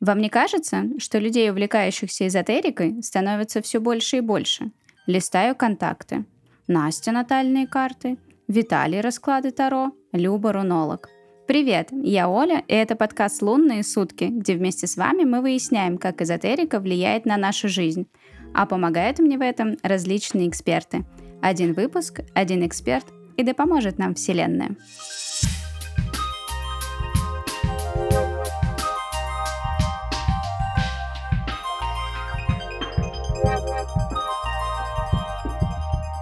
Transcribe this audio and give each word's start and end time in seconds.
Вам 0.00 0.18
не 0.18 0.30
кажется, 0.30 0.84
что 0.98 1.18
людей, 1.18 1.50
увлекающихся 1.50 2.26
эзотерикой, 2.26 3.02
становится 3.02 3.60
все 3.60 3.80
больше 3.80 4.16
и 4.16 4.20
больше? 4.20 4.70
Листаю 5.06 5.54
контакты. 5.54 6.24
Настя 6.66 7.12
натальные 7.12 7.66
карты, 7.66 8.16
Виталий 8.48 9.02
расклады 9.02 9.50
Таро, 9.50 9.92
Люба 10.12 10.54
рунолог. 10.54 11.10
Привет, 11.46 11.88
я 11.90 12.30
Оля, 12.30 12.64
и 12.66 12.72
это 12.72 12.96
подкаст 12.96 13.42
«Лунные 13.42 13.82
сутки», 13.82 14.24
где 14.24 14.54
вместе 14.54 14.86
с 14.86 14.96
вами 14.96 15.24
мы 15.24 15.42
выясняем, 15.42 15.98
как 15.98 16.22
эзотерика 16.22 16.80
влияет 16.80 17.26
на 17.26 17.36
нашу 17.36 17.68
жизнь. 17.68 18.06
А 18.54 18.64
помогают 18.64 19.18
мне 19.18 19.36
в 19.36 19.42
этом 19.42 19.76
различные 19.82 20.48
эксперты. 20.48 21.04
Один 21.42 21.74
выпуск, 21.74 22.20
один 22.32 22.66
эксперт, 22.66 23.04
и 23.36 23.42
да 23.42 23.52
поможет 23.52 23.98
нам 23.98 24.14
Вселенная. 24.14 24.76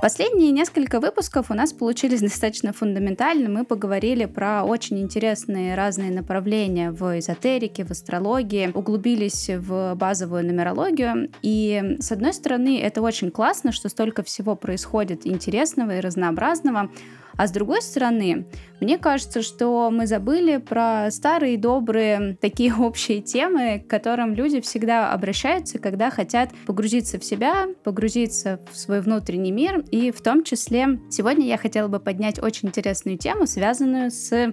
Последние 0.01 0.52
несколько 0.52 1.01
выпусков 1.01 1.51
у 1.51 1.55
нас 1.55 1.73
получились 1.73 2.20
достаточно 2.23 2.73
фундаментальны. 2.73 3.48
Мы 3.48 3.65
поговорили 3.65 4.27
про 4.27 4.62
очень 4.62 5.01
интересные 5.01 5.74
разные 5.74 6.12
направления 6.12 6.93
в 6.93 7.19
эзотерике, 7.19 7.84
в 7.84 7.91
астрологии, 7.91 8.71
углубились 8.73 9.51
в 9.51 9.97
базовую 9.97 10.47
нумерологию. 10.47 11.30
И, 11.43 11.97
с 11.98 12.12
одной 12.12 12.33
стороны, 12.33 12.80
это 12.80 13.02
очень 13.02 13.33
классно, 13.33 13.73
что 13.73 13.88
столько 13.88 14.23
всего 14.23 14.55
происходит 14.55 15.27
интересного 15.27 15.97
и 15.97 16.01
разнообразного. 16.01 16.91
А 17.38 17.47
с 17.47 17.52
другой 17.52 17.83
стороны, 17.83 18.47
мне 18.80 18.98
кажется, 18.98 19.42
что 19.42 19.91
мы 19.92 20.09
забыли 20.09 20.56
про 20.56 21.09
старые 21.12 21.56
добрые 21.56 22.37
такие 22.41 22.74
общие 22.79 23.23
темы, 23.23 23.79
к 23.79 23.88
которым 23.88 24.34
люди 24.34 24.60
всегда 24.60 25.12
обращаются, 25.12 25.79
когда 25.79 26.10
хотят 26.10 26.51
погрузиться 26.66 27.20
в 27.20 27.24
себя, 27.24 27.68
погрузиться 27.85 28.60
в 28.73 28.77
свой 28.77 29.01
внутренний 29.01 29.52
мир. 29.52 29.85
И 29.93 30.10
в 30.10 30.21
том 30.21 30.43
числе 30.43 30.99
сегодня 31.10 31.46
я 31.46 31.59
хотела 31.59 31.87
бы 31.87 32.01
поднять 32.01 32.43
очень 32.43 32.71
интересную 32.71 33.16
тему, 33.16 33.46
связанную 33.46 34.10
с 34.10 34.52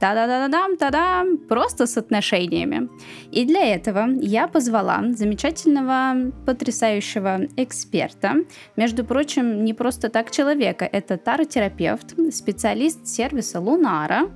Та-да-да-да-дам, 0.00 0.76
та-дам, 0.76 1.38
просто 1.38 1.86
с 1.86 1.96
отношениями. 1.96 2.88
И 3.32 3.44
для 3.46 3.74
этого 3.74 4.06
я 4.20 4.46
позвала 4.46 5.02
замечательного, 5.14 6.32
потрясающего 6.44 7.46
эксперта. 7.56 8.44
Между 8.76 9.04
прочим, 9.04 9.64
не 9.64 9.74
просто 9.74 10.08
так 10.08 10.30
человека, 10.30 10.84
это 10.84 11.16
таротерапевт, 11.16 12.14
специалист 12.30 13.06
сервиса 13.06 13.58
Лунара, 13.60 14.28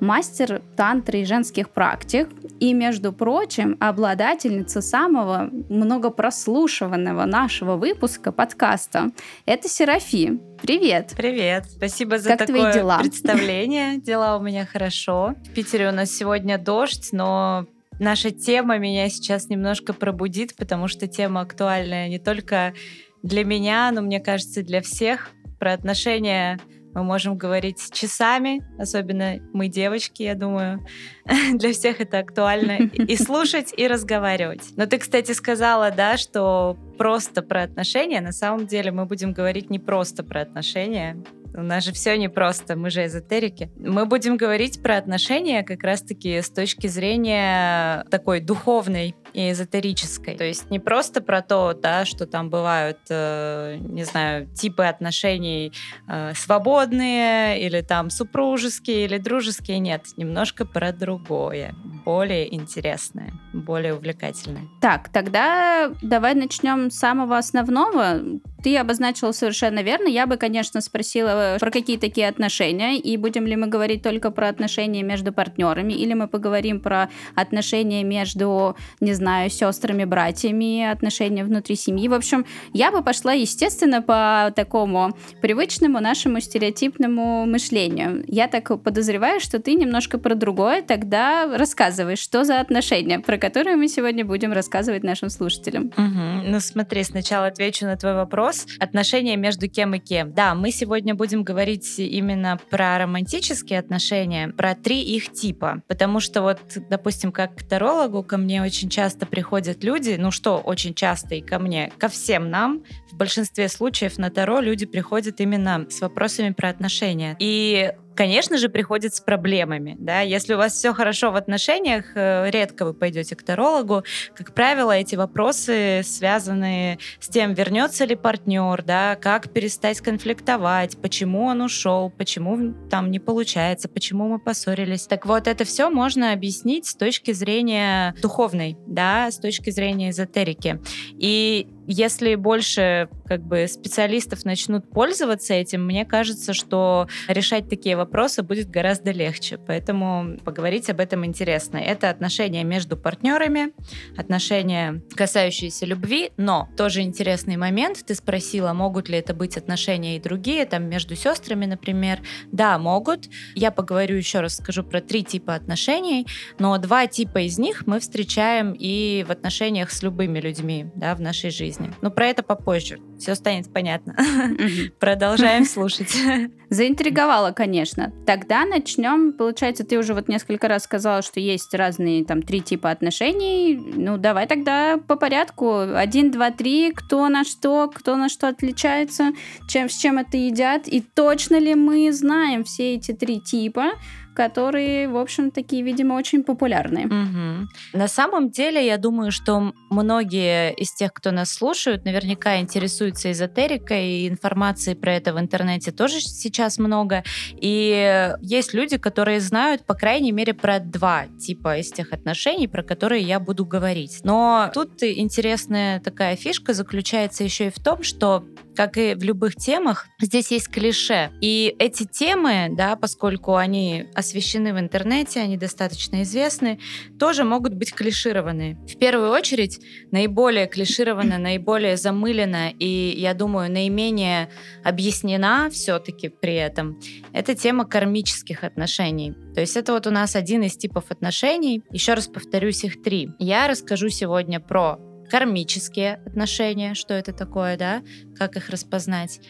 мастер 0.00 0.62
тантры 0.76 1.20
и 1.20 1.24
женских 1.24 1.70
практик 1.70 2.28
и, 2.58 2.74
между 2.74 3.12
прочим, 3.12 3.76
обладательница 3.80 4.80
самого 4.80 5.50
многопрослушиванного 5.68 7.24
нашего 7.26 7.76
выпуска 7.76 8.32
подкаста. 8.32 9.10
Это 9.46 9.68
Серафи. 9.68 10.40
Привет! 10.62 11.14
Привет! 11.16 11.64
Спасибо 11.70 12.18
за 12.18 12.36
как 12.36 12.46
такое 12.46 12.72
дела? 12.72 12.98
представление. 12.98 13.98
Дела 13.98 14.36
у 14.36 14.42
меня 14.42 14.66
хорошо. 14.66 15.34
В 15.44 15.54
Питере 15.54 15.88
у 15.88 15.92
нас 15.92 16.10
сегодня 16.10 16.58
дождь, 16.58 17.08
но 17.12 17.66
наша 17.98 18.30
тема 18.30 18.76
меня 18.76 19.08
сейчас 19.08 19.48
немножко 19.48 19.94
пробудит, 19.94 20.54
потому 20.56 20.86
что 20.86 21.06
тема 21.06 21.40
актуальная 21.40 22.08
не 22.08 22.18
только 22.18 22.74
для 23.22 23.42
меня, 23.44 23.90
но, 23.90 24.02
мне 24.02 24.20
кажется, 24.20 24.62
для 24.62 24.82
всех. 24.82 25.30
Про 25.58 25.72
отношения 25.72 26.58
мы 26.94 27.04
можем 27.04 27.36
говорить 27.36 27.92
часами, 27.92 28.62
особенно 28.78 29.36
мы 29.52 29.68
девочки, 29.68 30.22
я 30.22 30.34
думаю. 30.34 30.84
Для 31.54 31.72
всех 31.72 32.00
это 32.00 32.18
актуально. 32.18 32.78
И 32.78 33.16
слушать, 33.22 33.72
и 33.76 33.86
разговаривать. 33.86 34.70
Но 34.76 34.86
ты, 34.86 34.98
кстати, 34.98 35.32
сказала, 35.32 35.90
да, 35.90 36.16
что 36.16 36.76
просто 36.98 37.42
про 37.42 37.62
отношения. 37.62 38.20
На 38.20 38.32
самом 38.32 38.66
деле 38.66 38.90
мы 38.90 39.06
будем 39.06 39.32
говорить 39.32 39.70
не 39.70 39.78
просто 39.78 40.24
про 40.24 40.42
отношения. 40.42 41.16
У 41.54 41.62
нас 41.62 41.84
же 41.84 41.92
все 41.92 42.16
непросто, 42.16 42.76
мы 42.76 42.90
же 42.90 43.04
эзотерики. 43.04 43.70
Мы 43.76 44.06
будем 44.06 44.36
говорить 44.36 44.82
про 44.82 44.96
отношения 44.96 45.62
как 45.64 45.82
раз-таки 45.82 46.40
с 46.40 46.50
точки 46.50 46.86
зрения 46.86 48.04
такой 48.10 48.40
духовной 48.40 49.16
и 49.32 49.50
эзотерической. 49.50 50.36
То 50.36 50.44
есть 50.44 50.70
не 50.70 50.78
просто 50.78 51.20
про 51.20 51.42
то, 51.42 51.74
да, 51.74 52.04
что 52.04 52.26
там 52.26 52.50
бывают, 52.50 52.98
э, 53.08 53.76
не 53.80 54.04
знаю, 54.04 54.46
типы 54.54 54.84
отношений 54.84 55.72
э, 56.08 56.32
свободные 56.34 57.60
или 57.60 57.80
там 57.80 58.10
супружеские 58.10 59.04
или 59.04 59.18
дружеские. 59.18 59.78
Нет, 59.78 60.06
немножко 60.16 60.64
про 60.64 60.92
другое, 60.92 61.74
более 62.04 62.54
интересное, 62.54 63.32
более 63.52 63.94
увлекательное. 63.94 64.68
Так, 64.80 65.08
тогда 65.08 65.90
давай 66.02 66.34
начнем 66.34 66.90
с 66.90 66.96
самого 66.96 67.38
основного. 67.38 68.20
Ты 68.62 68.76
обозначила 68.76 69.32
совершенно 69.32 69.80
верно. 69.82 70.08
Я 70.08 70.26
бы, 70.26 70.36
конечно, 70.36 70.80
спросила, 70.80 71.56
про 71.58 71.70
какие 71.70 71.96
такие 71.96 72.28
отношения, 72.28 72.98
и 72.98 73.16
будем 73.16 73.46
ли 73.46 73.56
мы 73.56 73.66
говорить 73.66 74.02
только 74.02 74.30
про 74.30 74.48
отношения 74.48 75.02
между 75.02 75.32
партнерами, 75.32 75.92
или 75.92 76.14
мы 76.14 76.28
поговорим 76.28 76.80
про 76.80 77.08
отношения 77.34 78.04
между, 78.04 78.76
не 79.00 79.14
знаю, 79.14 79.50
сестрами, 79.50 80.04
братьями, 80.04 80.84
отношения 80.84 81.44
внутри 81.44 81.76
семьи. 81.76 82.08
В 82.08 82.14
общем, 82.14 82.44
я 82.72 82.90
бы 82.90 83.02
пошла, 83.02 83.32
естественно, 83.32 84.02
по 84.02 84.52
такому 84.54 85.16
привычному 85.40 86.00
нашему 86.00 86.40
стереотипному 86.40 87.46
мышлению. 87.46 88.24
Я 88.26 88.48
так 88.48 88.82
подозреваю, 88.82 89.40
что 89.40 89.58
ты 89.58 89.74
немножко 89.74 90.18
про 90.18 90.34
другое, 90.34 90.82
тогда 90.82 91.56
рассказывай, 91.56 92.16
что 92.16 92.44
за 92.44 92.60
отношения, 92.60 93.20
про 93.20 93.38
которые 93.38 93.76
мы 93.76 93.88
сегодня 93.88 94.24
будем 94.24 94.52
рассказывать 94.52 95.02
нашим 95.02 95.30
слушателям. 95.30 95.86
Угу. 95.86 96.50
Ну 96.50 96.60
смотри, 96.60 97.04
сначала 97.04 97.46
отвечу 97.46 97.86
на 97.86 97.96
твой 97.96 98.14
вопрос 98.14 98.49
вопрос 98.50 98.66
отношения 98.78 99.36
между 99.36 99.68
кем 99.68 99.94
и 99.94 99.98
кем. 99.98 100.32
Да, 100.32 100.54
мы 100.54 100.70
сегодня 100.70 101.14
будем 101.14 101.44
говорить 101.44 101.98
именно 101.98 102.58
про 102.70 102.98
романтические 102.98 103.78
отношения, 103.78 104.48
про 104.48 104.74
три 104.74 105.02
их 105.02 105.32
типа. 105.32 105.82
Потому 105.86 106.20
что 106.20 106.42
вот, 106.42 106.60
допустим, 106.88 107.32
как 107.32 107.56
к 107.56 107.62
тарологу 107.62 108.22
ко 108.22 108.36
мне 108.36 108.62
очень 108.62 108.88
часто 108.88 109.26
приходят 109.26 109.84
люди, 109.84 110.16
ну 110.18 110.30
что 110.30 110.58
очень 110.58 110.94
часто 110.94 111.36
и 111.36 111.40
ко 111.40 111.58
мне, 111.58 111.92
ко 111.98 112.08
всем 112.08 112.50
нам, 112.50 112.82
в 113.12 113.16
большинстве 113.16 113.68
случаев 113.68 114.18
на 114.18 114.30
Таро 114.30 114.60
люди 114.60 114.86
приходят 114.86 115.40
именно 115.40 115.86
с 115.88 116.00
вопросами 116.00 116.50
про 116.50 116.70
отношения. 116.70 117.36
И 117.38 117.92
конечно 118.20 118.58
же, 118.58 118.68
приходит 118.68 119.14
с 119.14 119.20
проблемами. 119.20 119.96
Да? 119.98 120.20
Если 120.20 120.52
у 120.52 120.58
вас 120.58 120.74
все 120.74 120.92
хорошо 120.92 121.30
в 121.30 121.36
отношениях, 121.36 122.04
э, 122.14 122.50
редко 122.50 122.84
вы 122.84 122.92
пойдете 122.92 123.34
к 123.34 123.42
тарологу. 123.42 124.04
Как 124.34 124.52
правило, 124.52 124.92
эти 124.92 125.14
вопросы 125.14 126.02
связаны 126.04 126.98
с 127.18 127.28
тем, 127.28 127.54
вернется 127.54 128.04
ли 128.04 128.16
партнер, 128.16 128.82
да, 128.82 129.16
как 129.16 129.50
перестать 129.54 130.02
конфликтовать, 130.02 130.98
почему 131.00 131.46
он 131.46 131.62
ушел, 131.62 132.10
почему 132.10 132.74
там 132.90 133.10
не 133.10 133.20
получается, 133.20 133.88
почему 133.88 134.28
мы 134.28 134.38
поссорились. 134.38 135.06
Так 135.06 135.24
вот, 135.24 135.46
это 135.46 135.64
все 135.64 135.88
можно 135.88 136.34
объяснить 136.34 136.84
с 136.84 136.94
точки 136.94 137.32
зрения 137.32 138.14
духовной, 138.20 138.76
да, 138.86 139.30
с 139.30 139.38
точки 139.38 139.70
зрения 139.70 140.10
эзотерики. 140.10 140.78
И 141.18 141.68
если 141.90 142.36
больше 142.36 143.08
как 143.26 143.42
бы 143.42 143.66
специалистов 143.66 144.44
начнут 144.44 144.88
пользоваться 144.88 145.54
этим, 145.54 145.84
мне 145.84 146.04
кажется, 146.04 146.54
что 146.54 147.08
решать 147.26 147.68
такие 147.68 147.96
вопросы 147.96 148.44
будет 148.44 148.70
гораздо 148.70 149.10
легче. 149.10 149.58
Поэтому 149.58 150.38
поговорить 150.44 150.88
об 150.88 151.00
этом 151.00 151.26
интересно. 151.26 151.78
Это 151.78 152.08
отношения 152.08 152.62
между 152.62 152.96
партнерами, 152.96 153.72
отношения, 154.16 155.02
касающиеся 155.16 155.84
любви, 155.84 156.30
но 156.36 156.68
тоже 156.76 157.02
интересный 157.02 157.56
момент. 157.56 158.04
Ты 158.06 158.14
спросила, 158.14 158.72
могут 158.72 159.08
ли 159.08 159.18
это 159.18 159.34
быть 159.34 159.56
отношения 159.56 160.16
и 160.16 160.20
другие, 160.20 160.66
там 160.66 160.84
между 160.84 161.16
сестрами, 161.16 161.66
например. 161.66 162.20
Да, 162.52 162.78
могут. 162.78 163.28
Я 163.56 163.72
поговорю 163.72 164.14
еще 164.14 164.40
раз, 164.40 164.58
скажу 164.58 164.84
про 164.84 165.00
три 165.00 165.24
типа 165.24 165.56
отношений, 165.56 166.28
но 166.60 166.78
два 166.78 167.08
типа 167.08 167.38
из 167.38 167.58
них 167.58 167.88
мы 167.88 167.98
встречаем 167.98 168.76
и 168.78 169.24
в 169.26 169.32
отношениях 169.32 169.90
с 169.90 170.04
любыми 170.04 170.38
людьми 170.38 170.86
да, 170.94 171.16
в 171.16 171.20
нашей 171.20 171.50
жизни 171.50 171.79
жизни. 171.80 171.94
Но 172.00 172.10
про 172.10 172.26
это 172.26 172.42
попозже. 172.42 172.98
Все 173.18 173.34
станет 173.34 173.72
понятно. 173.72 174.16
Продолжаем 174.98 175.64
слушать. 175.64 176.16
Заинтриговала, 176.70 177.52
конечно. 177.52 178.12
Тогда 178.26 178.64
начнем. 178.64 179.32
Получается, 179.32 179.84
ты 179.84 179.98
уже 179.98 180.14
вот 180.14 180.28
несколько 180.28 180.68
раз 180.68 180.84
сказала, 180.84 181.22
что 181.22 181.40
есть 181.40 181.74
разные 181.74 182.24
там 182.24 182.42
три 182.42 182.60
типа 182.60 182.90
отношений. 182.90 183.76
Ну, 183.76 184.18
давай 184.18 184.46
тогда 184.46 184.98
по 184.98 185.16
порядку. 185.16 185.80
Один, 185.94 186.30
два, 186.30 186.50
три. 186.50 186.92
Кто 186.92 187.28
на 187.28 187.44
что, 187.44 187.90
кто 187.94 188.16
на 188.16 188.28
что 188.28 188.48
отличается, 188.48 189.32
чем, 189.68 189.88
с 189.88 189.96
чем 189.96 190.18
это 190.18 190.36
едят. 190.36 190.86
И 190.86 191.00
точно 191.00 191.58
ли 191.58 191.74
мы 191.74 192.12
знаем 192.12 192.64
все 192.64 192.94
эти 192.94 193.12
три 193.12 193.40
типа? 193.40 193.92
Которые, 194.40 195.06
в 195.06 195.18
общем, 195.18 195.50
такие, 195.50 195.82
видимо, 195.82 196.14
очень 196.14 196.42
популярные. 196.42 197.06
Угу. 197.06 197.68
На 197.92 198.08
самом 198.08 198.48
деле, 198.48 198.86
я 198.86 198.96
думаю, 198.96 199.32
что 199.32 199.74
многие 199.90 200.72
из 200.72 200.94
тех, 200.94 201.12
кто 201.12 201.30
нас 201.30 201.52
слушают, 201.52 202.06
наверняка 202.06 202.58
интересуются 202.58 203.30
эзотерикой, 203.32 204.06
и 204.06 204.28
информации 204.28 204.94
про 204.94 205.12
это 205.12 205.34
в 205.34 205.38
интернете 205.38 205.92
тоже 205.92 206.22
сейчас 206.22 206.78
много. 206.78 207.22
И 207.60 208.32
есть 208.40 208.72
люди, 208.72 208.96
которые 208.96 209.40
знают, 209.40 209.84
по 209.84 209.92
крайней 209.92 210.32
мере, 210.32 210.54
про 210.54 210.80
два 210.80 211.26
типа 211.38 211.76
из 211.76 211.92
тех 211.92 212.14
отношений, 212.14 212.66
про 212.66 212.82
которые 212.82 213.22
я 213.22 213.40
буду 213.40 213.66
говорить. 213.66 214.20
Но 214.24 214.70
тут 214.72 215.02
интересная 215.02 216.00
такая 216.00 216.34
фишка 216.36 216.72
заключается 216.72 217.44
еще 217.44 217.66
и 217.66 217.70
в 217.70 217.78
том, 217.78 218.02
что 218.02 218.46
как 218.80 218.96
и 218.96 219.14
в 219.14 219.22
любых 219.22 219.56
темах, 219.56 220.06
здесь 220.20 220.50
есть 220.50 220.68
клише. 220.68 221.30
И 221.42 221.74
эти 221.78 222.04
темы, 222.06 222.68
да, 222.70 222.96
поскольку 222.96 223.56
они 223.56 224.06
освещены 224.30 224.72
в 224.72 224.78
интернете, 224.78 225.40
они 225.40 225.56
достаточно 225.56 226.22
известны, 226.22 226.78
тоже 227.18 227.44
могут 227.44 227.74
быть 227.74 227.92
клишированы. 227.92 228.78
В 228.86 228.96
первую 228.96 229.30
очередь, 229.30 229.80
наиболее 230.12 230.66
клиширована, 230.66 231.38
наиболее 231.38 231.96
замылена 231.96 232.70
и, 232.70 233.14
я 233.16 233.34
думаю, 233.34 233.70
наименее 233.70 234.50
объяснена 234.84 235.68
все-таки 235.70 236.28
при 236.28 236.54
этом, 236.54 237.00
это 237.32 237.54
тема 237.54 237.84
кармических 237.84 238.62
отношений. 238.64 239.34
То 239.54 239.60
есть 239.60 239.76
это 239.76 239.92
вот 239.92 240.06
у 240.06 240.10
нас 240.10 240.36
один 240.36 240.62
из 240.62 240.76
типов 240.76 241.10
отношений. 241.10 241.82
Еще 241.90 242.14
раз 242.14 242.28
повторюсь, 242.28 242.84
их 242.84 243.02
три. 243.02 243.30
Я 243.38 243.66
расскажу 243.66 244.08
сегодня 244.08 244.60
про 244.60 244.98
кармические 245.30 246.14
отношения, 246.26 246.94
что 246.94 247.14
это 247.14 247.32
такое, 247.32 247.76
да, 247.76 248.02
как 248.36 248.56
их 248.56 248.68
распознать, 248.68 249.40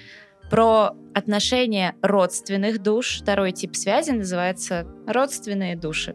про 0.51 0.97
отношения 1.15 1.95
родственных 2.03 2.83
душ. 2.83 3.21
Второй 3.23 3.53
тип 3.53 3.77
связи 3.77 4.11
называется 4.11 4.87
родственные 5.07 5.77
души. 5.77 6.15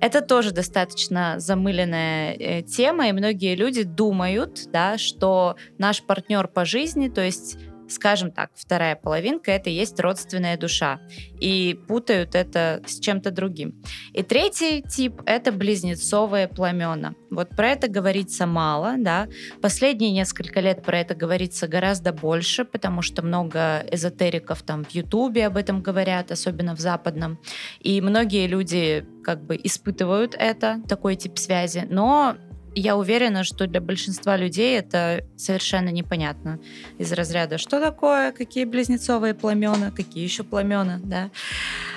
Это 0.00 0.20
тоже 0.20 0.52
достаточно 0.52 1.40
замыленная 1.40 2.34
э, 2.34 2.62
тема, 2.62 3.08
и 3.08 3.12
многие 3.12 3.56
люди 3.56 3.82
думают, 3.82 4.68
да, 4.72 4.96
что 4.96 5.56
наш 5.76 6.02
партнер 6.02 6.46
по 6.46 6.64
жизни, 6.64 7.08
то 7.08 7.20
есть 7.20 7.58
скажем 7.88 8.30
так, 8.30 8.50
вторая 8.54 8.96
половинка 8.96 9.50
это 9.50 9.70
и 9.70 9.74
есть 9.74 9.98
родственная 10.00 10.56
душа. 10.56 11.00
И 11.40 11.78
путают 11.88 12.34
это 12.34 12.82
с 12.86 12.98
чем-то 13.00 13.30
другим. 13.30 13.82
И 14.12 14.22
третий 14.22 14.82
тип 14.82 15.22
это 15.26 15.52
близнецовые 15.52 16.48
пламена. 16.48 17.14
Вот 17.30 17.50
про 17.50 17.70
это 17.70 17.88
говорится 17.88 18.46
мало, 18.46 18.94
да. 18.98 19.28
Последние 19.60 20.12
несколько 20.12 20.60
лет 20.60 20.82
про 20.82 21.00
это 21.00 21.14
говорится 21.14 21.68
гораздо 21.68 22.12
больше, 22.12 22.64
потому 22.64 23.02
что 23.02 23.22
много 23.22 23.84
эзотериков 23.90 24.62
там 24.62 24.84
в 24.84 24.90
Ютубе 24.90 25.46
об 25.46 25.56
этом 25.56 25.82
говорят, 25.82 26.30
особенно 26.30 26.74
в 26.74 26.80
западном. 26.80 27.38
И 27.80 28.00
многие 28.00 28.46
люди 28.46 29.06
как 29.22 29.44
бы 29.44 29.58
испытывают 29.62 30.34
это, 30.38 30.80
такой 30.88 31.16
тип 31.16 31.38
связи, 31.38 31.86
но 31.88 32.36
я 32.78 32.96
уверена, 32.96 33.44
что 33.44 33.66
для 33.66 33.80
большинства 33.80 34.36
людей 34.36 34.78
это 34.78 35.24
совершенно 35.36 35.88
непонятно. 35.88 36.60
Из 36.98 37.12
разряда, 37.12 37.58
что 37.58 37.80
такое, 37.80 38.32
какие 38.32 38.64
близнецовые 38.64 39.34
пламена, 39.34 39.90
какие 39.90 40.24
еще 40.24 40.44
пламена, 40.44 41.00
да. 41.02 41.30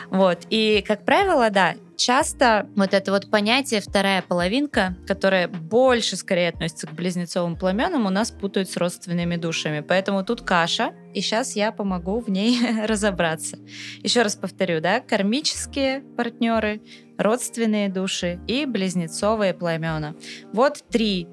Вот. 0.09 0.39
И, 0.49 0.83
как 0.85 1.05
правило, 1.05 1.49
да, 1.49 1.75
часто 1.95 2.67
вот 2.75 2.93
это 2.93 3.11
вот 3.11 3.29
понятие 3.29 3.79
вторая 3.79 4.21
половинка, 4.21 4.97
которая 5.07 5.47
больше 5.47 6.15
скорее 6.15 6.49
относится 6.49 6.87
к 6.87 6.93
близнецовым 6.93 7.55
пламенам, 7.55 8.05
у 8.05 8.09
нас 8.09 8.31
путают 8.31 8.69
с 8.69 8.75
родственными 8.75 9.35
душами. 9.37 9.79
Поэтому 9.79 10.25
тут 10.25 10.41
каша, 10.41 10.93
и 11.13 11.21
сейчас 11.21 11.55
я 11.55 11.71
помогу 11.71 12.19
в 12.19 12.29
ней 12.29 12.59
разобраться. 12.85 13.57
Еще 14.03 14.23
раз 14.23 14.35
повторю, 14.35 14.81
да, 14.81 14.99
кармические 14.99 16.01
партнеры, 16.17 16.81
родственные 17.21 17.89
души 17.89 18.39
и 18.47 18.65
близнецовые 18.65 19.53
пламена. 19.53 20.15
Вот 20.53 20.83
три 20.89 21.27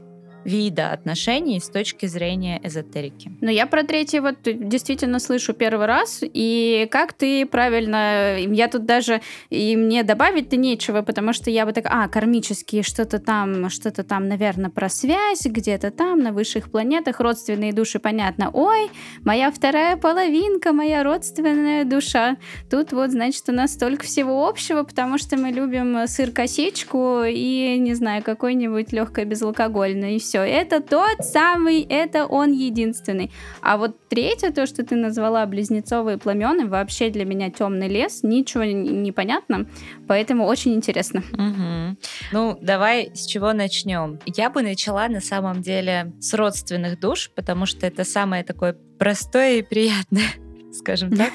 вида 0.45 0.93
отношений 0.93 1.61
с 1.61 1.69
точки 1.69 2.07
зрения 2.07 2.61
эзотерики. 2.63 3.33
Но 3.41 3.51
я 3.51 3.67
про 3.67 3.83
третий 3.83 4.21
вот 4.21 4.37
действительно 4.45 5.19
слышу 5.19 5.53
первый 5.53 5.87
раз, 5.87 6.21
и 6.23 6.89
как 6.91 7.13
ты 7.13 7.47
правильно, 7.47 8.39
я 8.39 8.69
тут 8.69 8.85
даже, 8.87 9.21
и 9.51 9.77
мне 9.77 10.03
добавить-то 10.03 10.57
нечего, 10.57 11.03
потому 11.03 11.33
что 11.33 11.51
я 11.51 11.67
бы 11.67 11.73
так, 11.73 11.85
а, 11.89 12.09
кармические, 12.09 12.83
что-то 12.83 13.19
там, 13.19 13.69
что-то 13.71 14.05
там, 14.05 14.29
наверное, 14.29 14.71
про 14.71 14.89
связь, 14.89 15.45
где-то 15.45 15.91
там, 15.91 16.21
на 16.21 16.33
высших 16.33 16.71
планетах, 16.71 17.21
родственные 17.21 17.73
души, 17.73 17.99
понятно, 17.99 18.51
ой, 18.53 18.91
моя 19.25 19.51
вторая 19.51 19.97
половинка, 19.97 20.73
моя 20.73 21.03
родственная 21.03 21.85
душа. 21.85 22.37
Тут 22.71 22.93
вот, 22.93 23.11
значит, 23.11 23.45
у 23.49 23.53
нас 23.53 23.75
столько 23.75 24.05
всего 24.05 24.47
общего, 24.49 24.83
потому 24.83 25.19
что 25.19 25.37
мы 25.37 25.51
любим 25.51 26.07
сыр-косичку 26.07 27.23
и, 27.25 27.77
не 27.79 27.95
знаю, 27.95 28.23
какой-нибудь 28.23 28.93
легкое 28.93 29.25
безалкогольное, 29.25 30.13
и 30.13 30.19
все, 30.29 30.43
это 30.43 30.81
тот 30.81 31.25
самый, 31.25 31.83
это 31.83 32.27
он 32.27 32.53
единственный. 32.53 33.31
А 33.63 33.79
вот 33.79 33.97
третье, 34.09 34.51
то, 34.51 34.67
что 34.67 34.85
ты 34.85 34.95
назвала 34.95 35.47
близнецовые 35.47 36.19
пламены, 36.19 36.67
вообще 36.67 37.09
для 37.09 37.25
меня 37.25 37.51
темный 37.51 37.89
лес, 37.89 38.23
ничего 38.23 38.65
не 38.65 39.11
понятно, 39.13 39.67
поэтому 40.07 40.45
очень 40.45 40.75
интересно. 40.75 41.23
Угу. 41.33 41.97
Ну, 42.33 42.59
давай 42.61 43.11
с 43.15 43.25
чего 43.27 43.55
начнем. 43.55 44.19
Я 44.27 44.51
бы 44.51 44.63
начала 44.63 45.09
на 45.09 45.21
самом 45.21 45.63
деле 45.63 46.13
с 46.21 46.35
родственных 46.35 47.01
душ, 47.01 47.31
потому 47.35 47.65
что 47.65 47.87
это 47.87 48.05
самое 48.05 48.45
такое 48.45 48.77
простое 48.99 49.59
и 49.59 49.63
приятное 49.63 50.48
скажем 50.73 51.17
так. 51.17 51.33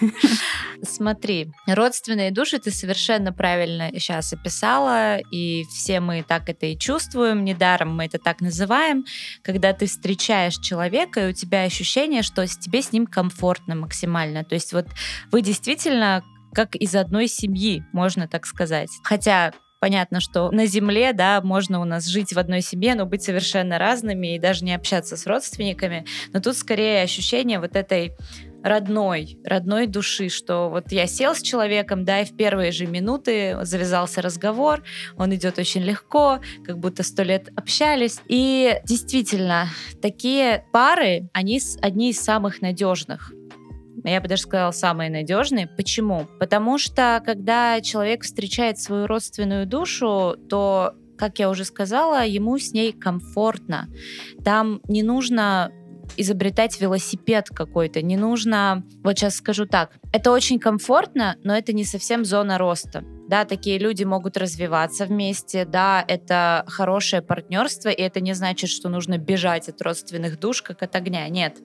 Смотри, 0.84 1.52
родственные 1.68 2.32
души 2.32 2.60
ты 2.60 2.72
совершенно 2.72 3.32
правильно 3.32 3.90
сейчас 3.94 4.34
описала, 4.34 5.18
и 5.32 5.64
все 5.66 6.00
мы 6.00 6.24
так 6.28 6.50
это 6.50 6.66
и 6.66 6.78
чувствуем, 6.78 7.44
недаром 7.44 7.96
мы 7.96 8.06
это 8.06 8.20
так 8.20 8.42
называем, 8.42 9.06
когда 9.44 9.74
ты 9.74 9.86
встречаешь 9.86 10.58
человека, 10.58 11.28
и 11.28 11.30
у 11.32 11.34
тебя 11.34 11.64
ощущение, 11.64 12.22
что 12.22 12.46
тебе 12.48 12.82
с 12.82 12.92
ним 12.92 13.08
комфортно 13.08 13.76
максимально. 13.76 14.44
То 14.44 14.56
есть 14.56 14.74
вот 14.74 14.88
вы 15.32 15.42
действительно 15.42 16.24
как 16.54 16.76
из 16.76 16.96
одной 16.96 17.28
семьи, 17.28 17.84
можно 17.94 18.28
так 18.28 18.46
сказать. 18.46 18.90
Хотя 19.04 19.54
понятно, 19.82 20.22
что 20.22 20.50
на 20.52 20.66
Земле, 20.66 21.12
да, 21.14 21.42
можно 21.42 21.82
у 21.82 21.84
нас 21.84 22.06
жить 22.06 22.32
в 22.32 22.40
одной 22.40 22.62
семье, 22.62 22.96
но 22.96 23.06
быть 23.06 23.24
совершенно 23.24 23.78
разными 23.78 24.36
и 24.36 24.40
даже 24.40 24.64
не 24.64 24.74
общаться 24.74 25.18
с 25.18 25.28
родственниками. 25.28 26.06
Но 26.32 26.40
тут 26.40 26.56
скорее 26.56 27.02
ощущение 27.02 27.60
вот 27.60 27.76
этой 27.76 28.14
родной, 28.64 29.38
родной 29.44 29.88
души, 29.88 30.30
что 30.30 30.70
вот 30.70 30.92
я 30.92 31.06
сел 31.06 31.36
с 31.36 31.42
человеком, 31.42 32.06
да, 32.06 32.22
и 32.22 32.26
в 32.26 32.36
первые 32.36 32.72
же 32.72 32.86
минуты 32.86 33.58
завязался 33.64 34.22
разговор, 34.22 34.84
он 35.18 35.36
идет 35.36 35.60
очень 35.60 35.82
легко, 35.82 36.40
как 36.66 36.80
будто 36.80 37.04
сто 37.04 37.24
лет 37.24 37.50
общались. 37.56 38.22
И 38.28 38.80
действительно, 38.86 39.68
такие 40.02 40.66
пары, 40.72 41.30
они 41.34 41.62
одни 41.82 42.10
из 42.12 42.20
самых 42.20 42.62
надежных 42.62 43.32
я 44.06 44.20
бы 44.20 44.28
даже 44.28 44.42
сказала, 44.42 44.72
самые 44.72 45.10
надежные. 45.10 45.68
Почему? 45.68 46.28
Потому 46.40 46.78
что 46.78 47.22
когда 47.26 47.80
человек 47.80 48.24
встречает 48.24 48.78
свою 48.78 49.08
родственную 49.08 49.66
душу, 49.66 50.36
то 50.50 50.94
как 51.18 51.40
я 51.40 51.50
уже 51.50 51.64
сказала, 51.64 52.26
ему 52.26 52.58
с 52.58 52.74
ней 52.74 52.92
комфортно. 52.92 53.88
Там 54.44 54.82
не 54.88 55.04
нужно 55.04 55.72
изобретать 56.18 56.80
велосипед 56.80 57.50
какой-то, 57.50 58.02
не 58.02 58.18
нужно, 58.18 58.84
вот 59.04 59.18
сейчас 59.18 59.36
скажу 59.36 59.66
так, 59.66 59.92
это 60.12 60.32
очень 60.32 60.60
комфортно, 60.60 61.38
но 61.44 61.56
это 61.56 61.74
не 61.74 61.84
совсем 61.84 62.26
зона 62.26 62.58
роста. 62.58 63.04
Да, 63.34 63.46
такие 63.46 63.80
люди 63.80 64.04
могут 64.04 64.38
развиваться 64.38 65.06
вместе, 65.06 65.66
да, 65.66 66.06
это 66.08 66.64
хорошее 66.68 67.24
партнерство, 67.24 67.90
и 67.90 68.00
это 68.00 68.20
не 68.20 68.34
значит, 68.34 68.70
что 68.70 68.90
нужно 68.90 69.18
бежать 69.18 69.68
от 69.70 69.82
родственных 69.82 70.40
душ, 70.40 70.62
как 70.62 70.84
от 70.84 70.96
огня, 70.96 71.28
нет. 71.30 71.58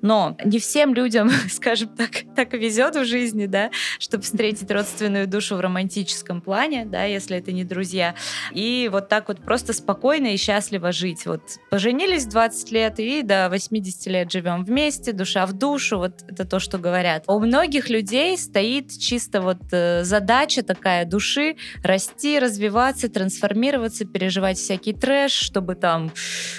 Но 0.00 0.36
не 0.44 0.58
всем 0.58 0.94
людям, 0.94 1.30
скажем 1.48 1.90
так, 1.90 2.10
так 2.34 2.54
везет 2.54 2.96
в 2.96 3.04
жизни, 3.04 3.46
да, 3.46 3.70
чтобы 4.00 4.24
встретить 4.24 4.68
родственную 4.68 5.28
душу 5.28 5.54
в 5.54 5.60
романтическом 5.60 6.40
плане, 6.40 6.86
да, 6.86 7.04
если 7.04 7.36
это 7.36 7.52
не 7.52 7.62
друзья, 7.62 8.16
и 8.50 8.88
вот 8.90 9.08
так 9.08 9.28
вот 9.28 9.44
просто 9.44 9.74
спокойно 9.74 10.26
и 10.26 10.36
счастливо 10.36 10.90
жить. 10.90 11.24
Вот 11.24 11.42
поженились 11.70 12.26
20 12.26 12.72
лет 12.72 12.98
и 12.98 13.22
до 13.22 13.48
80 13.48 14.06
лет 14.08 14.32
живем 14.32 14.64
вместе, 14.64 15.12
душа 15.12 15.46
в 15.46 15.52
душу, 15.52 15.98
вот 15.98 16.24
это 16.26 16.44
то, 16.44 16.58
что 16.58 16.78
говорят. 16.78 17.22
У 17.28 17.38
многих 17.38 17.90
людей 17.90 18.36
стоит 18.36 18.90
чисто 18.98 19.40
вот 19.40 19.60
э, 19.70 20.02
задача 20.02 20.64
такая 20.64 21.11
души, 21.12 21.56
расти, 21.84 22.38
развиваться, 22.38 23.08
трансформироваться, 23.08 24.06
переживать 24.06 24.56
всякий 24.56 24.94
трэш, 24.94 25.32
чтобы 25.32 25.74
там, 25.74 26.10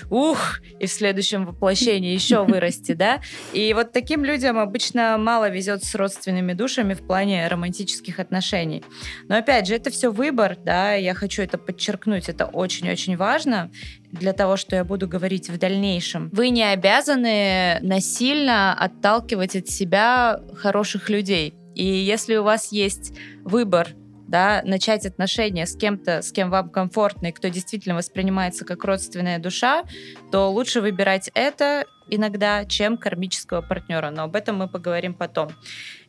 ух, 0.10 0.60
и 0.80 0.86
в 0.86 0.92
следующем 0.92 1.46
воплощении 1.46 2.14
еще 2.14 2.44
вырасти, 2.48 2.94
да. 2.94 3.22
И 3.52 3.74
вот 3.74 3.92
таким 3.92 4.24
людям 4.24 4.60
обычно 4.60 5.18
мало 5.18 5.50
везет 5.50 5.84
с 5.84 5.96
родственными 5.96 6.54
душами 6.54 6.94
в 6.94 7.06
плане 7.06 7.48
романтических 7.48 8.20
отношений. 8.20 8.84
Но 9.28 9.38
опять 9.38 9.68
же, 9.68 9.74
это 9.76 9.90
все 9.90 10.12
выбор, 10.12 10.56
да, 10.64 10.94
я 10.94 11.14
хочу 11.16 11.42
это 11.42 11.58
подчеркнуть, 11.58 12.30
это 12.30 12.46
очень-очень 12.46 13.18
важно 13.18 13.72
для 14.12 14.34
того, 14.34 14.58
что 14.58 14.76
я 14.76 14.84
буду 14.84 15.08
говорить 15.08 15.50
в 15.50 15.58
дальнейшем. 15.58 16.30
Вы 16.32 16.50
не 16.50 16.64
обязаны 16.64 17.80
насильно 17.82 18.74
отталкивать 18.74 19.56
от 19.56 19.68
себя 19.68 20.40
хороших 20.56 21.10
людей. 21.10 21.56
И 21.76 21.86
если 21.86 22.36
у 22.36 22.44
вас 22.44 22.72
есть 22.72 23.14
выбор 23.44 23.88
да, 24.34 24.64
начать 24.66 25.06
отношения 25.06 25.68
с 25.68 25.76
кем-то, 25.76 26.24
с 26.24 26.32
кем 26.32 26.50
вам 26.50 26.70
комфортно 26.70 27.28
и 27.28 27.32
кто 27.32 27.50
действительно 27.50 27.94
воспринимается 27.94 28.66
как 28.66 28.84
родственная 28.84 29.38
душа, 29.38 29.84
то 30.32 30.52
лучше 30.52 30.82
выбирать 30.82 31.30
это 31.36 31.86
иногда, 32.10 32.66
чем 32.66 32.98
кармического 32.98 33.62
партнера. 33.62 34.10
Но 34.10 34.24
об 34.24 34.36
этом 34.36 34.58
мы 34.58 34.68
поговорим 34.68 35.14
потом. 35.14 35.50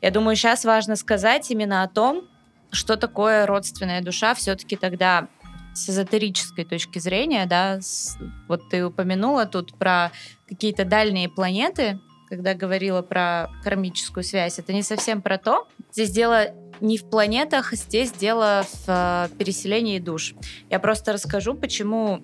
Я 0.01 0.11
думаю, 0.11 0.37
сейчас 0.37 0.65
важно 0.65 0.97
сказать 0.97 1.51
именно 1.51 1.83
о 1.83 1.89
том, 1.89 2.27
что 2.73 2.97
такое 2.97 3.45
родственная 3.45 4.01
душа 4.01 4.33
все-таки 4.33 4.77
тогда 4.77 5.29
с 5.75 5.91
эзотерической 5.91 6.65
точки 6.65 7.01
зрения, 7.01 7.45
да, 7.45 7.83
с, 7.83 8.17
вот 8.49 8.71
ты 8.71 8.87
упомянула 8.87 9.45
тут 9.45 9.77
про 9.77 10.13
какие-то 10.49 10.87
дальние 10.87 11.29
планеты, 11.29 12.01
когда 12.31 12.55
говорила 12.55 13.03
про 13.03 13.51
кармическую 13.63 14.25
связь, 14.25 14.59
это 14.59 14.73
не 14.73 14.83
совсем 14.83 15.21
про 15.21 15.37
то. 15.37 15.69
Здесь 15.93 16.11
дело 16.11 16.49
не 16.81 16.99
в 16.99 17.09
планетах, 17.09 17.73
здесь 17.73 18.13
дело 18.13 18.65
в 18.65 18.89
э, 18.89 19.29
переселении 19.39 19.99
душ. 19.99 20.35
Я 20.71 20.79
просто 20.79 21.13
расскажу, 21.13 21.55
почему 21.55 22.21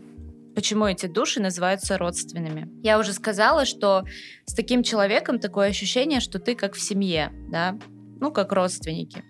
почему 0.54 0.87
эти 0.87 1.07
души 1.07 1.40
называются 1.40 1.97
родственными. 1.97 2.69
Я 2.83 2.99
уже 2.99 3.12
сказала, 3.12 3.64
что 3.64 4.04
с 4.45 4.52
таким 4.52 4.83
человеком 4.83 5.38
такое 5.38 5.69
ощущение, 5.69 6.21
что 6.21 6.38
ты 6.38 6.54
как 6.54 6.75
в 6.75 6.80
семье, 6.80 7.33
да, 7.49 7.78
ну, 8.21 8.33
как 8.33 8.52
родственники. 8.52 9.25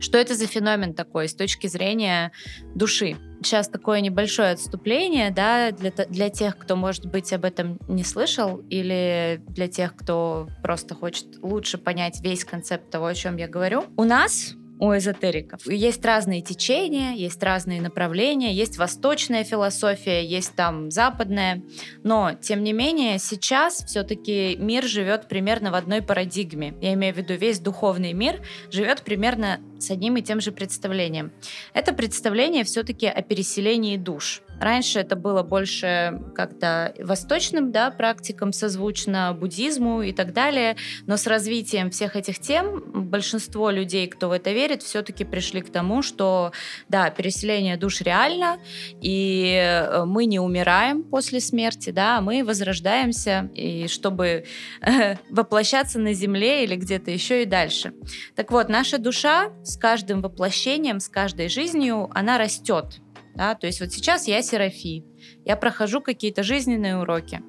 Что 0.00 0.16
это 0.16 0.34
за 0.34 0.46
феномен 0.46 0.94
такой 0.94 1.28
с 1.28 1.34
точки 1.34 1.66
зрения 1.66 2.32
души? 2.74 3.16
Сейчас 3.42 3.68
такое 3.68 4.00
небольшое 4.00 4.50
отступление, 4.50 5.30
да, 5.30 5.70
для, 5.70 5.90
для 5.90 6.28
тех, 6.28 6.56
кто, 6.58 6.76
может 6.76 7.06
быть, 7.06 7.32
об 7.32 7.44
этом 7.44 7.78
не 7.88 8.04
слышал, 8.04 8.58
или 8.68 9.40
для 9.48 9.68
тех, 9.68 9.94
кто 9.94 10.48
просто 10.62 10.94
хочет 10.94 11.38
лучше 11.42 11.78
понять 11.78 12.20
весь 12.20 12.44
концепт 12.44 12.90
того, 12.90 13.06
о 13.06 13.14
чем 13.14 13.36
я 13.36 13.48
говорю. 13.48 13.84
У 13.96 14.04
нас 14.04 14.54
у 14.80 14.96
эзотериков. 14.96 15.66
Есть 15.66 16.04
разные 16.04 16.40
течения, 16.40 17.12
есть 17.12 17.42
разные 17.42 17.80
направления, 17.80 18.52
есть 18.52 18.78
восточная 18.78 19.44
философия, 19.44 20.24
есть 20.24 20.54
там 20.54 20.90
западная, 20.90 21.62
но 22.02 22.32
тем 22.40 22.62
не 22.62 22.72
менее 22.72 23.18
сейчас 23.18 23.84
все-таки 23.84 24.56
мир 24.56 24.84
живет 24.84 25.28
примерно 25.28 25.70
в 25.70 25.74
одной 25.74 26.02
парадигме. 26.02 26.74
Я 26.80 26.94
имею 26.94 27.14
в 27.14 27.16
виду 27.16 27.34
весь 27.34 27.58
духовный 27.58 28.12
мир 28.12 28.40
живет 28.70 29.02
примерно 29.02 29.60
с 29.78 29.90
одним 29.90 30.16
и 30.16 30.22
тем 30.22 30.40
же 30.40 30.52
представлением. 30.52 31.32
Это 31.72 31.92
представление 31.92 32.64
все-таки 32.64 33.06
о 33.06 33.22
переселении 33.22 33.96
душ. 33.96 34.42
Раньше 34.60 35.00
это 35.00 35.16
было 35.16 35.42
больше 35.42 36.20
как-то 36.34 36.94
восточным 36.98 37.70
да, 37.72 37.90
практикам 37.90 38.52
созвучно, 38.52 39.36
буддизму 39.38 40.02
и 40.02 40.12
так 40.12 40.32
далее. 40.32 40.76
Но 41.06 41.16
с 41.16 41.26
развитием 41.26 41.90
всех 41.90 42.16
этих 42.16 42.38
тем 42.38 43.08
большинство 43.08 43.70
людей, 43.70 44.06
кто 44.08 44.28
в 44.28 44.32
это 44.32 44.52
верит, 44.52 44.82
все-таки 44.82 45.24
пришли 45.24 45.60
к 45.60 45.70
тому, 45.70 46.02
что 46.02 46.52
да, 46.88 47.10
переселение 47.10 47.76
душ 47.76 48.00
реально, 48.00 48.58
и 49.00 49.60
э, 49.60 50.04
мы 50.04 50.26
не 50.26 50.40
умираем 50.40 51.02
после 51.02 51.40
смерти, 51.40 51.90
да, 51.90 52.20
мы 52.20 52.44
возрождаемся, 52.44 53.50
и 53.54 53.88
чтобы 53.88 54.44
э, 54.80 55.16
воплощаться 55.30 55.98
на 55.98 56.12
Земле 56.12 56.64
или 56.64 56.76
где-то 56.76 57.10
еще 57.10 57.42
и 57.42 57.46
дальше. 57.46 57.92
Так 58.34 58.50
вот, 58.50 58.68
наша 58.68 58.98
душа 58.98 59.50
с 59.62 59.76
каждым 59.76 60.22
воплощением, 60.22 61.00
с 61.00 61.08
каждой 61.08 61.48
жизнью, 61.48 62.10
она 62.14 62.38
растет. 62.38 63.00
Да? 63.38 63.54
То 63.54 63.68
есть 63.68 63.80
вот 63.80 63.92
сейчас 63.92 64.26
я 64.26 64.42
Серафи, 64.42 65.04
я 65.44 65.54
прохожу 65.54 66.00
какие-то 66.00 66.42
жизненные 66.42 66.98
уроки. 66.98 67.40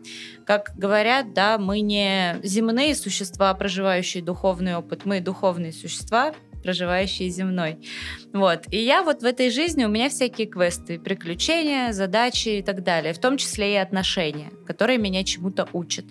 Как 0.45 0.71
говорят, 0.77 1.33
да, 1.33 1.57
мы 1.57 1.81
не 1.81 2.39
земные 2.43 2.93
существа, 2.93 3.51
проживающие 3.55 4.21
духовный 4.21 4.75
опыт, 4.75 5.05
мы 5.05 5.19
духовные 5.19 5.73
существа, 5.73 6.35
проживающие 6.61 7.29
земной. 7.29 7.79
Вот. 8.33 8.71
И 8.71 8.77
я 8.77 9.01
вот 9.01 9.23
в 9.23 9.25
этой 9.25 9.49
жизни, 9.49 9.83
у 9.83 9.89
меня 9.89 10.09
всякие 10.09 10.45
квесты, 10.45 10.99
приключения, 10.99 11.91
задачи 11.91 12.49
и 12.49 12.61
так 12.61 12.83
далее, 12.83 13.13
в 13.13 13.19
том 13.19 13.37
числе 13.37 13.73
и 13.73 13.77
отношения, 13.77 14.51
которые 14.67 14.99
меня 14.99 15.23
чему-то 15.23 15.67
учат. 15.73 16.05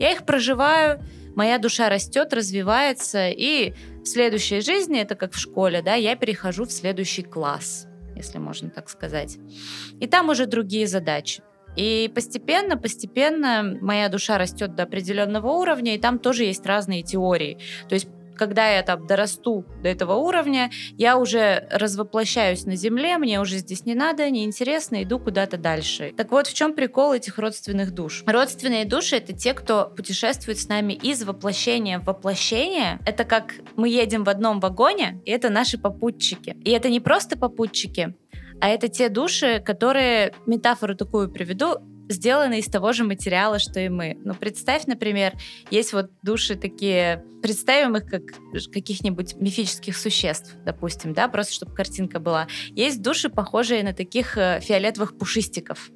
Я 0.00 0.10
их 0.10 0.26
проживаю, 0.26 1.00
моя 1.36 1.58
душа 1.58 1.88
растет, 1.88 2.32
развивается, 2.32 3.28
и 3.28 3.74
в 4.02 4.06
следующей 4.06 4.62
жизни, 4.62 5.00
это 5.00 5.14
как 5.14 5.32
в 5.32 5.38
школе, 5.38 5.80
да, 5.80 5.94
я 5.94 6.16
перехожу 6.16 6.64
в 6.64 6.72
следующий 6.72 7.22
класс 7.22 7.86
если 8.16 8.38
можно 8.38 8.70
так 8.70 8.88
сказать. 8.88 9.38
И 10.00 10.06
там 10.06 10.28
уже 10.28 10.46
другие 10.46 10.86
задачи. 10.86 11.42
И 11.76 12.10
постепенно, 12.14 12.76
постепенно 12.76 13.78
моя 13.80 14.08
душа 14.08 14.36
растет 14.36 14.74
до 14.74 14.82
определенного 14.82 15.48
уровня, 15.48 15.94
и 15.94 15.98
там 15.98 16.18
тоже 16.18 16.44
есть 16.44 16.66
разные 16.66 17.02
теории. 17.02 17.58
То 17.88 17.94
есть 17.94 18.08
когда 18.42 18.68
я 18.68 18.82
там 18.82 19.06
дорасту 19.06 19.64
до 19.84 19.88
этого 19.88 20.14
уровня, 20.14 20.72
я 20.98 21.16
уже 21.16 21.68
развоплощаюсь 21.70 22.66
на 22.66 22.74
Земле, 22.74 23.16
мне 23.16 23.40
уже 23.40 23.58
здесь 23.58 23.86
не 23.86 23.94
надо, 23.94 24.28
неинтересно, 24.30 25.04
иду 25.04 25.20
куда-то 25.20 25.58
дальше. 25.58 26.12
Так 26.16 26.32
вот, 26.32 26.48
в 26.48 26.52
чем 26.52 26.74
прикол 26.74 27.12
этих 27.12 27.38
родственных 27.38 27.92
душ? 27.92 28.24
Родственные 28.26 28.84
души— 28.84 29.14
это 29.18 29.32
те, 29.32 29.54
кто 29.54 29.92
путешествует 29.96 30.58
с 30.58 30.66
нами 30.66 30.92
из 30.92 31.22
воплощения 31.22 32.00
в 32.00 32.04
воплощение. 32.06 32.98
Это 33.06 33.22
как 33.22 33.54
мы 33.76 33.88
едем 33.88 34.24
в 34.24 34.28
одном 34.28 34.58
вагоне, 34.58 35.20
и 35.24 35.30
это 35.30 35.48
наши 35.48 35.78
попутчики. 35.78 36.56
И 36.64 36.70
это 36.72 36.88
не 36.88 36.98
просто 36.98 37.38
попутчики, 37.38 38.16
а 38.60 38.68
это 38.68 38.88
те 38.88 39.08
души, 39.08 39.60
которые, 39.64 40.34
метафору 40.46 40.96
такую 40.96 41.30
приведу, 41.30 41.76
сделаны 42.12 42.58
из 42.58 42.66
того 42.66 42.92
же 42.92 43.04
материала, 43.04 43.58
что 43.58 43.80
и 43.80 43.88
мы. 43.88 44.16
Ну, 44.24 44.34
представь, 44.34 44.86
например, 44.86 45.34
есть 45.70 45.92
вот 45.92 46.10
души 46.22 46.54
такие, 46.54 47.24
представим 47.42 47.96
их 47.96 48.06
как 48.06 48.22
каких-нибудь 48.72 49.34
мифических 49.34 49.96
существ, 49.96 50.54
допустим, 50.64 51.12
да, 51.12 51.28
просто 51.28 51.54
чтобы 51.54 51.74
картинка 51.74 52.20
была. 52.20 52.46
Есть 52.70 53.02
души, 53.02 53.28
похожие 53.28 53.82
на 53.82 53.92
таких 53.92 54.36
э, 54.38 54.60
фиолетовых 54.60 55.18
пушистиков. 55.18 55.90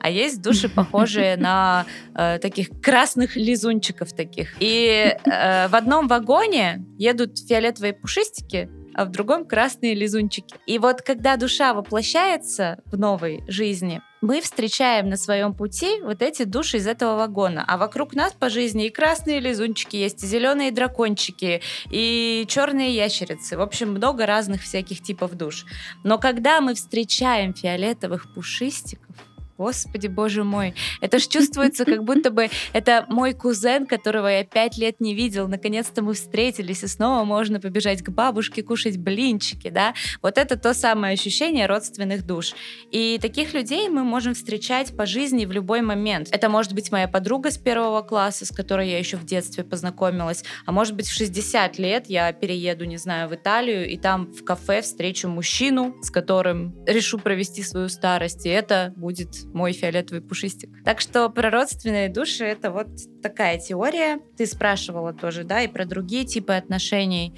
А 0.00 0.10
есть 0.10 0.42
души, 0.42 0.68
похожие 0.74 1.36
на 1.36 1.86
э, 2.14 2.38
таких 2.38 2.68
красных 2.82 3.36
лизунчиков 3.36 4.12
таких. 4.12 4.54
И 4.60 5.16
э, 5.24 5.68
в 5.68 5.74
одном 5.74 6.08
вагоне 6.08 6.84
едут 6.98 7.38
фиолетовые 7.38 7.92
пушистики, 7.92 8.68
а 8.94 9.04
в 9.04 9.10
другом 9.10 9.44
красные 9.44 9.94
лизунчики. 9.94 10.54
И 10.66 10.78
вот 10.78 11.02
когда 11.02 11.36
душа 11.36 11.74
воплощается 11.74 12.80
в 12.86 12.96
новой 12.96 13.42
жизни, 13.48 14.00
мы 14.24 14.40
встречаем 14.40 15.10
на 15.10 15.18
своем 15.18 15.52
пути 15.52 16.00
вот 16.00 16.22
эти 16.22 16.44
души 16.44 16.78
из 16.78 16.86
этого 16.86 17.16
вагона. 17.16 17.62
А 17.68 17.76
вокруг 17.76 18.14
нас 18.14 18.32
по 18.32 18.48
жизни 18.48 18.86
и 18.86 18.90
красные 18.90 19.38
лизунчики 19.38 19.96
есть, 19.96 20.24
и 20.24 20.26
зеленые 20.26 20.72
дракончики, 20.72 21.60
и 21.90 22.46
черные 22.48 22.94
ящерицы. 22.94 23.58
В 23.58 23.60
общем, 23.60 23.90
много 23.90 24.24
разных 24.24 24.62
всяких 24.62 25.02
типов 25.02 25.34
душ. 25.34 25.66
Но 26.04 26.16
когда 26.16 26.62
мы 26.62 26.74
встречаем 26.74 27.52
фиолетовых 27.52 28.32
пушистиков, 28.32 29.14
Господи, 29.56 30.08
боже 30.08 30.42
мой. 30.42 30.74
Это 31.00 31.20
ж 31.20 31.28
чувствуется, 31.28 31.84
как 31.84 32.02
будто 32.02 32.30
бы 32.30 32.50
это 32.72 33.06
мой 33.08 33.34
кузен, 33.34 33.86
которого 33.86 34.26
я 34.26 34.44
пять 34.44 34.76
лет 34.78 35.00
не 35.00 35.14
видел. 35.14 35.46
Наконец-то 35.46 36.02
мы 36.02 36.14
встретились, 36.14 36.82
и 36.82 36.88
снова 36.88 37.24
можно 37.24 37.60
побежать 37.60 38.02
к 38.02 38.08
бабушке, 38.08 38.64
кушать 38.64 38.98
блинчики, 38.98 39.70
да? 39.70 39.94
Вот 40.22 40.38
это 40.38 40.58
то 40.58 40.74
самое 40.74 41.14
ощущение 41.14 41.66
родственных 41.66 42.26
душ. 42.26 42.54
И 42.90 43.18
таких 43.22 43.54
людей 43.54 43.88
мы 43.88 44.02
можем 44.02 44.34
встречать 44.34 44.96
по 44.96 45.06
жизни 45.06 45.46
в 45.46 45.52
любой 45.52 45.82
момент. 45.82 46.28
Это 46.32 46.48
может 46.48 46.72
быть 46.72 46.90
моя 46.90 47.06
подруга 47.06 47.52
с 47.52 47.58
первого 47.58 48.02
класса, 48.02 48.46
с 48.46 48.50
которой 48.50 48.90
я 48.90 48.98
еще 48.98 49.16
в 49.16 49.24
детстве 49.24 49.62
познакомилась, 49.62 50.42
а 50.66 50.72
может 50.72 50.96
быть 50.96 51.06
в 51.06 51.12
60 51.12 51.78
лет 51.78 52.06
я 52.08 52.32
перееду, 52.32 52.86
не 52.86 52.96
знаю, 52.96 53.28
в 53.28 53.34
Италию, 53.34 53.88
и 53.88 53.96
там 53.96 54.32
в 54.32 54.42
кафе 54.42 54.82
встречу 54.82 55.28
мужчину, 55.28 55.94
с 56.02 56.10
которым 56.10 56.74
решу 56.86 57.18
провести 57.18 57.62
свою 57.62 57.88
старость, 57.88 58.46
и 58.46 58.48
это 58.48 58.92
будет 58.96 59.44
мой 59.54 59.72
фиолетовый 59.72 60.20
пушистик. 60.20 60.70
Так 60.84 61.00
что 61.00 61.30
про 61.30 61.50
родственные 61.50 62.08
души 62.08 62.44
это 62.44 62.70
вот 62.70 62.88
такая 63.22 63.58
теория. 63.58 64.18
Ты 64.36 64.46
спрашивала 64.46 65.14
тоже, 65.14 65.44
да, 65.44 65.62
и 65.62 65.68
про 65.68 65.86
другие 65.86 66.24
типы 66.24 66.52
отношений. 66.52 67.32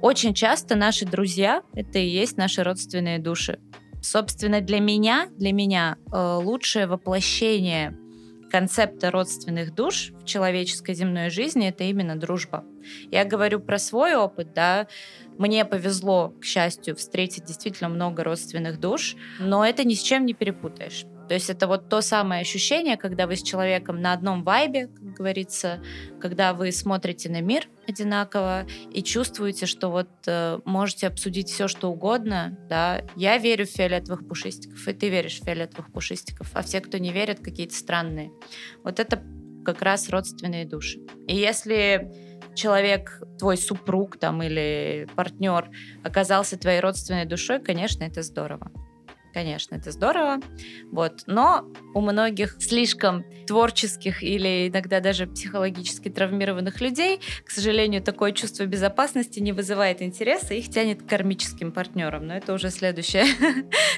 Очень 0.00 0.34
часто 0.34 0.74
наши 0.74 1.06
друзья— 1.06 1.62
это 1.74 1.98
и 1.98 2.06
есть 2.06 2.36
наши 2.36 2.62
родственные 2.62 3.18
души. 3.18 3.58
Собственно, 4.02 4.60
для 4.60 4.80
меня, 4.80 5.28
для 5.38 5.52
меня 5.52 5.96
э, 6.12 6.40
лучшее 6.42 6.86
воплощение 6.86 7.96
концепта 8.50 9.10
родственных 9.10 9.74
душ 9.74 10.12
в 10.20 10.24
человеческой 10.24 10.94
земной 10.94 11.28
жизни 11.30 11.68
это 11.68 11.84
именно 11.84 12.14
дружба. 12.14 12.64
Я 13.10 13.24
говорю 13.24 13.58
про 13.60 13.78
свой 13.78 14.14
опыт, 14.14 14.52
да, 14.54 14.86
мне 15.38 15.64
повезло, 15.64 16.34
к 16.40 16.44
счастью, 16.44 16.94
встретить 16.94 17.46
действительно 17.46 17.88
много 17.88 18.22
родственных 18.22 18.78
душ, 18.78 19.16
но 19.40 19.66
это 19.66 19.84
ни 19.84 19.94
с 19.94 20.02
чем 20.02 20.24
не 20.24 20.34
перепутаешь. 20.34 21.04
То 21.28 21.34
есть 21.34 21.50
это 21.50 21.66
вот 21.66 21.88
то 21.88 22.00
самое 22.00 22.42
ощущение, 22.42 22.96
когда 22.96 23.26
вы 23.26 23.36
с 23.36 23.42
человеком 23.42 24.00
на 24.00 24.12
одном 24.12 24.44
вайбе, 24.44 24.88
как 24.88 25.14
говорится, 25.14 25.82
когда 26.20 26.52
вы 26.52 26.72
смотрите 26.72 27.30
на 27.30 27.40
мир 27.40 27.68
одинаково 27.86 28.66
и 28.92 29.02
чувствуете, 29.02 29.66
что 29.66 29.90
вот 29.90 30.08
э, 30.26 30.58
можете 30.64 31.06
обсудить 31.06 31.50
все, 31.50 31.68
что 31.68 31.90
угодно, 31.90 32.58
да. 32.68 33.02
Я 33.16 33.38
верю 33.38 33.66
в 33.66 33.70
фиолетовых 33.70 34.26
пушистиков, 34.26 34.86
и 34.88 34.92
ты 34.92 35.08
веришь 35.08 35.40
в 35.40 35.44
фиолетовых 35.44 35.92
пушистиков, 35.92 36.50
а 36.54 36.62
все, 36.62 36.80
кто 36.80 36.98
не 36.98 37.12
верят, 37.12 37.40
какие-то 37.40 37.74
странные. 37.74 38.30
Вот 38.82 39.00
это 39.00 39.22
как 39.64 39.82
раз 39.82 40.08
родственные 40.10 40.66
души. 40.66 41.00
И 41.26 41.36
если 41.36 42.10
человек, 42.54 43.22
твой 43.38 43.56
супруг 43.56 44.18
там 44.18 44.42
или 44.42 45.08
партнер 45.14 45.70
оказался 46.02 46.58
твоей 46.58 46.80
родственной 46.80 47.24
душой, 47.24 47.60
конечно, 47.60 48.04
это 48.04 48.22
здорово. 48.22 48.70
Конечно, 49.34 49.74
это 49.74 49.90
здорово. 49.90 50.38
Вот. 50.92 51.24
Но 51.26 51.66
у 51.92 52.00
многих 52.00 52.56
слишком 52.60 53.24
творческих 53.48 54.22
или 54.22 54.68
иногда 54.68 55.00
даже 55.00 55.26
психологически 55.26 56.08
травмированных 56.08 56.80
людей, 56.80 57.20
к 57.44 57.50
сожалению, 57.50 58.00
такое 58.00 58.30
чувство 58.30 58.64
безопасности 58.64 59.40
не 59.40 59.52
вызывает 59.52 60.02
интереса, 60.02 60.54
их 60.54 60.70
тянет 60.70 61.02
к 61.02 61.08
кармическим 61.08 61.72
партнерам. 61.72 62.28
Но 62.28 62.36
это 62.36 62.52
уже 62.52 62.70
следующая, 62.70 63.26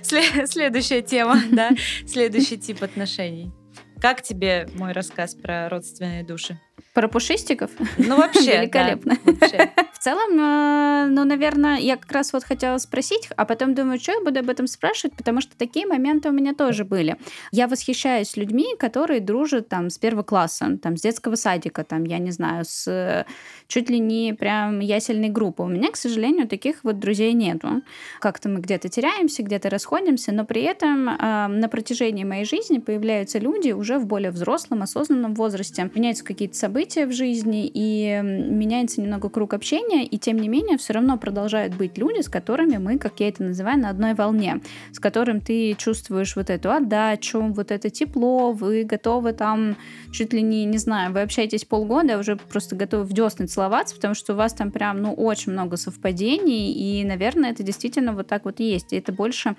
следующая 0.47 1.03
тема, 1.03 1.43
да, 1.53 1.71
следующий 2.07 2.57
тип 2.57 2.83
отношений. 2.83 3.53
Как 4.01 4.23
тебе 4.23 4.67
мой 4.75 4.93
рассказ 4.93 5.35
про 5.35 5.69
родственные 5.69 6.25
души? 6.25 6.59
Про 6.97 7.09
пушистиков? 7.09 7.71
Ну, 7.99 8.17
вообще, 8.17 8.57
Великолепно. 8.61 9.19
Да, 9.23 9.33
вообще. 9.33 9.71
В 9.93 9.99
целом, 9.99 10.41
э, 10.41 11.07
ну, 11.11 11.25
наверное, 11.25 11.77
я 11.79 11.99
как 11.99 12.11
раз 12.11 12.33
вот 12.33 12.43
хотела 12.43 12.79
спросить, 12.79 13.29
а 13.37 13.45
потом 13.45 13.75
думаю, 13.75 14.01
что 14.01 14.13
я 14.13 14.21
буду 14.23 14.41
об 14.41 14.49
этом 14.49 14.67
спрашивать, 14.67 15.15
потому 15.15 15.43
что 15.43 15.55
такие 15.59 15.87
моменты 15.87 16.31
у 16.31 16.33
меня 16.33 16.55
тоже 16.55 16.87
были. 16.87 17.17
Я 17.53 17.69
восхищаюсь 17.69 18.35
людьми, 18.39 18.75
которые 18.79 19.21
дружат 19.21 19.69
там 19.69 19.91
с 19.91 19.99
первого 19.99 20.23
класса, 20.23 20.79
там 20.83 20.97
с 20.97 21.03
детского 21.03 21.35
садика, 21.35 21.85
там, 21.85 22.05
я 22.05 22.17
не 22.17 22.31
знаю, 22.31 22.65
с 22.65 23.27
чуть 23.69 23.91
ли 23.91 23.99
не 23.99 24.33
прям 24.33 24.81
ясельной 24.81 25.29
группы. 25.29 25.65
У 25.65 25.69
меня, 25.69 25.91
к 25.91 25.97
сожалению, 25.97 26.49
таких 26.49 26.83
вот 26.83 26.99
друзей 26.99 27.35
нету. 27.35 27.83
Как-то 28.21 28.49
мы 28.49 28.61
где-то 28.61 28.89
теряемся, 28.89 29.43
где-то 29.43 29.69
расходимся, 29.69 30.33
но 30.33 30.47
при 30.47 30.63
этом 30.63 31.11
э, 31.11 31.47
на 31.49 31.69
протяжении 31.69 32.25
моей 32.25 32.47
жизни 32.47 32.79
появляются 32.79 33.39
люди 33.39 33.73
уже 33.73 33.99
в 33.99 34.07
более 34.07 34.31
взрослом, 34.31 34.81
осознанном 34.81 35.35
возрасте. 35.35 35.91
Меняются 35.95 36.25
какие-то 36.25 36.57
события, 36.57 36.86
события 36.87 37.07
в 37.07 37.13
жизни, 37.13 37.71
и 37.73 38.21
меняется 38.23 39.01
немного 39.01 39.29
круг 39.29 39.55
общения, 39.55 40.05
и 40.05 40.19
тем 40.19 40.39
не 40.39 40.49
менее 40.49 40.79
все 40.79 40.93
равно 40.93 41.19
продолжают 41.19 41.75
быть 41.75 41.99
люди, 41.99 42.21
с 42.21 42.29
которыми 42.29 42.77
мы, 42.77 42.99
как 42.99 43.19
я 43.19 43.29
это 43.29 43.43
называю, 43.43 43.79
на 43.79 43.91
одной 43.91 44.15
волне, 44.15 44.61
с 44.93 45.01
которым 45.01 45.41
ты 45.41 45.75
чувствуешь 45.75 46.37
вот 46.37 46.49
эту 46.49 46.71
отдачу, 46.71 47.41
вот 47.41 47.73
это 47.73 47.91
тепло, 47.91 48.53
вы 48.53 48.85
готовы 48.85 49.33
там 49.33 49.77
чуть 50.13 50.33
ли 50.33 50.43
не, 50.43 50.65
не 50.65 50.79
знаю, 50.79 51.13
вы 51.13 51.23
общаетесь 51.23 51.65
полгода, 51.65 52.15
а 52.15 52.19
уже 52.19 52.37
просто 52.37 52.77
готовы 52.77 53.03
в 53.05 53.13
десны 53.13 53.47
целоваться, 53.47 53.97
потому 53.97 54.15
что 54.15 54.35
у 54.35 54.37
вас 54.37 54.53
там 54.53 54.71
прям, 54.71 55.03
ну, 55.03 55.13
очень 55.13 55.53
много 55.53 55.77
совпадений, 55.77 56.73
и, 56.73 57.05
наверное, 57.05 57.51
это 57.51 57.65
действительно 57.65 58.13
вот 58.13 58.29
так 58.29 58.45
вот 58.45 58.61
есть. 58.61 58.93
И 58.93 58.97
это 58.97 59.13
больше 59.13 59.57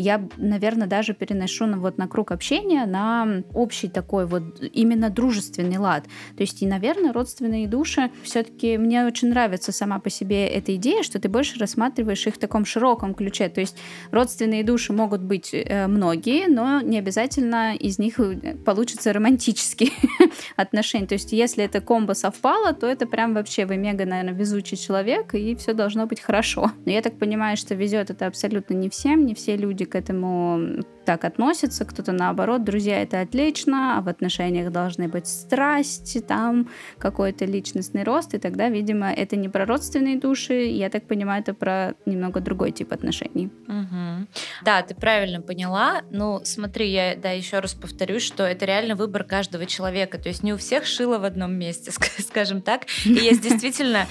я, 0.00 0.22
наверное, 0.36 0.86
даже 0.86 1.12
переношу 1.12 1.66
на, 1.66 1.78
вот, 1.78 1.98
на 1.98 2.06
круг 2.06 2.30
общения, 2.30 2.86
на 2.86 3.42
общий 3.52 3.88
такой 3.88 4.26
вот 4.26 4.62
именно 4.72 5.10
дружественный 5.10 5.78
лад. 5.78 6.04
То 6.36 6.42
есть, 6.42 6.62
и, 6.62 6.66
наверное, 6.66 7.12
родственные 7.12 7.66
души 7.66 8.10
все-таки 8.22 8.78
мне 8.78 9.04
очень 9.04 9.28
нравится 9.28 9.72
сама 9.72 9.98
по 9.98 10.08
себе 10.08 10.46
эта 10.46 10.74
идея, 10.76 11.02
что 11.02 11.18
ты 11.18 11.28
больше 11.28 11.58
рассматриваешь 11.58 12.26
их 12.26 12.36
в 12.36 12.38
таком 12.38 12.64
широком 12.64 13.12
ключе. 13.12 13.48
То 13.48 13.60
есть 13.60 13.76
родственные 14.12 14.62
души 14.62 14.92
могут 14.92 15.22
быть 15.22 15.50
э, 15.52 15.88
многие, 15.88 16.46
но 16.46 16.80
не 16.80 16.98
обязательно 16.98 17.74
из 17.74 17.98
них 17.98 18.20
э, 18.20 18.54
получится 18.64 19.12
романтические 19.12 19.90
отношения. 20.56 21.08
То 21.08 21.14
есть 21.14 21.32
если 21.32 21.64
это 21.64 21.80
комбо 21.80 22.12
совпало, 22.12 22.72
то 22.72 22.86
это 22.86 23.06
прям 23.06 23.34
вообще 23.34 23.66
вы 23.66 23.76
мега, 23.76 24.06
наверное, 24.06 24.34
везучий 24.34 24.76
человек, 24.76 25.34
и 25.34 25.56
все 25.56 25.72
должно 25.72 26.06
быть 26.06 26.20
хорошо. 26.20 26.70
Но 26.84 26.92
я 26.92 27.02
так 27.02 27.18
понимаю, 27.18 27.56
что 27.56 27.74
везет 27.74 28.10
это 28.10 28.28
абсолютно 28.28 28.74
не 28.74 28.88
всем, 28.88 29.26
не 29.26 29.34
все 29.34 29.56
люди 29.56 29.87
к 29.88 29.94
этому 29.94 30.82
так 31.04 31.24
относятся, 31.24 31.86
кто-то 31.86 32.12
наоборот, 32.12 32.64
друзья, 32.64 33.00
это 33.00 33.22
отлично, 33.22 33.96
а 33.96 34.02
в 34.02 34.08
отношениях 34.08 34.70
должны 34.70 35.08
быть 35.08 35.26
страсти, 35.26 36.20
там 36.20 36.68
какой-то 36.98 37.46
личностный 37.46 38.02
рост, 38.02 38.34
и 38.34 38.38
тогда, 38.38 38.68
видимо, 38.68 39.10
это 39.10 39.34
не 39.36 39.48
про 39.48 39.64
родственные 39.64 40.18
души, 40.18 40.66
я 40.66 40.90
так 40.90 41.04
понимаю, 41.04 41.40
это 41.40 41.54
про 41.54 41.94
немного 42.04 42.40
другой 42.40 42.72
тип 42.72 42.92
отношений. 42.92 43.50
Угу. 43.66 44.26
Да, 44.64 44.82
ты 44.82 44.94
правильно 44.94 45.40
поняла. 45.40 46.02
Ну, 46.10 46.42
смотри, 46.44 46.90
я 46.90 47.16
да, 47.16 47.30
еще 47.30 47.60
раз 47.60 47.72
повторюсь, 47.72 48.22
что 48.22 48.42
это 48.44 48.66
реально 48.66 48.94
выбор 48.94 49.24
каждого 49.24 49.64
человека, 49.64 50.18
то 50.18 50.28
есть 50.28 50.42
не 50.42 50.52
у 50.52 50.58
всех 50.58 50.84
шило 50.84 51.18
в 51.18 51.24
одном 51.24 51.54
месте, 51.54 51.90
скажем 52.18 52.60
так, 52.60 52.82
и 53.06 53.12
есть 53.12 53.40
действительно 53.48 54.06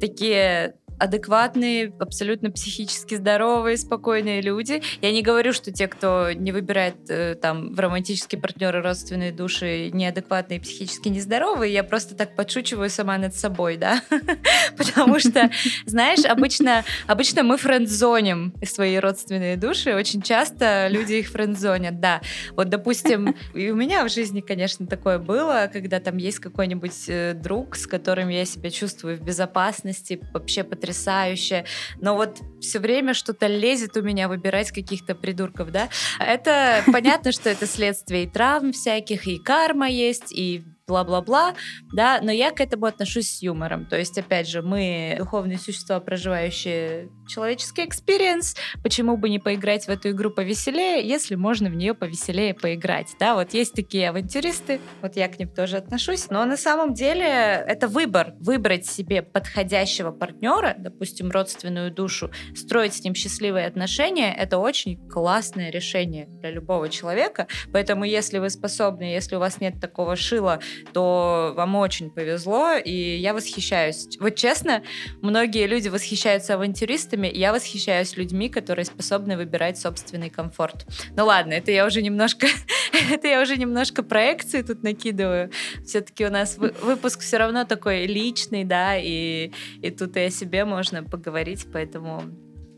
такие 0.00 0.76
адекватные, 1.02 1.92
абсолютно 1.98 2.52
психически 2.52 3.16
здоровые, 3.16 3.76
спокойные 3.76 4.40
люди. 4.40 4.82
Я 5.00 5.10
не 5.10 5.22
говорю, 5.22 5.52
что 5.52 5.72
те, 5.72 5.88
кто 5.88 6.30
не 6.30 6.52
выбирает 6.52 6.94
э, 7.08 7.34
там 7.34 7.74
в 7.74 7.80
романтические 7.80 8.40
партнеры 8.40 8.82
родственные 8.82 9.32
души, 9.32 9.90
неадекватные, 9.92 10.60
психически 10.60 11.08
нездоровые, 11.08 11.72
я 11.72 11.82
просто 11.82 12.14
так 12.14 12.36
подшучиваю 12.36 12.88
сама 12.88 13.18
над 13.18 13.34
собой, 13.34 13.78
да, 13.78 14.00
потому 14.76 15.18
что, 15.18 15.50
знаешь, 15.86 16.24
обычно, 16.24 16.84
обычно 17.08 17.42
мы 17.42 17.56
френдзоним 17.56 18.54
свои 18.64 18.96
родственные 18.98 19.56
души, 19.56 19.96
очень 19.96 20.22
часто 20.22 20.86
люди 20.88 21.14
их 21.14 21.30
френдзонят, 21.30 21.98
да. 21.98 22.20
Вот, 22.52 22.68
допустим, 22.68 23.34
и 23.54 23.70
у 23.70 23.74
меня 23.74 24.04
в 24.04 24.08
жизни, 24.08 24.40
конечно, 24.40 24.86
такое 24.86 25.18
было, 25.18 25.68
когда 25.72 25.98
там 25.98 26.16
есть 26.16 26.38
какой-нибудь 26.38 27.08
э, 27.08 27.34
друг, 27.34 27.74
с 27.74 27.88
которым 27.88 28.28
я 28.28 28.44
себя 28.44 28.70
чувствую 28.70 29.16
в 29.16 29.20
безопасности, 29.20 30.20
вообще 30.32 30.62
потрясающе 30.62 30.91
потрясающе, 30.92 31.64
но 32.00 32.16
вот 32.16 32.38
все 32.60 32.78
время 32.78 33.14
что-то 33.14 33.46
лезет 33.46 33.96
у 33.96 34.02
меня 34.02 34.28
выбирать 34.28 34.70
каких-то 34.70 35.14
придурков, 35.14 35.70
да. 35.72 35.88
Это 36.18 36.82
понятно, 36.92 37.32
что 37.32 37.50
это 37.50 37.66
следствие 37.66 38.24
и 38.24 38.28
травм 38.28 38.72
всяких, 38.72 39.26
и 39.26 39.38
карма 39.38 39.88
есть, 39.88 40.32
и 40.32 40.62
бла-бла-бла, 40.86 41.54
да, 41.92 42.20
но 42.22 42.32
я 42.32 42.50
к 42.50 42.60
этому 42.60 42.86
отношусь 42.86 43.30
с 43.30 43.42
юмором. 43.42 43.86
То 43.86 43.96
есть, 43.98 44.18
опять 44.18 44.48
же, 44.48 44.62
мы 44.62 45.14
духовные 45.18 45.58
существа, 45.58 46.00
проживающие 46.00 47.08
человеческий 47.28 47.84
experience, 47.84 48.56
почему 48.82 49.16
бы 49.16 49.28
не 49.28 49.38
поиграть 49.38 49.86
в 49.86 49.88
эту 49.88 50.10
игру 50.10 50.30
повеселее, 50.30 51.06
если 51.06 51.36
можно 51.36 51.70
в 51.70 51.74
нее 51.74 51.94
повеселее 51.94 52.54
поиграть, 52.54 53.08
да, 53.20 53.34
вот 53.34 53.54
есть 53.54 53.74
такие 53.74 54.10
авантюристы, 54.10 54.80
вот 55.00 55.16
я 55.16 55.28
к 55.28 55.38
ним 55.38 55.48
тоже 55.48 55.76
отношусь, 55.76 56.30
но 56.30 56.44
на 56.44 56.56
самом 56.56 56.94
деле 56.94 57.24
это 57.24 57.86
выбор, 57.88 58.34
выбрать 58.40 58.86
себе 58.86 59.22
подходящего 59.22 60.10
партнера, 60.10 60.74
допустим, 60.78 61.30
родственную 61.30 61.92
душу, 61.92 62.30
строить 62.54 62.94
с 62.94 63.04
ним 63.04 63.14
счастливые 63.14 63.66
отношения, 63.66 64.34
это 64.34 64.58
очень 64.58 65.08
классное 65.08 65.70
решение 65.70 66.26
для 66.26 66.50
любого 66.50 66.88
человека, 66.88 67.46
поэтому 67.72 68.04
если 68.04 68.38
вы 68.38 68.50
способны, 68.50 69.04
если 69.04 69.36
у 69.36 69.38
вас 69.38 69.60
нет 69.60 69.80
такого 69.80 70.16
шила, 70.16 70.60
то 70.92 71.52
вам 71.56 71.76
очень 71.76 72.10
повезло, 72.10 72.72
и 72.74 73.16
я 73.16 73.34
восхищаюсь. 73.34 74.08
Вот 74.20 74.36
честно, 74.36 74.82
многие 75.20 75.66
люди 75.66 75.88
восхищаются 75.88 76.54
авантюристами, 76.54 77.30
я 77.32 77.52
восхищаюсь 77.52 78.16
людьми, 78.16 78.48
которые 78.48 78.84
способны 78.84 79.36
выбирать 79.36 79.78
собственный 79.78 80.30
комфорт. 80.30 80.86
Ну 81.16 81.24
ладно, 81.24 81.52
это 81.54 81.70
я 81.70 81.86
уже 81.86 82.02
немножко, 82.02 82.46
это 83.10 83.28
я 83.28 83.40
уже 83.40 83.56
немножко 83.56 84.02
проекции 84.02 84.62
тут 84.62 84.82
накидываю. 84.82 85.50
Все-таки 85.84 86.26
у 86.26 86.30
нас 86.30 86.58
выпуск 86.58 87.20
все 87.20 87.38
равно 87.38 87.64
такой 87.64 88.06
личный, 88.06 88.64
да, 88.64 88.96
и, 88.96 89.52
и 89.80 89.90
тут 89.90 90.16
и 90.16 90.20
о 90.20 90.30
себе 90.30 90.64
можно 90.64 91.02
поговорить, 91.02 91.66
поэтому 91.72 92.22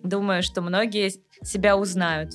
думаю, 0.03 0.43
что 0.43 0.61
многие 0.61 1.13
себя 1.43 1.77
узнают. 1.77 2.33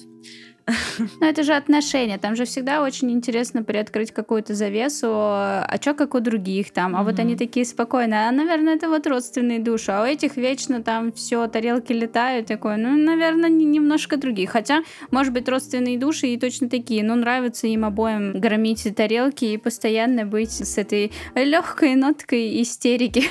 Ну, 0.98 1.26
это 1.26 1.44
же 1.44 1.54
отношения. 1.54 2.18
Там 2.18 2.36
же 2.36 2.46
всегда 2.46 2.84
очень 2.84 3.12
интересно 3.12 3.64
приоткрыть 3.64 4.12
какую-то 4.12 4.54
завесу. 4.54 5.08
А 5.12 5.78
что 5.82 5.94
как 5.94 6.16
у 6.16 6.20
других 6.20 6.72
там? 6.72 6.96
А 6.96 7.00
mm-hmm. 7.00 7.04
вот 7.04 7.20
они 7.20 7.36
такие 7.36 7.66
спокойные. 7.66 8.28
А, 8.28 8.32
наверное, 8.32 8.76
это 8.76 8.90
вот 8.90 9.08
родственные 9.08 9.60
души. 9.60 9.92
А 9.92 10.02
у 10.02 10.06
этих 10.06 10.38
вечно 10.38 10.84
там 10.84 11.12
все, 11.12 11.48
тарелки 11.48 11.94
летают. 11.94 12.48
Такое, 12.48 12.78
ну, 12.78 12.96
наверное, 12.98 13.50
немножко 13.50 14.18
другие. 14.18 14.48
Хотя, 14.48 14.84
может 15.12 15.34
быть, 15.34 15.48
родственные 15.48 15.98
души 15.98 16.28
и 16.28 16.38
точно 16.38 16.70
такие. 16.70 17.04
Но 17.04 17.16
нравится 17.16 17.68
им 17.68 17.86
обоим 17.86 18.40
громить 18.40 18.88
тарелки 18.96 19.46
и 19.46 19.58
постоянно 19.58 20.26
быть 20.26 20.52
с 20.52 20.78
этой 20.78 21.12
легкой 21.36 21.96
ноткой 21.96 22.62
истерики. 22.62 23.24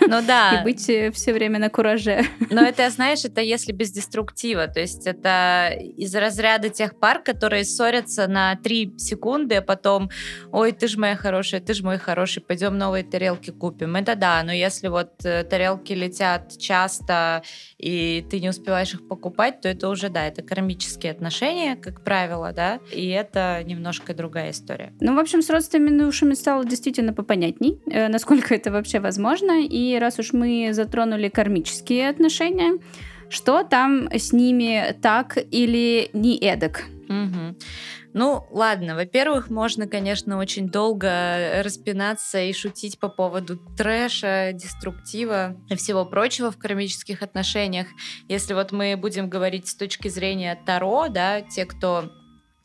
Ну 0.00 0.20
да. 0.26 0.60
И 0.60 0.64
быть 0.64 0.88
э, 0.88 1.10
все 1.12 1.32
время 1.32 1.58
на 1.58 1.70
кураже. 1.70 2.24
Но 2.50 2.62
это, 2.62 2.88
знаешь, 2.90 3.24
это 3.24 3.40
если 3.40 3.72
без 3.72 3.90
деструктива. 3.90 4.66
То 4.68 4.80
есть 4.80 5.06
это 5.06 5.70
из 5.96 6.14
разряда 6.14 6.68
тех 6.68 6.83
тех 6.84 6.98
пар, 6.98 7.22
которые 7.22 7.64
ссорятся 7.64 8.28
на 8.28 8.56
3 8.56 8.94
секунды, 8.98 9.56
а 9.56 9.62
потом, 9.62 10.10
ой, 10.52 10.72
ты 10.72 10.86
же 10.86 10.98
моя 10.98 11.16
хорошая, 11.16 11.60
ты 11.60 11.72
же 11.72 11.82
мой 11.82 11.98
хороший, 11.98 12.42
пойдем 12.42 12.76
новые 12.76 13.04
тарелки 13.04 13.50
купим. 13.50 13.96
Это 13.96 14.16
да, 14.16 14.42
но 14.44 14.52
если 14.52 14.88
вот 14.88 15.24
э, 15.24 15.44
тарелки 15.44 15.94
летят 15.94 16.58
часто, 16.58 17.42
и 17.78 18.24
ты 18.30 18.40
не 18.40 18.50
успеваешь 18.50 18.94
их 18.94 19.08
покупать, 19.08 19.60
то 19.60 19.68
это 19.68 19.88
уже, 19.88 20.10
да, 20.10 20.26
это 20.26 20.42
кармические 20.42 21.12
отношения, 21.12 21.76
как 21.76 22.04
правило, 22.04 22.52
да, 22.52 22.80
и 22.92 23.08
это 23.08 23.62
немножко 23.64 24.14
другая 24.14 24.50
история. 24.50 24.92
Ну, 25.00 25.14
в 25.14 25.18
общем, 25.18 25.40
с 25.40 25.48
родственными 25.50 25.98
душами 25.98 26.34
стало 26.34 26.64
действительно 26.64 27.14
попонятней, 27.14 27.80
э, 27.90 28.08
насколько 28.08 28.54
это 28.54 28.70
вообще 28.70 29.00
возможно, 29.00 29.64
и 29.64 29.98
раз 29.98 30.18
уж 30.18 30.34
мы 30.34 30.68
затронули 30.72 31.28
кармические 31.28 32.10
отношения, 32.10 32.78
что 33.28 33.64
там 33.64 34.08
с 34.12 34.32
ними 34.32 34.96
так 35.00 35.38
или 35.50 36.10
не 36.12 36.38
эдак. 36.38 36.84
Угу. 37.08 37.56
Ну, 38.14 38.46
ладно, 38.52 38.94
во-первых, 38.94 39.50
можно, 39.50 39.88
конечно, 39.88 40.38
очень 40.38 40.68
долго 40.68 41.62
распинаться 41.64 42.40
и 42.40 42.52
шутить 42.52 43.00
по 43.00 43.08
поводу 43.08 43.58
трэша, 43.76 44.52
деструктива 44.54 45.56
и 45.68 45.74
всего 45.74 46.04
прочего 46.04 46.52
в 46.52 46.56
кармических 46.56 47.22
отношениях. 47.22 47.88
Если 48.28 48.54
вот 48.54 48.70
мы 48.70 48.96
будем 48.96 49.28
говорить 49.28 49.66
с 49.66 49.74
точки 49.74 50.06
зрения 50.06 50.56
Таро, 50.64 51.08
да, 51.08 51.40
те, 51.40 51.66
кто 51.66 52.12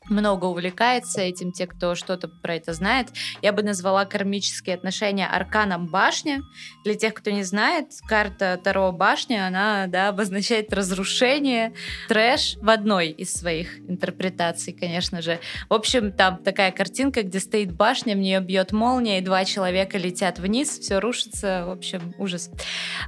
много 0.09 0.45
увлекается 0.45 1.21
этим, 1.21 1.51
те, 1.51 1.67
кто 1.67 1.95
что-то 1.95 2.27
про 2.27 2.55
это 2.55 2.73
знает. 2.73 3.07
Я 3.41 3.53
бы 3.53 3.63
назвала 3.63 4.05
кармические 4.05 4.75
отношения 4.75 5.27
арканом 5.27 5.87
башня. 5.87 6.41
Для 6.83 6.95
тех, 6.95 7.13
кто 7.13 7.31
не 7.31 7.43
знает, 7.43 7.87
карта 8.07 8.59
Таро 8.61 8.91
башня, 8.91 9.47
она 9.47 9.87
да, 9.87 10.09
обозначает 10.09 10.73
разрушение, 10.73 11.73
трэш 12.07 12.57
в 12.57 12.69
одной 12.69 13.09
из 13.09 13.33
своих 13.33 13.79
интерпретаций, 13.79 14.73
конечно 14.73 15.21
же. 15.21 15.39
В 15.69 15.73
общем, 15.73 16.11
там 16.11 16.37
такая 16.43 16.71
картинка, 16.71 17.23
где 17.23 17.39
стоит 17.39 17.71
башня, 17.71 18.15
в 18.15 18.19
нее 18.19 18.39
бьет 18.39 18.71
молния, 18.71 19.19
и 19.19 19.21
два 19.21 19.45
человека 19.45 19.97
летят 19.97 20.39
вниз, 20.39 20.79
все 20.79 20.99
рушится, 20.99 21.63
в 21.65 21.71
общем, 21.71 22.13
ужас. 22.17 22.49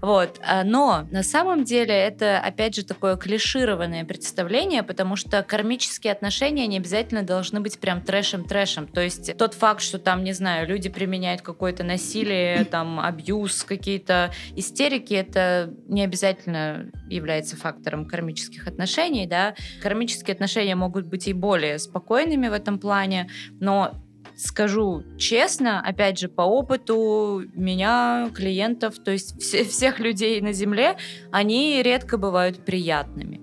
Вот. 0.02 0.40
А, 0.46 0.64
но 0.64 1.08
на 1.12 1.24
самом 1.24 1.64
деле 1.64 1.94
это, 1.94 2.40
опять 2.40 2.76
же, 2.76 2.86
такое 2.86 3.16
клишированное 3.18 4.06
представление, 4.06 4.84
потому 4.84 5.16
что 5.16 5.44
кармические 5.44 6.14
отношения 6.14 6.68
не 6.68 6.78
обязательно 6.78 6.91
обязательно 6.92 7.24
должны 7.24 7.62
быть 7.62 7.80
прям 7.80 8.02
трэшем-трэшем. 8.02 8.88
То 8.88 9.02
есть 9.02 9.38
тот 9.38 9.54
факт, 9.54 9.82
что 9.82 9.98
там, 9.98 10.26
не 10.26 10.34
знаю, 10.34 10.68
люди 10.68 10.90
применяют 10.90 11.42
какое-то 11.42 11.84
насилие, 11.86 12.66
там, 12.66 13.00
абьюз, 13.00 13.64
какие-то 13.64 14.32
истерики, 14.58 15.14
это 15.14 15.74
не 15.88 16.04
обязательно 16.04 16.92
является 17.10 17.56
фактором 17.56 18.06
кармических 18.06 18.68
отношений, 18.68 19.26
да. 19.26 19.56
Кармические 19.82 20.34
отношения 20.34 20.76
могут 20.76 21.06
быть 21.06 21.28
и 21.28 21.34
более 21.34 21.80
спокойными 21.80 22.50
в 22.50 22.54
этом 22.54 22.78
плане, 22.78 23.30
но 23.62 23.94
скажу 24.36 25.04
честно, 25.18 25.80
опять 25.80 26.20
же, 26.20 26.28
по 26.28 26.42
опыту 26.42 27.44
меня, 27.54 28.30
клиентов, 28.36 28.96
то 29.00 29.12
есть 29.12 29.42
все, 29.42 29.64
всех 29.64 30.00
людей 30.00 30.42
на 30.42 30.52
Земле, 30.52 30.98
они 31.32 31.82
редко 31.82 32.18
бывают 32.18 32.66
приятными 32.66 33.41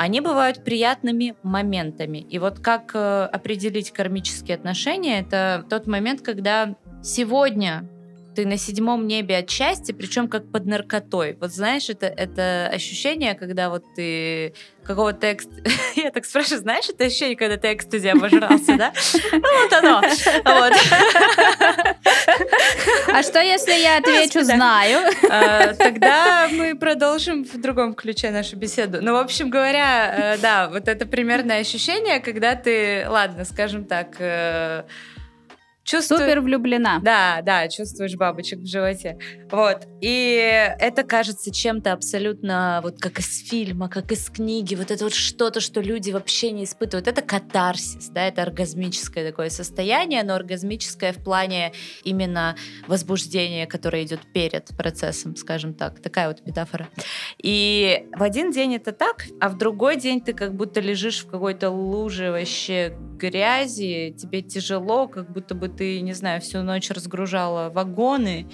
они 0.00 0.22
бывают 0.22 0.64
приятными 0.64 1.34
моментами. 1.42 2.18
И 2.30 2.38
вот 2.38 2.58
как 2.58 2.92
э, 2.94 3.24
определить 3.24 3.90
кармические 3.90 4.54
отношения, 4.54 5.20
это 5.20 5.66
тот 5.68 5.86
момент, 5.86 6.22
когда 6.22 6.74
сегодня 7.02 7.86
ты 8.34 8.46
на 8.46 8.56
седьмом 8.56 9.06
небе 9.06 9.38
от 9.38 9.50
счастья, 9.50 9.94
причем 9.94 10.28
как 10.28 10.50
под 10.50 10.66
наркотой. 10.66 11.36
Вот 11.40 11.52
знаешь, 11.52 11.88
это, 11.90 12.06
это 12.06 12.68
ощущение, 12.72 13.34
когда 13.34 13.70
вот 13.70 13.84
ты 13.94 14.54
какого 14.84 15.12
текста... 15.12 15.52
Я 15.96 16.10
так 16.10 16.24
спрашиваю, 16.24 16.60
знаешь, 16.60 16.88
это 16.88 17.04
ощущение, 17.04 17.36
когда 17.36 17.56
ты 17.56 17.72
экстази 17.72 18.08
обожрался, 18.08 18.76
да? 18.76 18.92
Ну, 19.32 19.62
вот 19.62 19.72
оно. 19.72 20.02
Вот. 20.44 20.72
А 23.12 23.22
что, 23.22 23.40
если 23.40 23.72
я 23.72 23.98
отвечу 23.98 24.42
«знаю»? 24.42 25.00
А, 25.30 25.74
тогда 25.74 26.48
мы 26.50 26.76
продолжим 26.76 27.44
в 27.44 27.60
другом 27.60 27.94
ключе 27.94 28.30
нашу 28.30 28.56
беседу. 28.56 28.98
Ну, 29.00 29.12
в 29.12 29.16
общем 29.16 29.50
говоря, 29.50 30.34
э, 30.34 30.38
да, 30.38 30.68
вот 30.68 30.88
это 30.88 31.06
примерное 31.06 31.60
ощущение, 31.60 32.20
когда 32.20 32.54
ты, 32.54 33.06
ладно, 33.08 33.44
скажем 33.44 33.84
так, 33.84 34.16
чувствую... 35.90 36.20
Супер 36.20 36.40
влюблена. 36.40 37.00
Да, 37.02 37.40
да, 37.42 37.68
чувствуешь 37.68 38.14
бабочек 38.14 38.60
в 38.60 38.66
животе. 38.66 39.18
Вот. 39.50 39.86
И 40.00 40.36
это 40.78 41.02
кажется 41.02 41.52
чем-то 41.52 41.92
абсолютно 41.92 42.80
вот 42.82 43.00
как 43.00 43.18
из 43.18 43.48
фильма, 43.48 43.88
как 43.88 44.12
из 44.12 44.30
книги. 44.30 44.74
Вот 44.74 44.90
это 44.90 45.04
вот 45.04 45.14
что-то, 45.14 45.60
что 45.60 45.80
люди 45.80 46.10
вообще 46.10 46.52
не 46.52 46.64
испытывают. 46.64 47.08
Это 47.08 47.22
катарсис, 47.22 48.08
да, 48.08 48.26
это 48.26 48.42
оргазмическое 48.42 49.28
такое 49.30 49.50
состояние, 49.50 50.22
но 50.22 50.34
оргазмическое 50.34 51.12
в 51.12 51.22
плане 51.22 51.72
именно 52.04 52.56
возбуждения, 52.86 53.66
которое 53.66 54.04
идет 54.04 54.20
перед 54.32 54.68
процессом, 54.76 55.36
скажем 55.36 55.74
так. 55.74 56.00
Такая 56.00 56.28
вот 56.28 56.46
метафора. 56.46 56.88
И 57.42 58.06
в 58.14 58.22
один 58.22 58.52
день 58.52 58.76
это 58.76 58.92
так, 58.92 59.24
а 59.40 59.48
в 59.48 59.58
другой 59.58 59.96
день 59.96 60.20
ты 60.20 60.32
как 60.32 60.54
будто 60.54 60.80
лежишь 60.80 61.24
в 61.24 61.30
какой-то 61.30 61.70
луже 61.70 62.30
вообще 62.30 62.96
грязи, 63.18 64.14
тебе 64.18 64.42
тяжело, 64.42 65.06
как 65.08 65.30
будто 65.30 65.54
бы 65.54 65.68
ты, 65.68 65.79
не 65.80 66.12
знаю, 66.12 66.40
всю 66.40 66.62
ночь 66.62 66.90
разгружала 66.90 67.70
вагоны, 67.70 68.46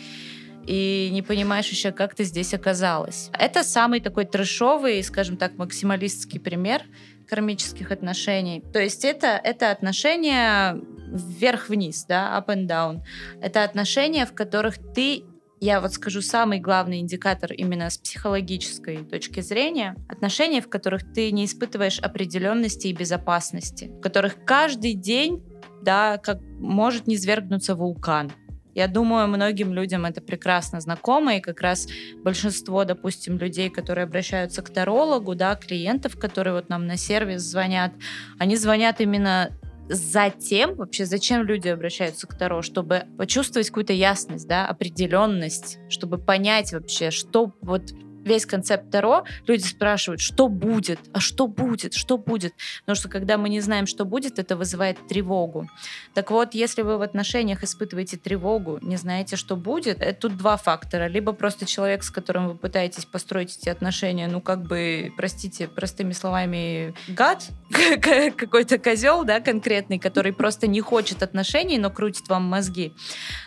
и 0.66 1.10
не 1.12 1.22
понимаешь 1.22 1.68
еще, 1.68 1.92
как 1.92 2.14
ты 2.14 2.24
здесь 2.24 2.52
оказалась. 2.52 3.30
Это 3.32 3.62
самый 3.62 4.00
такой 4.00 4.24
трешовый, 4.24 5.02
скажем 5.04 5.36
так, 5.36 5.56
максималистский 5.56 6.40
пример 6.40 6.82
кармических 7.28 7.90
отношений. 7.90 8.62
То 8.72 8.80
есть 8.80 9.04
это, 9.04 9.40
это 9.42 9.70
отношения 9.70 10.80
вверх-вниз, 11.08 12.04
да, 12.06 12.36
up 12.38 12.48
and 12.48 12.66
down. 12.66 13.00
Это 13.40 13.64
отношения, 13.64 14.26
в 14.26 14.34
которых 14.34 14.76
ты 14.94 15.24
я 15.58 15.80
вот 15.80 15.94
скажу 15.94 16.20
самый 16.20 16.60
главный 16.60 17.00
индикатор 17.00 17.52
именно 17.52 17.88
с 17.88 17.96
психологической 17.96 18.98
точки 18.98 19.40
зрения, 19.40 19.96
отношения, 20.08 20.60
в 20.60 20.68
которых 20.68 21.10
ты 21.14 21.32
не 21.32 21.46
испытываешь 21.46 21.98
определенности 21.98 22.88
и 22.88 22.92
безопасности, 22.92 23.86
в 23.86 24.00
которых 24.00 24.44
каждый 24.44 24.92
день, 24.92 25.42
да, 25.86 26.18
как 26.18 26.40
может 26.58 27.06
низвергнуться 27.06 27.76
вулкан. 27.76 28.32
Я 28.74 28.88
думаю, 28.88 29.28
многим 29.28 29.72
людям 29.72 30.04
это 30.04 30.20
прекрасно 30.20 30.80
знакомо, 30.80 31.36
и 31.36 31.40
как 31.40 31.62
раз 31.62 31.88
большинство, 32.22 32.84
допустим, 32.84 33.38
людей, 33.38 33.70
которые 33.70 34.04
обращаются 34.04 34.60
к 34.60 34.68
тарологу, 34.68 35.34
да, 35.34 35.54
клиентов, 35.54 36.18
которые 36.18 36.52
вот 36.54 36.68
нам 36.68 36.86
на 36.86 36.98
сервис 36.98 37.40
звонят, 37.42 37.92
они 38.38 38.56
звонят 38.56 39.00
именно 39.00 39.50
затем, 39.88 40.74
вообще 40.74 41.06
зачем 41.06 41.44
люди 41.44 41.68
обращаются 41.68 42.26
к 42.26 42.36
Таро, 42.36 42.60
чтобы 42.60 43.04
почувствовать 43.16 43.68
какую-то 43.68 43.92
ясность, 43.92 44.48
да, 44.48 44.66
определенность, 44.66 45.78
чтобы 45.88 46.18
понять 46.18 46.72
вообще, 46.72 47.10
что 47.10 47.52
вот 47.62 47.92
весь 48.26 48.44
концепт 48.44 48.90
Таро, 48.90 49.24
люди 49.46 49.62
спрашивают, 49.62 50.20
что 50.20 50.48
будет, 50.48 50.98
а 51.12 51.20
что 51.20 51.46
будет, 51.46 51.94
что 51.94 52.18
будет. 52.18 52.54
Потому 52.80 52.96
что 52.96 53.08
когда 53.08 53.38
мы 53.38 53.48
не 53.48 53.60
знаем, 53.60 53.86
что 53.86 54.04
будет, 54.04 54.38
это 54.38 54.56
вызывает 54.56 54.98
тревогу. 55.08 55.68
Так 56.14 56.30
вот, 56.30 56.54
если 56.54 56.82
вы 56.82 56.98
в 56.98 57.02
отношениях 57.02 57.62
испытываете 57.62 58.16
тревогу, 58.16 58.78
не 58.82 58.96
знаете, 58.96 59.36
что 59.36 59.56
будет, 59.56 60.02
это 60.02 60.20
тут 60.20 60.36
два 60.36 60.56
фактора. 60.56 61.06
Либо 61.08 61.32
просто 61.32 61.66
человек, 61.66 62.02
с 62.02 62.10
которым 62.10 62.48
вы 62.48 62.54
пытаетесь 62.56 63.04
построить 63.04 63.56
эти 63.56 63.68
отношения, 63.68 64.26
ну 64.28 64.40
как 64.40 64.62
бы, 64.62 65.12
простите, 65.16 65.68
простыми 65.68 66.12
словами, 66.12 66.94
гад, 67.08 67.48
какой-то 68.36 68.78
козел, 68.78 69.24
да, 69.24 69.40
конкретный, 69.40 69.98
который 69.98 70.32
просто 70.32 70.66
не 70.66 70.80
хочет 70.80 71.22
отношений, 71.22 71.78
но 71.78 71.90
крутит 71.90 72.28
вам 72.28 72.44
мозги, 72.44 72.92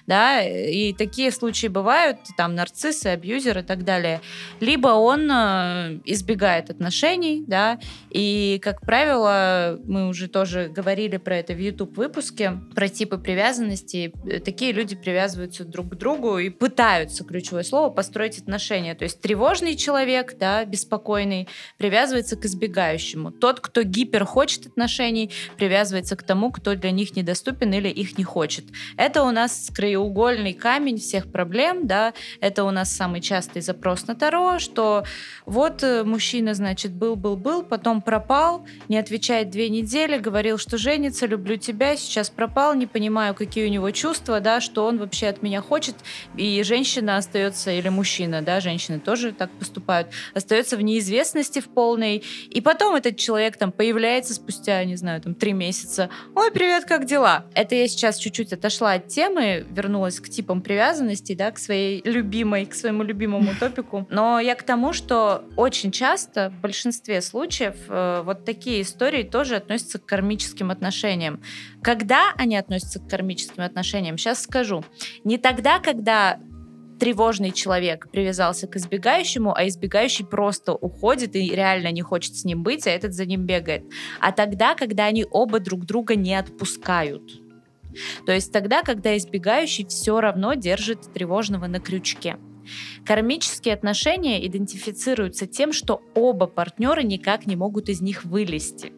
да, 0.08 0.42
и 0.42 0.94
такие 0.94 1.32
случаи 1.32 1.68
бывают, 1.68 2.18
там, 2.38 2.56
нарциссы, 2.56 3.08
абьюзеры 3.08 3.62
и 3.62 3.63
так 3.63 3.84
далее 3.84 4.22
либо 4.70 4.90
он 4.90 5.28
э, 5.32 6.00
избегает 6.06 6.70
отношений, 6.70 7.44
да, 7.48 7.80
и, 8.12 8.60
как 8.62 8.82
правило, 8.82 9.80
мы 9.84 10.08
уже 10.08 10.28
тоже 10.28 10.68
говорили 10.68 11.18
про 11.18 11.38
это 11.38 11.54
в 11.54 11.60
YouTube-выпуске, 11.60 12.60
про 12.76 12.88
типы 12.88 13.18
привязанности, 13.18 14.14
такие 14.46 14.72
люди 14.72 14.96
привязываются 14.96 15.66
друг 15.66 15.90
к 15.90 15.96
другу 15.96 16.38
и 16.38 16.52
пытаются, 16.52 17.24
ключевое 17.24 17.64
слово, 17.64 17.90
построить 17.90 18.38
отношения, 18.38 18.94
то 18.94 19.06
есть 19.06 19.20
тревожный 19.22 19.76
человек, 19.76 20.38
да, 20.38 20.64
беспокойный, 20.66 21.48
привязывается 21.80 22.36
к 22.36 22.46
избегающему, 22.46 23.32
тот, 23.32 23.62
кто 23.62 23.82
гипер 23.82 24.24
хочет 24.24 24.68
отношений, 24.68 25.32
привязывается 25.58 26.16
к 26.16 26.22
тому, 26.22 26.52
кто 26.52 26.76
для 26.76 26.92
них 26.92 27.16
недоступен 27.16 27.74
или 27.74 27.90
их 27.90 28.20
не 28.20 28.24
хочет. 28.24 28.66
Это 28.98 29.24
у 29.24 29.32
нас 29.32 29.72
краеугольный 29.74 30.54
камень 30.54 31.00
всех 31.00 31.32
проблем, 31.32 31.88
да, 31.88 32.14
это 32.40 32.64
у 32.66 32.70
нас 32.70 32.92
самый 32.92 33.22
частый 33.22 33.64
запрос 33.64 34.06
на 34.06 34.14
Таро, 34.14 34.59
что 34.60 35.04
вот 35.45 35.84
э, 35.84 36.04
мужчина, 36.04 36.54
значит, 36.54 36.91
был-был-был, 36.91 37.63
потом 37.63 38.02
пропал, 38.02 38.65
не 38.88 38.98
отвечает 38.98 39.50
две 39.50 39.69
недели, 39.69 40.17
говорил, 40.17 40.58
что 40.58 40.78
женится, 40.78 41.26
люблю 41.26 41.58
тебя, 41.58 41.95
сейчас 41.95 42.30
пропал, 42.30 42.76
не 42.76 42.86
понимаю, 42.86 43.34
какие 43.34 43.65
у 43.65 43.69
него 43.69 43.89
чувства, 43.91 44.39
да, 44.39 44.62
что 44.62 44.86
он 44.86 45.00
вообще 45.00 45.28
от 45.28 45.41
меня 45.41 45.62
хочет, 45.62 45.95
и 46.36 46.62
женщина 46.63 47.17
остается, 47.17 47.72
или 47.72 47.89
мужчина, 47.89 48.41
да, 48.41 48.60
женщины 48.60 49.00
тоже 49.00 49.32
так 49.32 49.50
поступают, 49.52 50.10
остается 50.34 50.78
в 50.78 50.82
неизвестности 50.82 51.60
в 51.60 51.69
полной, 51.69 52.24
и 52.50 52.62
потом 52.62 52.95
этот 52.95 53.17
человек 53.17 53.58
там 53.58 53.72
появляется 53.72 54.34
спустя, 54.34 54.84
не 54.86 54.95
знаю, 54.95 55.22
там 55.22 55.34
три 55.36 55.54
месяца, 55.54 56.10
ой, 56.36 56.52
привет, 56.52 56.86
как 56.86 57.06
дела? 57.06 57.45
Это 57.56 57.76
я 57.76 57.88
сейчас 57.88 58.17
чуть-чуть 58.17 58.54
отошла 58.54 58.93
от 58.93 59.08
темы, 59.08 59.65
вернулась 59.69 60.19
к 60.19 60.30
типам 60.30 60.62
привязанности, 60.62 61.34
да, 61.34 61.52
к 61.52 61.58
своей 61.58 62.02
любимой, 62.04 62.65
к 62.65 62.76
своему 62.76 63.04
любимому 63.04 63.52
топику, 63.60 64.08
но 64.10 64.39
я 64.39 64.49
к 64.56 64.64
тому, 64.64 64.94
что 64.94 65.44
очень 65.56 65.92
часто, 65.92 66.50
в 66.50 66.62
большинстве 66.62 67.22
случаев, 67.22 67.76
э, 67.88 68.22
вот 68.24 68.46
такие 68.46 68.82
истории 68.82 69.24
тоже 69.24 69.56
относятся 69.56 70.00
к 70.00 70.06
кармическим 70.06 70.72
отношениям. 70.72 71.42
Когда 71.82 72.34
они 72.38 72.58
относятся 72.58 73.00
к 73.00 73.10
кармическим 73.10 73.64
отношениям, 73.64 74.18
сейчас 74.18 74.44
скажу. 74.44 74.84
Не 75.24 75.38
тогда, 75.38 75.80
когда 75.80 76.40
тревожный 77.00 77.52
человек 77.52 78.10
привязался 78.12 78.68
к 78.68 78.76
избегающему, 78.76 79.56
а 79.56 79.68
избегающий 79.68 80.26
просто 80.26 80.74
уходит 80.74 81.36
и 81.36 81.50
реально 81.50 81.92
не 81.92 82.02
хочет 82.02 82.36
с 82.36 82.46
ним 82.46 82.62
быть, 82.62 82.86
а 82.86 82.92
этот 82.92 83.14
за 83.14 83.26
ним 83.26 83.46
бегает. 83.46 83.84
А 84.20 84.32
тогда, 84.32 84.76
когда 84.76 85.06
они 85.06 85.26
оба 85.32 85.60
друг 85.60 85.86
друга 85.86 86.16
не 86.16 86.36
отпускают. 86.36 87.24
То 88.26 88.32
есть 88.32 88.52
тогда, 88.52 88.84
когда 88.84 89.18
избегающий 89.18 89.86
все 89.88 90.20
равно 90.20 90.54
держит 90.54 91.12
тревожного 91.14 91.68
на 91.68 91.80
крючке. 91.80 92.38
Кармические 93.06 93.74
отношения 93.74 94.46
идентифицируются 94.46 95.48
тем, 95.48 95.74
что 95.74 96.02
оба 96.16 96.48
партнера 96.48 97.02
никак 97.02 97.46
не 97.46 97.56
могут 97.56 97.90
из 97.90 98.02
них 98.02 98.26
вылезти 98.26 98.94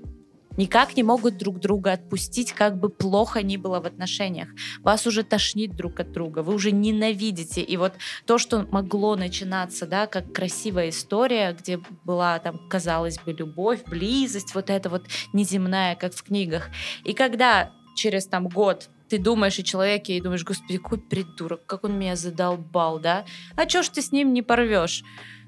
никак 0.58 0.96
не 0.96 1.04
могут 1.04 1.38
друг 1.38 1.60
друга 1.60 1.94
отпустить, 1.94 2.54
как 2.54 2.80
бы 2.80 2.90
плохо 2.90 3.42
ни 3.42 3.58
было 3.58 3.80
в 3.80 3.86
отношениях. 3.86 4.50
Вас 4.82 5.08
уже 5.08 5.24
тошнит 5.24 5.76
друг 5.76 6.00
от 6.00 6.12
друга, 6.12 6.44
вы 6.44 6.54
уже 6.54 6.72
ненавидите. 6.72 7.62
И 7.62 7.78
вот 7.78 7.94
то, 8.26 8.38
что 8.38 8.68
могло 8.72 9.16
начинаться, 9.16 9.86
да, 9.86 10.08
как 10.08 10.34
красивая 10.34 10.90
история, 10.90 11.56
где 11.58 11.80
была 12.04 12.40
там, 12.40 12.60
казалось 12.70 13.20
бы, 13.20 13.34
любовь, 13.34 13.84
близость, 13.86 14.54
вот 14.56 14.70
это 14.70 14.90
вот 14.90 15.04
неземная, 15.34 15.96
как 15.96 16.14
в 16.14 16.24
книгах. 16.24 16.70
И 17.04 17.14
когда 17.14 17.72
через 17.96 18.26
там 18.28 18.48
год 18.48 18.90
ты 19.12 19.18
думаешь 19.18 19.60
о 19.60 19.64
человеке 19.64 20.16
и 20.16 20.22
думаешь, 20.22 20.46
господи, 20.46 20.78
какой 20.78 20.98
придурок, 20.98 21.66
как 21.66 21.84
он 21.84 22.00
меня 22.00 22.16
задолбал, 22.16 22.98
да? 22.98 23.26
А 23.58 23.66
чё 23.66 23.84
ж 23.84 23.90
ты 23.90 24.02
с 24.02 24.14
ним 24.14 24.34
не 24.34 24.42
порвешь? 24.42 25.04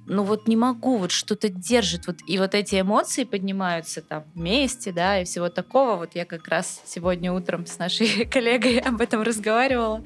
ну 0.05 0.23
вот 0.23 0.49
не 0.49 0.57
могу, 0.57 0.97
вот 0.97 1.11
что-то 1.11 1.47
держит, 1.47 2.07
вот 2.07 2.17
и 2.27 2.37
вот 2.37 2.55
эти 2.55 2.81
эмоции 2.81 3.23
поднимаются 3.23 4.01
там 4.01 4.25
вместе, 4.35 4.91
да, 4.91 5.21
и 5.21 5.23
всего 5.23 5.47
такого. 5.47 5.95
Вот 5.95 6.13
я 6.13 6.25
как 6.25 6.49
раз 6.49 6.81
сегодня 6.85 7.31
утром 7.31 7.65
с 7.65 7.77
нашей 7.77 8.25
коллегой 8.33 8.79
об 8.79 8.99
этом 8.99 9.21
разговаривала. 9.21 10.03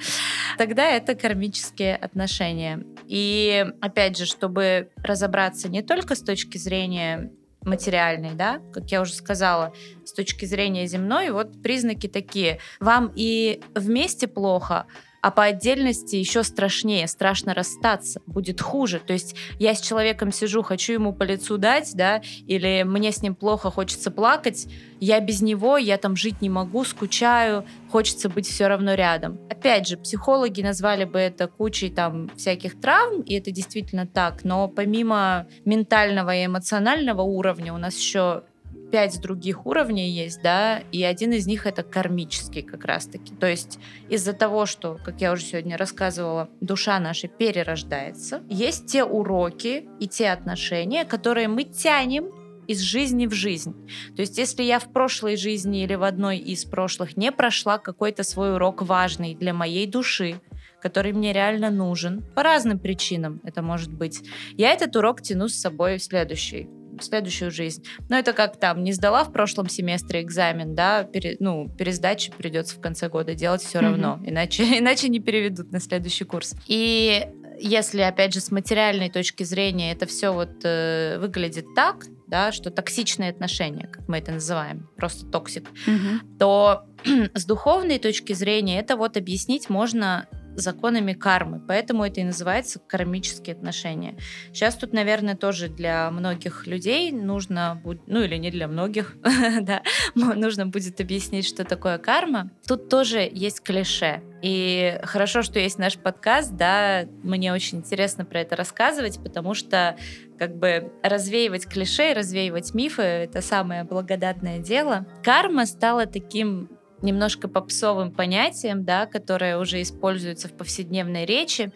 Тогда 0.59 0.85
это 0.85 1.15
кармические 1.15 1.95
отношения. 1.95 2.85
И 3.07 3.65
опять 3.81 4.17
же, 4.19 4.27
чтобы 4.27 4.91
разобраться 4.97 5.67
не 5.67 5.81
только 5.81 6.13
с 6.13 6.21
точки 6.21 6.59
зрения 6.59 7.31
материальной, 7.63 8.33
да, 8.33 8.61
как 8.73 8.91
я 8.91 9.01
уже 9.01 9.13
сказала, 9.13 9.73
с 10.05 10.13
точки 10.13 10.45
зрения 10.45 10.87
земной, 10.87 11.31
вот 11.31 11.61
признаки 11.61 12.07
такие. 12.07 12.59
Вам 12.79 13.11
и 13.15 13.61
вместе 13.75 14.27
плохо, 14.27 14.85
а 15.27 15.31
по 15.31 15.43
отдельности 15.43 16.15
еще 16.15 16.41
страшнее, 16.41 17.05
страшно 17.05 17.53
расстаться, 17.53 18.21
будет 18.27 18.61
хуже. 18.61 19.01
То 19.05 19.11
есть 19.11 19.35
я 19.59 19.75
с 19.75 19.81
человеком 19.81 20.31
сижу, 20.31 20.63
хочу 20.63 20.93
ему 20.93 21.11
по 21.11 21.23
лицу 21.23 21.57
дать, 21.57 21.91
да, 21.95 22.21
или 22.47 22.83
мне 22.83 23.11
с 23.11 23.21
ним 23.21 23.35
плохо, 23.35 23.69
хочется 23.69 24.09
плакать, 24.09 24.69
я 25.01 25.19
без 25.19 25.41
него, 25.41 25.75
я 25.75 25.97
там 25.97 26.15
жить 26.15 26.41
не 26.41 26.49
могу, 26.49 26.85
скучаю, 26.85 27.65
хочется 27.91 28.29
быть 28.29 28.47
все 28.47 28.67
равно 28.67 28.93
рядом. 28.93 29.37
Опять 29.49 29.89
же, 29.89 29.97
психологи 29.97 30.61
назвали 30.61 31.03
бы 31.03 31.19
это 31.19 31.49
кучей 31.49 31.89
там 31.89 32.29
всяких 32.37 32.79
травм, 32.79 33.19
и 33.23 33.33
это 33.33 33.51
действительно 33.51 34.07
так, 34.07 34.45
но 34.45 34.69
помимо 34.69 35.45
ментального 35.65 36.33
и 36.33 36.45
эмоционального 36.45 37.21
уровня 37.21 37.73
у 37.73 37.77
нас 37.77 37.97
еще 37.97 38.43
пять 38.91 39.19
других 39.21 39.65
уровней 39.65 40.09
есть, 40.09 40.41
да, 40.41 40.79
и 40.91 41.03
один 41.03 41.33
из 41.33 41.47
них 41.47 41.65
это 41.65 41.83
кармический 41.83 42.61
как 42.61 42.85
раз-таки. 42.85 43.33
То 43.35 43.47
есть 43.47 43.79
из-за 44.09 44.33
того, 44.33 44.65
что, 44.65 44.97
как 45.03 45.21
я 45.21 45.31
уже 45.31 45.43
сегодня 45.43 45.77
рассказывала, 45.77 46.49
душа 46.61 46.99
наша 46.99 47.27
перерождается, 47.27 48.43
есть 48.49 48.87
те 48.87 49.03
уроки 49.03 49.87
и 49.99 50.07
те 50.07 50.29
отношения, 50.29 51.05
которые 51.05 51.47
мы 51.47 51.63
тянем 51.63 52.31
из 52.67 52.81
жизни 52.81 53.27
в 53.27 53.33
жизнь. 53.33 53.73
То 54.15 54.21
есть, 54.21 54.37
если 54.37 54.63
я 54.63 54.79
в 54.79 54.91
прошлой 54.91 55.37
жизни 55.37 55.83
или 55.83 55.95
в 55.95 56.03
одной 56.03 56.37
из 56.37 56.65
прошлых 56.65 57.15
не 57.17 57.31
прошла 57.31 57.77
какой-то 57.77 58.23
свой 58.23 58.55
урок 58.55 58.81
важный 58.81 59.35
для 59.35 59.53
моей 59.53 59.87
души, 59.87 60.41
который 60.81 61.13
мне 61.13 61.33
реально 61.33 61.71
нужен, 61.71 62.23
по 62.35 62.43
разным 62.43 62.77
причинам 62.77 63.41
это 63.43 63.61
может 63.61 63.91
быть, 63.91 64.21
я 64.57 64.71
этот 64.71 64.95
урок 64.95 65.21
тяну 65.21 65.47
с 65.47 65.55
собой 65.55 65.97
в 65.97 66.03
следующий 66.03 66.69
следующую 67.01 67.51
жизнь. 67.51 67.83
Но 68.09 68.17
это 68.17 68.33
как 68.33 68.57
там, 68.57 68.83
не 68.83 68.93
сдала 68.93 69.23
в 69.23 69.31
прошлом 69.31 69.69
семестре 69.69 70.21
экзамен, 70.21 70.75
да, 70.75 71.03
пере, 71.03 71.37
ну, 71.39 71.69
пересдачи 71.77 72.31
придется 72.35 72.75
в 72.75 72.81
конце 72.81 73.09
года 73.09 73.35
делать 73.35 73.61
все 73.61 73.79
равно, 73.79 74.19
mm-hmm. 74.21 74.29
иначе, 74.29 74.63
иначе 74.79 75.09
не 75.09 75.19
переведут 75.19 75.71
на 75.71 75.79
следующий 75.79 76.25
курс. 76.25 76.55
И 76.67 77.27
если, 77.59 78.01
опять 78.01 78.33
же, 78.33 78.39
с 78.39 78.51
материальной 78.51 79.09
точки 79.09 79.43
зрения 79.43 79.91
это 79.91 80.05
все 80.05 80.31
вот 80.31 80.63
э, 80.63 81.17
выглядит 81.19 81.65
так, 81.75 82.05
да, 82.27 82.51
что 82.51 82.71
токсичные 82.71 83.31
отношения, 83.31 83.87
как 83.87 84.07
мы 84.07 84.17
это 84.17 84.33
называем, 84.33 84.89
просто 84.95 85.25
toxic, 85.25 85.69
mm-hmm. 85.87 86.37
то 86.39 86.85
с 87.33 87.45
духовной 87.45 87.99
точки 87.99 88.33
зрения 88.33 88.79
это 88.79 88.97
вот 88.97 89.17
объяснить 89.17 89.69
можно 89.69 90.27
законами 90.57 91.13
кармы, 91.13 91.61
поэтому 91.65 92.03
это 92.03 92.21
и 92.21 92.23
называется 92.23 92.79
кармические 92.79 93.55
отношения. 93.55 94.17
Сейчас 94.53 94.75
тут, 94.75 94.93
наверное, 94.93 95.35
тоже 95.35 95.67
для 95.67 96.09
многих 96.11 96.67
людей 96.67 97.11
нужно 97.11 97.79
будет, 97.83 98.01
ну 98.07 98.21
или 98.21 98.35
не 98.35 98.51
для 98.51 98.67
многих, 98.67 99.15
да, 99.61 99.83
нужно 100.15 100.65
будет 100.65 100.99
объяснить, 100.99 101.47
что 101.47 101.63
такое 101.63 101.97
карма. 101.97 102.51
Тут 102.67 102.89
тоже 102.89 103.29
есть 103.31 103.61
клише. 103.61 104.21
И 104.41 104.99
хорошо, 105.03 105.41
что 105.41 105.59
есть 105.59 105.79
наш 105.79 105.97
подкаст, 105.97 106.53
да, 106.53 107.05
мне 107.23 107.53
очень 107.53 107.79
интересно 107.79 108.23
про 108.23 108.41
это 108.41 108.55
рассказывать, 108.55 109.19
потому 109.23 109.55
что 109.55 109.97
как 110.37 110.55
бы 110.57 110.91
развеивать 111.01 111.65
клише, 111.67 112.13
развеивать 112.13 112.73
мифы— 112.75 113.01
это 113.03 113.41
самое 113.41 113.83
благодатное 113.83 114.59
дело. 114.59 115.07
Карма 115.23 115.65
стала 115.65 116.05
таким 116.05 116.69
немножко 117.01 117.47
попсовым 117.47 118.11
понятием, 118.11 118.83
да, 118.83 119.05
которое 119.05 119.57
уже 119.57 119.81
используется 119.81 120.47
в 120.47 120.53
повседневной 120.53 121.25
речи. 121.25 121.71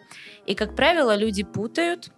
И, 0.46 0.54
как 0.54 0.74
правило, 0.74 1.16
люди 1.16 1.42
путают 1.42 2.10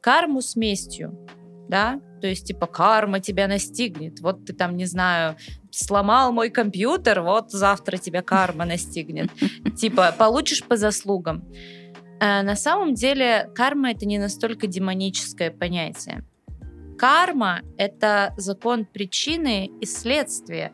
карму 0.00 0.40
с 0.42 0.56
местью, 0.56 1.26
да, 1.68 2.00
то 2.20 2.26
есть, 2.26 2.46
типа, 2.46 2.66
карма 2.66 3.20
тебя 3.20 3.48
настигнет. 3.48 4.20
Вот 4.20 4.44
ты 4.44 4.52
там, 4.52 4.76
не 4.76 4.84
знаю, 4.84 5.36
сломал 5.70 6.32
мой 6.32 6.50
компьютер, 6.50 7.22
вот 7.22 7.50
завтра 7.50 7.96
тебя 7.96 8.22
карма 8.22 8.64
настигнет. 8.64 9.30
Типа, 9.76 10.14
получишь 10.16 10.62
по 10.64 10.76
заслугам. 10.76 11.44
А 12.20 12.42
на 12.42 12.56
самом 12.56 12.94
деле, 12.94 13.50
карма— 13.54 13.90
это 13.92 14.04
не 14.04 14.18
настолько 14.18 14.66
демоническое 14.66 15.50
понятие. 15.50 16.24
Карма— 16.98 17.62
это 17.78 18.34
закон 18.36 18.84
причины 18.84 19.70
и 19.80 19.86
следствия. 19.86 20.72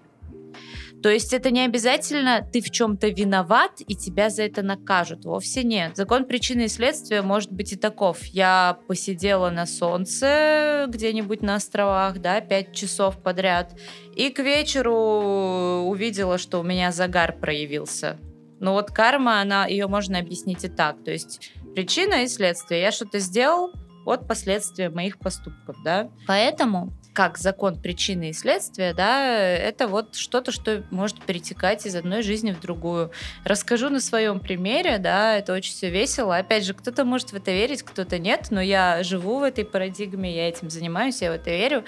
То 1.03 1.11
есть 1.11 1.33
это 1.33 1.51
не 1.51 1.65
обязательно 1.65 2.47
ты 2.53 2.61
в 2.61 2.71
чем-то 2.71 3.09
виноват 3.09 3.81
и 3.87 3.95
тебя 3.95 4.31
за 4.31 4.45
это 4.45 4.63
накажут. 4.63 5.25
Вовсе 5.25 5.63
нет. 5.63 5.97
Закон 5.97 6.25
причины 6.25 6.65
и 6.65 6.69
следствия 6.69 7.23
может 7.23 7.53
быть 7.53 7.73
и 7.73 7.77
таков. 7.77 8.25
Я 8.25 8.79
посидела 8.89 9.51
на 9.51 9.67
солнце 9.67 10.87
где-нибудь 10.89 11.43
на 11.43 11.57
островах, 11.57 12.19
да, 12.19 12.41
пять 12.41 12.75
часов 12.75 13.23
подряд, 13.23 13.79
и 14.15 14.31
к 14.31 14.39
вечеру 14.41 15.85
увидела, 15.87 16.39
что 16.39 16.61
у 16.61 16.63
меня 16.63 16.93
загар 16.93 17.39
проявился. 17.39 18.19
Но 18.59 18.73
вот 18.73 18.91
карма, 18.91 19.41
она, 19.41 19.67
ее 19.67 19.87
можно 19.87 20.19
объяснить 20.19 20.65
и 20.65 20.69
так. 20.69 21.05
То 21.05 21.11
есть 21.11 21.53
причина 21.75 22.23
и 22.25 22.29
следствие. 22.29 22.81
Я 22.81 22.91
что-то 22.91 23.19
сделал, 23.19 23.71
от 24.07 24.29
последствия 24.29 24.89
моих 24.89 25.19
поступков, 25.19 25.77
да. 25.85 26.11
Поэтому 26.27 26.93
как 27.17 27.39
закон 27.39 27.81
причины 27.81 28.29
и 28.29 28.33
следствия, 28.35 28.93
да, 28.93 29.27
это 29.35 29.89
вот 29.89 30.17
что-то, 30.17 30.53
что 30.53 30.85
может 30.91 31.23
перетекать 31.23 31.87
из 31.87 31.97
одной 31.97 32.21
жизни 32.21 32.53
в 32.53 32.61
другую. 32.61 33.11
Расскажу 33.43 33.89
на 33.89 34.01
своем 34.01 34.39
примере, 34.39 34.99
да, 34.99 35.39
это 35.39 35.55
очень 35.55 35.73
все 35.73 35.89
весело. 35.89 36.37
Опять 36.37 36.67
же, 36.67 36.75
кто-то 36.75 37.07
может 37.07 37.33
в 37.33 37.35
это 37.35 37.53
верить, 37.53 37.83
кто-то 37.83 38.19
нет, 38.19 38.49
но 38.51 38.61
я 38.61 39.03
живу 39.03 39.39
в 39.39 39.45
этой 39.45 39.65
парадигме, 39.65 40.37
я 40.37 40.47
этим 40.47 40.69
занимаюсь, 40.69 41.23
я 41.23 41.31
в 41.31 41.37
это 41.37 41.49
верю. 41.49 41.85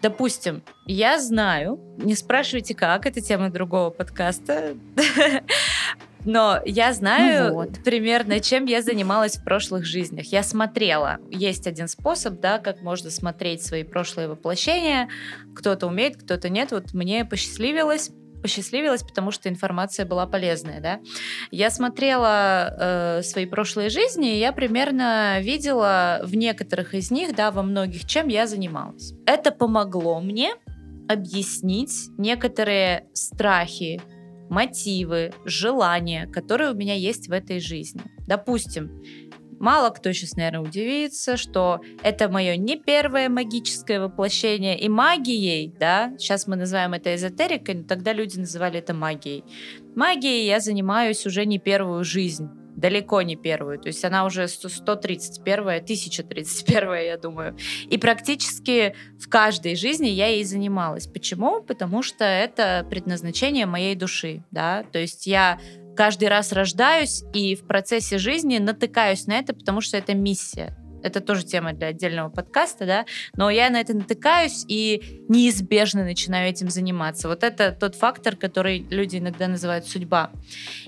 Допустим, 0.00 0.62
я 0.86 1.20
знаю, 1.20 1.80
не 1.98 2.14
спрашивайте 2.14 2.76
как, 2.76 3.04
это 3.04 3.20
тема 3.20 3.50
другого 3.50 3.90
подкаста, 3.90 4.76
но 6.24 6.60
я 6.64 6.92
знаю 6.92 7.48
ну 7.48 7.54
вот. 7.54 7.82
примерно, 7.84 8.40
чем 8.40 8.66
я 8.66 8.82
занималась 8.82 9.36
в 9.36 9.44
прошлых 9.44 9.84
жизнях. 9.84 10.26
Я 10.26 10.42
смотрела. 10.42 11.18
Есть 11.30 11.66
один 11.66 11.88
способ, 11.88 12.40
да, 12.40 12.58
как 12.58 12.82
можно 12.82 13.10
смотреть 13.10 13.64
свои 13.64 13.82
прошлые 13.82 14.28
воплощения. 14.28 15.08
Кто-то 15.54 15.86
умеет, 15.86 16.16
кто-то 16.16 16.48
нет. 16.48 16.70
Вот 16.72 16.92
мне 16.92 17.24
посчастливилось 17.24 18.10
посчастливилось, 18.42 19.04
потому 19.04 19.30
что 19.30 19.48
информация 19.48 20.04
была 20.04 20.26
полезная, 20.26 20.80
да. 20.80 21.00
Я 21.52 21.70
смотрела 21.70 23.18
э, 23.18 23.22
свои 23.22 23.46
прошлые 23.46 23.88
жизни, 23.88 24.34
и 24.34 24.40
я 24.40 24.52
примерно 24.52 25.40
видела 25.40 26.20
в 26.24 26.34
некоторых 26.34 26.94
из 26.94 27.12
них, 27.12 27.36
да, 27.36 27.52
во 27.52 27.62
многих, 27.62 28.04
чем 28.04 28.26
я 28.26 28.48
занималась. 28.48 29.14
Это 29.26 29.52
помогло 29.52 30.20
мне 30.20 30.54
объяснить 31.08 32.08
некоторые 32.18 33.06
страхи, 33.12 34.00
мотивы, 34.52 35.32
желания, 35.44 36.26
которые 36.26 36.70
у 36.70 36.74
меня 36.74 36.94
есть 36.94 37.28
в 37.28 37.32
этой 37.32 37.58
жизни. 37.58 38.02
Допустим, 38.26 39.02
Мало 39.58 39.90
кто 39.90 40.12
сейчас, 40.12 40.34
наверное, 40.34 40.68
удивится, 40.68 41.36
что 41.36 41.82
это 42.02 42.28
мое 42.28 42.56
не 42.56 42.76
первое 42.76 43.28
магическое 43.28 44.00
воплощение. 44.00 44.76
И 44.76 44.88
магией, 44.88 45.72
да, 45.78 46.12
сейчас 46.18 46.48
мы 46.48 46.56
называем 46.56 46.94
это 46.94 47.14
эзотерикой, 47.14 47.76
но 47.76 47.84
тогда 47.84 48.12
люди 48.12 48.40
называли 48.40 48.80
это 48.80 48.92
магией. 48.92 49.44
Магией 49.94 50.48
я 50.48 50.58
занимаюсь 50.58 51.26
уже 51.26 51.46
не 51.46 51.60
первую 51.60 52.02
жизнь. 52.02 52.48
Далеко 52.76 53.22
не 53.22 53.36
первую. 53.36 53.78
То 53.78 53.88
есть 53.88 54.04
она 54.04 54.24
уже 54.24 54.48
131, 54.48 55.60
1031, 55.60 57.06
я 57.06 57.16
думаю. 57.16 57.56
И 57.88 57.98
практически 57.98 58.94
в 59.18 59.28
каждой 59.28 59.76
жизни 59.76 60.08
я 60.08 60.28
ей 60.28 60.44
занималась. 60.44 61.06
Почему? 61.06 61.62
Потому 61.62 62.02
что 62.02 62.24
это 62.24 62.86
предназначение 62.90 63.66
моей 63.66 63.94
души, 63.94 64.42
да. 64.50 64.84
То 64.92 64.98
есть 64.98 65.26
я 65.26 65.60
каждый 65.96 66.28
раз 66.28 66.52
рождаюсь 66.52 67.22
и 67.34 67.54
в 67.54 67.66
процессе 67.66 68.18
жизни 68.18 68.58
натыкаюсь 68.58 69.26
на 69.26 69.38
это, 69.38 69.54
потому 69.54 69.80
что 69.80 69.96
это 69.96 70.14
миссия 70.14 70.76
это 71.02 71.20
тоже 71.20 71.44
тема 71.44 71.72
для 71.72 71.88
отдельного 71.88 72.30
подкаста, 72.30 72.86
да, 72.86 73.06
но 73.36 73.50
я 73.50 73.70
на 73.70 73.80
это 73.80 73.94
натыкаюсь 73.94 74.64
и 74.68 75.22
неизбежно 75.28 76.04
начинаю 76.04 76.48
этим 76.48 76.70
заниматься. 76.70 77.28
Вот 77.28 77.42
это 77.42 77.72
тот 77.72 77.94
фактор, 77.94 78.36
который 78.36 78.86
люди 78.90 79.18
иногда 79.18 79.48
называют 79.48 79.86
судьба. 79.86 80.30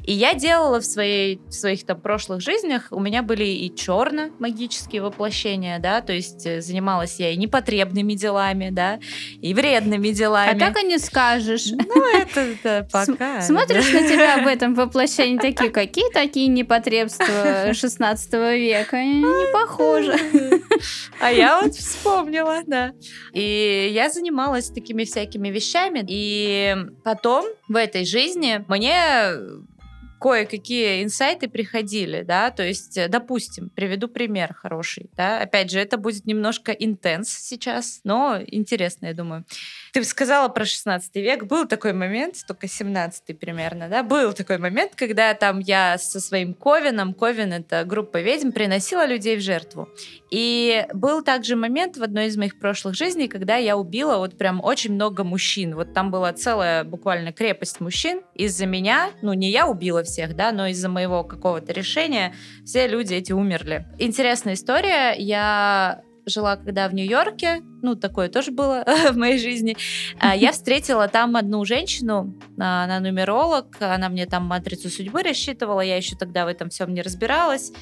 И 0.05 0.12
я 0.12 0.35
делала 0.35 0.81
в, 0.81 0.85
своей, 0.85 1.40
в 1.48 1.53
своих 1.53 1.85
там 1.85 2.00
прошлых 2.00 2.40
жизнях, 2.40 2.88
у 2.90 3.00
меня 3.00 3.22
были 3.22 3.44
и 3.44 3.74
черно 3.74 4.31
магические 4.38 5.03
воплощения, 5.03 5.79
да, 5.79 6.00
то 6.00 6.12
есть 6.12 6.46
э, 6.46 6.61
занималась 6.61 7.18
я 7.18 7.31
и 7.31 7.37
непотребными 7.37 8.14
делами, 8.14 8.70
да, 8.70 8.98
и 9.40 9.55
вредными 9.55 10.09
делами. 10.09 10.57
А 10.57 10.59
как 10.59 10.77
они 10.79 10.98
скажешь? 10.98 11.66
Ну, 11.94 12.18
это 12.18 12.88
пока. 12.90 13.40
Смотришь 13.40 13.92
на 13.92 14.09
тебя 14.09 14.42
в 14.42 14.46
этом 14.48 14.74
воплощении 14.74 15.38
такие, 15.38 15.70
какие 15.70 16.11
такие 16.11 16.48
непотребства 16.48 17.72
16 17.72 18.33
века? 18.33 18.96
Не 19.03 19.53
похоже 19.53 20.03
тоже. 20.06 20.60
А 21.20 21.30
я 21.30 21.62
вот 21.62 21.74
вспомнила, 21.74 22.62
да. 22.66 22.92
И 23.32 23.90
я 23.92 24.10
занималась 24.10 24.68
такими 24.68 25.04
всякими 25.04 25.48
вещами. 25.48 26.04
И 26.06 26.76
потом 27.02 27.46
в 27.68 27.76
этой 27.76 28.04
жизни 28.04 28.62
мне 28.68 29.38
кое-какие 30.20 31.04
инсайты 31.04 31.48
приходили, 31.48 32.22
да, 32.22 32.50
то 32.50 32.62
есть, 32.62 32.98
допустим, 33.10 33.68
приведу 33.68 34.08
пример 34.08 34.54
хороший, 34.54 35.10
да, 35.18 35.38
опять 35.38 35.70
же, 35.70 35.78
это 35.78 35.98
будет 35.98 36.24
немножко 36.24 36.72
интенс 36.72 37.28
сейчас, 37.28 38.00
но 38.04 38.40
интересно, 38.46 39.06
я 39.06 39.12
думаю. 39.12 39.44
Ты 39.94 40.02
сказала 40.02 40.48
про 40.48 40.64
16 40.64 41.14
век. 41.14 41.44
Был 41.44 41.68
такой 41.68 41.92
момент, 41.92 42.44
только 42.48 42.66
17 42.66 43.38
примерно, 43.38 43.88
да? 43.88 44.02
Был 44.02 44.33
такой 44.33 44.59
момент, 44.59 44.96
когда 44.96 45.33
там 45.35 45.61
я 45.61 45.98
со 45.98 46.18
своим 46.18 46.52
Ковином, 46.52 47.14
Ковин— 47.14 47.52
это 47.52 47.85
группа 47.85 48.20
ведьм, 48.20 48.50
приносила 48.50 49.07
людей 49.07 49.37
в 49.37 49.40
жертву. 49.40 49.88
И 50.33 50.85
был 50.92 51.22
также 51.22 51.54
момент 51.54 51.96
в 51.96 52.02
одной 52.02 52.26
из 52.26 52.37
моих 52.37 52.59
прошлых 52.59 52.96
жизней, 52.96 53.28
когда 53.28 53.54
я 53.54 53.76
убила 53.76 54.16
вот 54.16 54.37
прям 54.37 54.61
очень 54.64 54.94
много 54.94 55.22
мужчин. 55.22 55.76
Вот 55.76 55.94
там 55.94 56.11
была 56.11 56.33
целая 56.33 56.83
буквально 56.83 57.33
крепость 57.33 57.78
мужчин. 57.78 58.22
Из-за 58.35 58.66
меня, 58.66 59.11
ну 59.22 59.33
не 59.33 59.52
я 59.52 59.68
убила 59.68 60.02
всех, 60.02 60.35
да, 60.35 60.50
но 60.50 60.66
из-за 60.66 60.88
моего 60.88 61.22
какого-то 61.22 61.72
решения 61.72 62.35
все 62.64 62.88
люди 62.88 63.14
эти 63.14 63.30
умерли. 63.30 63.87
Интересная 64.00 64.54
история. 64.54 65.14
Я 65.16 66.02
жила 66.26 66.56
когда 66.56 66.88
в 66.88 66.94
Нью-Йорке, 66.94 67.62
ну, 67.82 67.94
такое 67.94 68.28
тоже 68.28 68.50
было 68.50 68.84
в 69.10 69.16
моей 69.16 69.38
жизни, 69.38 69.76
а, 70.18 70.34
я 70.34 70.52
встретила 70.52 71.08
там 71.08 71.37
одну 71.37 71.64
женщину, 71.64 72.34
а, 72.58 72.84
она 72.84 73.00
нумеролог, 73.00 73.76
она 73.80 74.08
мне 74.08 74.26
там 74.26 74.44
матрицу 74.44 74.88
судьбы 74.88 75.22
рассчитывала, 75.22 75.80
я 75.80 75.96
еще 75.96 76.16
тогда 76.16 76.44
в 76.44 76.48
этом 76.48 76.70
всем 76.70 76.94
не 76.94 77.02
разбиралась, 77.02 77.72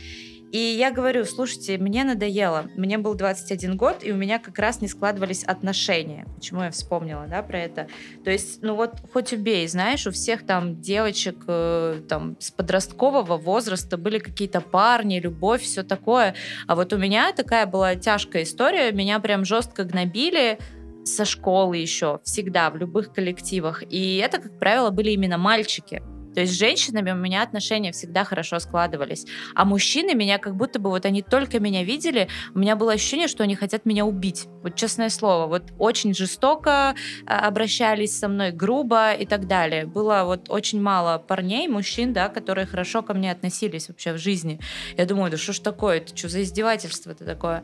и 0.53 0.59
я 0.59 0.91
говорю, 0.91 1.25
слушайте, 1.25 1.79
мне 1.79 2.05
надоело. 2.05 2.67
Мне 2.77 2.99
был 2.99 3.15
21 3.15 3.79
год, 3.79 4.05
и 4.05 4.13
у 4.13 4.17
меня 4.17 4.39
как 4.39 4.59
раз 4.59 4.83
не 4.83 4.89
складывались 4.89 5.45
отношения. 5.45 6.27
Почему 6.35 6.63
я 6.63 6.71
вспомнила, 6.71 7.27
да, 7.27 7.43
про 7.43 7.59
это? 7.59 7.89
То 8.23 8.31
есть, 8.31 8.63
ну 8.63 8.75
вот, 8.75 8.97
хоть 9.15 9.33
убей, 9.33 9.67
знаешь, 9.67 10.07
у 10.07 10.11
всех 10.11 10.45
там 10.45 10.79
девочек 10.79 11.37
э, 11.47 12.03
там 12.07 12.37
с 12.39 12.51
подросткового 12.51 13.39
возраста 13.39 13.97
были 13.97 14.19
какие-то 14.19 14.61
парни, 14.61 15.21
любовь, 15.21 15.63
все 15.63 15.83
такое. 15.83 16.35
А 16.67 16.75
вот 16.75 16.93
у 16.93 16.99
меня 16.99 17.33
такая 17.33 17.65
была 17.65 17.95
тяжкая 17.95 18.43
история. 18.43 18.93
Меня 18.93 19.21
прям 19.21 19.47
жестко 19.47 19.85
гнобили, 19.85 20.59
со 21.05 21.25
школы 21.25 21.79
еще, 21.79 22.21
всегда, 22.25 22.71
в 22.71 22.77
любых 22.77 23.13
коллективах. 23.13 23.83
И 23.89 24.19
это, 24.19 24.39
как 24.39 24.59
правило, 24.59 24.91
были 24.91 25.11
именно 25.11 25.39
мальчики. 25.39 26.03
То 26.35 26.41
есть 26.41 26.55
с 26.55 26.59
женщинами 26.59 27.11
у 27.11 27.17
меня 27.17 27.43
отношения 27.43 27.93
всегда 27.93 28.25
хорошо 28.25 28.59
складывались. 28.59 29.27
А 29.55 29.65
мужчины 29.65 30.15
меня 30.15 30.39
как 30.39 30.57
будто 30.57 30.79
бы 30.79 30.91
вот 30.91 31.07
они 31.07 31.23
только 31.23 31.61
меня 31.61 31.85
видели, 31.85 32.29
у 32.55 32.59
меня 32.59 32.77
было 32.77 32.93
ощущение, 32.93 33.29
что 33.29 33.45
они 33.45 33.55
хотят 33.55 33.85
меня 33.85 34.05
убить. 34.05 34.47
Вот 34.63 34.75
честное 34.77 35.09
слово. 35.09 35.47
Вот 35.47 35.65
очень 35.79 36.15
жестоко 36.15 36.95
а, 37.27 37.47
обращались 37.47 38.19
со 38.19 38.29
мной, 38.29 38.53
грубо 38.53 39.13
и 39.13 39.27
так 39.27 39.47
далее. 39.47 39.87
Было 39.87 40.23
вот 40.25 40.49
очень 40.49 40.81
мало 40.81 41.19
парней, 41.19 41.69
мужчин, 41.69 42.13
да, 42.13 42.29
которые 42.29 42.67
хорошо 42.67 43.03
ко 43.03 43.15
мне 43.15 43.31
относились 43.31 43.89
вообще 43.89 44.13
в 44.13 44.19
жизни. 44.19 44.61
Я 44.97 45.07
думаю, 45.07 45.31
да 45.31 45.37
что 45.37 45.53
ж 45.53 45.59
такое, 45.61 45.99
это 45.99 46.17
что 46.17 46.29
за 46.29 46.43
издевательство 46.43 47.11
это 47.11 47.25
такое? 47.25 47.63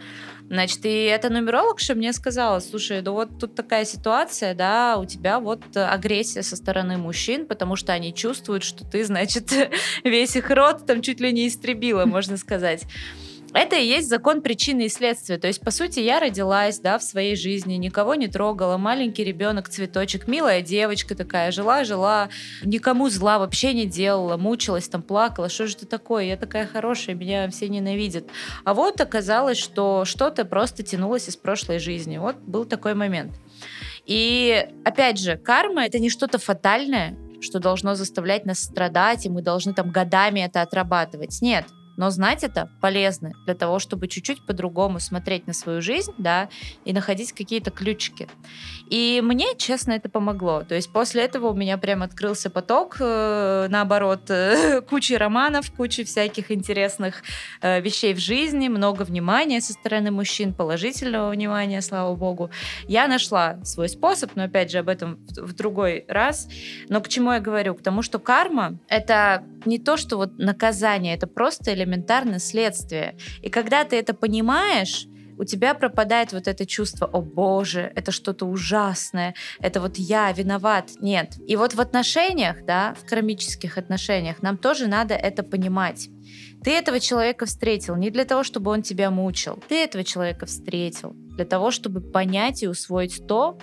Значит, 0.49 0.85
и 0.85 1.05
эта 1.05 1.31
нумерологша 1.31 1.95
мне 1.95 2.13
сказала, 2.13 2.61
слушай, 2.61 3.03
да 3.03 3.13
вот 3.13 3.39
тут 3.39 3.55
такая 3.55 3.85
ситуация, 3.85 4.55
да, 4.55 4.97
у 4.99 5.05
тебя 5.05 5.41
вот 5.41 5.63
агрессия 5.75 6.43
со 6.43 6.57
стороны 6.57 6.97
мужчин, 6.97 7.47
потому 7.47 7.77
что 7.77 7.93
они 7.93 8.15
чувствуют, 8.15 8.58
что 8.63 8.85
ты, 8.85 9.05
значит, 9.05 9.53
весь 10.05 10.37
их 10.37 10.51
род 10.51 10.87
там 10.87 11.03
чуть 11.03 11.21
ли 11.21 11.33
не 11.33 11.49
истребила, 11.49 12.05
можно 12.05 12.37
сказать. 12.37 12.87
Это 13.55 13.77
и 13.77 13.87
есть 13.87 14.09
закон 14.09 14.43
причины 14.43 14.87
и 14.87 14.89
следствия. 14.89 15.39
То 15.39 15.47
есть, 15.47 15.61
по 15.61 15.71
сути, 15.71 16.01
я 16.01 16.21
родилась, 16.21 16.81
да, 16.81 16.99
в 16.99 17.03
своей 17.03 17.35
жизни, 17.35 17.75
никого 17.75 18.15
не 18.15 18.29
трогала, 18.29 18.77
маленький 18.77 19.25
ребенок, 19.25 19.69
цветочек, 19.69 20.29
милая 20.29 20.61
девочка 20.61 21.15
такая, 21.15 21.51
жила-жила, 21.51 22.29
никому 22.63 23.09
зла 23.09 23.39
вообще 23.39 23.73
не 23.73 23.87
делала, 23.87 24.37
мучилась, 24.37 24.89
там 24.89 25.03
плакала, 25.03 25.49
что 25.49 25.67
же 25.67 25.77
это 25.77 25.87
такое, 25.87 26.25
я 26.25 26.37
такая 26.37 26.67
хорошая, 26.67 27.15
меня 27.15 27.49
все 27.49 27.69
ненавидят. 27.69 28.29
А 28.65 28.75
вот 28.75 29.01
оказалось, 29.01 29.59
что 29.59 30.05
что-то 30.05 30.45
просто 30.45 30.83
тянулось 30.83 31.29
из 31.29 31.37
прошлой 31.37 31.79
жизни. 31.79 32.19
Вот 32.19 32.37
был 32.37 32.67
такой 32.67 32.95
момент. 32.95 33.33
И 34.05 34.67
опять 34.85 35.19
же, 35.19 35.37
карма 35.37 35.87
это 35.87 35.99
не 35.99 36.11
что-то 36.11 36.39
фатальное, 36.39 37.17
что 37.41 37.59
должно 37.59 37.95
заставлять 37.95 38.47
нас 38.47 38.61
страдать, 38.61 39.27
и 39.27 39.29
мы 39.29 39.43
должны 39.43 39.75
там 39.75 39.91
годами 39.91 40.41
это 40.41 40.63
отрабатывать. 40.63 41.39
Нет, 41.41 41.67
но 41.99 42.11
знать 42.11 42.45
это 42.45 42.71
полезно 42.81 43.33
для 43.45 43.55
того, 43.55 43.81
чтобы 43.81 44.07
чуть-чуть 44.07 44.47
по-другому 44.47 45.01
смотреть 45.01 45.49
на 45.49 45.53
свою 45.53 45.83
жизнь, 45.83 46.13
да, 46.17 46.49
и 46.85 46.93
находить 46.93 47.33
какие-то 47.33 47.73
ключики. 47.73 48.29
И 48.89 49.21
мне, 49.23 49.57
честно, 49.57 49.93
это 49.93 50.09
помогло. 50.09 50.63
То 50.63 50.77
есть 50.77 50.93
после 50.93 51.25
этого 51.25 51.49
у 51.49 51.55
меня 51.55 51.77
прям 51.77 52.05
открылся 52.05 52.51
поток, 52.51 52.97
э, 53.01 53.67
наоборот, 53.69 54.31
э, 54.31 54.81
кучи 54.89 55.15
романов, 55.15 55.73
кучи 55.73 56.05
всяких 56.05 56.53
интересных 56.53 57.25
э, 57.61 57.81
вещей 57.81 58.15
в 58.15 58.19
жизни, 58.19 58.69
много 58.69 59.03
внимания 59.03 59.61
со 59.61 59.73
стороны 59.73 60.13
мужчин, 60.13 60.55
положительного 60.55 61.31
внимания, 61.31 61.83
слава 61.83 62.15
богу. 62.15 62.51
Я 62.87 63.09
нашла 63.09 63.59
свой 63.65 63.89
способ, 63.89 64.37
но 64.37 64.45
опять 64.45 64.71
же 64.71 64.79
об 64.79 64.89
этом 64.89 65.19
в, 65.37 65.53
другой 65.53 66.05
раз. 66.07 66.49
Но 66.89 67.01
к 67.01 67.09
чему 67.09 67.33
я 67.33 67.41
говорю? 67.41 67.75
К 67.75 67.83
тому, 67.83 68.03
что 68.03 68.21
карма— 68.21 68.79
это 68.89 69.43
не 69.65 69.79
то, 69.81 69.97
что 69.97 70.17
вот 70.17 70.39
наказание, 70.39 71.15
это 71.15 71.27
просто 71.27 71.73
элементарное 71.89 72.39
следствие. 72.39 73.17
И 73.43 73.49
когда 73.49 73.85
ты 73.85 73.97
это 73.97 74.15
понимаешь, 74.15 75.07
у 75.39 75.45
тебя 75.45 75.75
пропадает 75.75 76.33
вот 76.33 76.49
это 76.49 76.67
чувство, 76.67 77.07
о 77.07 77.23
боже, 77.23 77.93
это 77.95 78.11
что-то 78.11 78.45
ужасное, 78.45 79.35
это 79.61 79.81
вот 79.81 79.97
я 79.97 80.33
виноват. 80.33 80.91
Нет. 81.01 81.37
И 81.47 81.55
вот 81.55 81.75
в 81.75 81.81
отношениях, 81.81 82.65
да, 82.65 82.95
в 82.95 83.09
кармических 83.09 83.79
отношениях 83.79 84.43
нам 84.43 84.59
тоже 84.59 84.89
надо 84.89 85.15
это 85.15 85.45
понимать. 85.45 86.09
Ты 86.65 86.73
этого 86.73 86.99
человека 86.99 87.47
встретил 87.47 87.95
не 87.95 88.11
для 88.11 88.25
того, 88.25 88.43
чтобы 88.43 88.73
он 88.73 88.83
тебя 88.83 89.11
мучил. 89.11 89.63
Ты 89.69 89.85
этого 89.85 90.03
человека 90.03 90.47
встретил 90.47 91.13
для 91.15 91.45
того, 91.45 91.71
чтобы 91.71 92.01
понять 92.01 92.65
и 92.65 92.69
усвоить 92.69 93.27
то, 93.29 93.59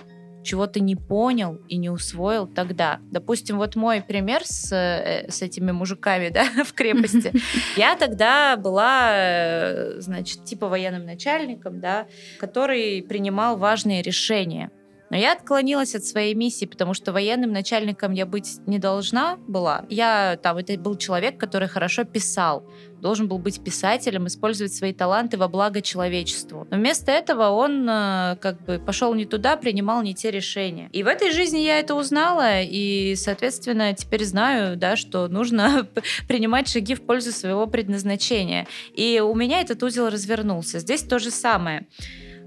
чего 0.45 0.67
ты 0.67 0.79
не 0.79 0.95
понял 0.95 1.59
и 1.67 1.77
не 1.77 1.89
усвоил 1.89 2.47
тогда. 2.47 2.99
Допустим, 3.11 3.57
вот 3.57 3.75
мой 3.75 4.01
пример 4.01 4.45
с, 4.45 4.71
э, 4.71 5.29
с 5.29 5.41
этими 5.41 5.71
мужиками 5.71 6.29
да, 6.33 6.45
в 6.63 6.73
крепости. 6.73 7.33
Я 7.75 7.95
тогда 7.95 8.55
была, 8.55 9.09
э, 9.13 9.99
значит, 9.99 10.45
типа 10.45 10.69
военным 10.69 11.05
начальником, 11.05 11.81
да, 11.81 12.07
который 12.39 13.03
принимал 13.03 13.57
важные 13.57 14.01
решения. 14.01 14.71
Но 15.09 15.17
я 15.17 15.33
отклонилась 15.33 15.95
от 15.95 16.03
своей 16.03 16.33
миссии, 16.33 16.65
потому 16.65 16.93
что 16.93 17.13
военным 17.13 17.51
начальником 17.51 18.11
я 18.11 18.25
быть 18.25 18.57
не 18.65 18.79
должна 18.79 19.37
была. 19.47 19.85
Я 19.87 20.37
там, 20.41 20.57
это 20.57 20.77
был 20.79 20.97
человек, 20.97 21.39
который 21.39 21.67
хорошо 21.67 22.05
писал, 22.05 22.67
должен 23.05 23.27
был 23.27 23.37
быть 23.37 23.63
писателем, 23.63 24.25
использовать 24.25 24.73
свои 24.73 24.91
таланты 24.91 25.37
во 25.37 25.47
благо 25.47 25.79
человечеству. 25.79 26.67
Но 26.71 26.77
вместо 26.77 27.11
этого 27.11 27.49
он 27.49 27.87
э, 27.87 28.35
как 28.41 28.59
бы 28.65 28.79
пошел 28.79 29.13
не 29.13 29.25
туда, 29.25 29.57
принимал 29.57 30.01
не 30.01 30.15
те 30.15 30.31
решения. 30.31 30.89
И 30.91 31.03
в 31.03 31.07
этой 31.07 31.31
жизни 31.31 31.59
я 31.59 31.77
это 31.77 31.93
узнала, 31.93 32.63
и, 32.63 33.13
соответственно, 33.15 33.93
теперь 33.93 34.25
знаю, 34.25 34.75
да, 34.75 34.95
что 34.95 35.27
нужно 35.27 35.87
принимать 36.27 36.67
шаги 36.67 36.95
в 36.95 37.05
пользу 37.05 37.31
своего 37.31 37.67
предназначения. 37.67 38.65
И 38.95 39.21
у 39.23 39.35
меня 39.35 39.61
этот 39.61 39.83
узел 39.83 40.09
развернулся. 40.09 40.79
Здесь 40.79 41.03
то 41.03 41.19
же 41.19 41.29
самое. 41.29 41.85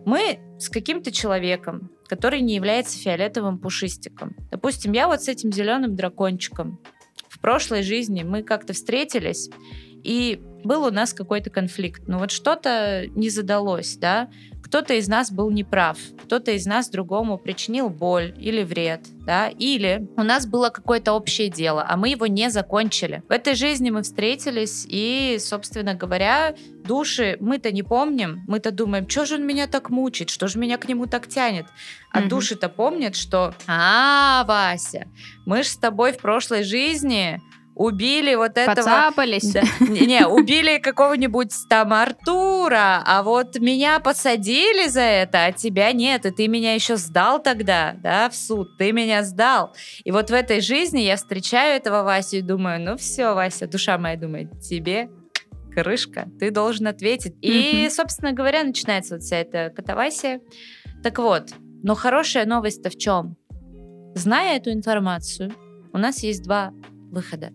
Мы 0.05 0.41
с 0.59 0.69
каким-то 0.69 1.13
человеком, 1.13 1.93
который 2.09 2.41
не 2.41 2.57
является 2.57 2.99
фиолетовым 2.99 3.59
пушистиком. 3.59 4.35
Допустим, 4.51 4.91
я 4.91 5.07
вот 5.07 5.23
с 5.23 5.29
этим 5.29 5.53
зеленым 5.53 5.95
дракончиком. 5.95 6.81
В 7.29 7.39
прошлой 7.39 7.85
жизни 7.85 8.25
мы 8.25 8.43
как-то 8.43 8.73
встретились, 8.73 9.51
И 10.09 10.41
был 10.65 10.85
у 10.85 10.91
нас 10.91 11.13
какой-то 11.13 11.51
конфликт. 11.51 12.05
Но 12.07 12.19
вот 12.19 12.31
что-то 12.31 13.05
не 13.15 13.29
задалось, 13.29 13.99
да, 13.99 14.31
кто-то 14.63 14.95
из 14.95 15.07
нас 15.07 15.31
был 15.31 15.51
неправ, 15.51 15.99
кто-то 16.25 16.51
из 16.53 16.65
нас 16.65 16.89
другому 16.89 17.37
причинил 17.37 17.91
боль 17.91 18.35
или 18.39 18.63
вред, 18.63 19.03
да, 19.27 19.49
или 19.49 20.09
у 20.17 20.23
нас 20.23 20.47
было 20.47 20.71
какое-то 20.71 21.13
общее 21.13 21.49
дело, 21.49 21.85
а 21.87 21.97
мы 21.99 22.09
его 22.09 22.27
не 22.27 22.51
закончили. 22.51 23.23
В 23.29 23.33
этой 23.33 23.55
жизни 23.55 23.91
мы 23.91 24.03
встретились, 24.03 24.87
и, 24.89 25.37
собственно 25.41 25.95
говоря, 25.95 26.55
души 26.85 27.37
мы-то 27.41 27.71
не 27.71 27.83
помним, 27.83 28.43
мы-то 28.49 28.71
думаем, 28.71 29.09
что 29.09 29.27
же 29.27 29.35
он 29.35 29.47
меня 29.47 29.67
так 29.67 29.91
мучит, 29.91 30.31
что 30.31 30.49
же 30.49 30.59
меня 30.59 30.79
к 30.79 30.89
нему 30.89 31.07
так 31.07 31.29
тянет. 31.29 31.67
А 32.13 32.23
mm 32.23 32.29
души-то 32.29 32.69
помнят, 32.71 33.15
что, 33.15 33.55
а, 33.67 34.45
Вася, 34.45 35.07
мы 35.45 35.63
же 35.63 35.69
с 35.69 35.77
тобой 35.77 36.13
в 36.13 36.19
прошлой 36.19 36.63
жизни 36.63 37.41
убили 37.79 38.35
вот 38.35 38.59
этого... 38.59 38.75
Поцапались. 38.75 39.53
Да, 39.53 39.63
не, 39.81 40.27
убили 40.27 40.79
какого-нибудь 40.79 41.53
там 41.71 41.93
Артура, 41.93 43.03
а 43.07 43.23
вот 43.23 43.59
меня 43.59 44.01
посадили 44.01 44.89
за 44.89 45.01
это, 45.01 45.47
а 45.47 45.53
тебя 45.53 45.93
нет, 45.93 46.27
и 46.27 46.31
ты 46.31 46.49
меня 46.49 46.75
еще 46.75 46.97
сдал 46.97 47.41
тогда, 47.41 47.95
да, 48.03 48.29
в 48.29 48.35
суд, 48.35 48.77
ты 48.77 48.93
меня 48.93 49.23
сдал. 49.23 49.75
И 50.05 50.11
вот 50.11 50.31
в 50.31 50.35
этой 50.35 50.61
жизни 50.61 51.01
я 51.01 51.17
встречаю 51.17 51.77
этого 51.77 52.03
Васю 52.03 52.39
и 52.39 52.43
думаю, 52.43 52.81
ну 52.81 52.97
все, 52.97 53.33
Вася, 53.33 53.69
душа 53.69 53.97
моя 53.97 54.17
думает, 54.17 54.61
тебе 54.61 55.09
крышка, 55.73 56.29
ты 56.41 56.51
должен 56.51 56.89
ответить. 56.89 57.37
И, 57.41 57.89
собственно 57.91 58.33
говоря, 58.33 58.65
начинается 58.65 59.15
вот 59.15 59.23
вся 59.23 59.37
эта 59.37 59.71
катавасия. 59.71 60.41
Так 61.05 61.19
вот, 61.19 61.51
но 61.85 61.95
хорошая 61.95 62.45
новость-то 62.45 62.91
в 62.91 62.99
чем? 62.99 63.37
Зная 64.17 64.57
эту 64.57 64.73
информацию, 64.73 65.55
у 65.93 65.99
нас 65.99 66.25
есть 66.25 66.43
два 66.43 66.73
выхода 67.13 67.53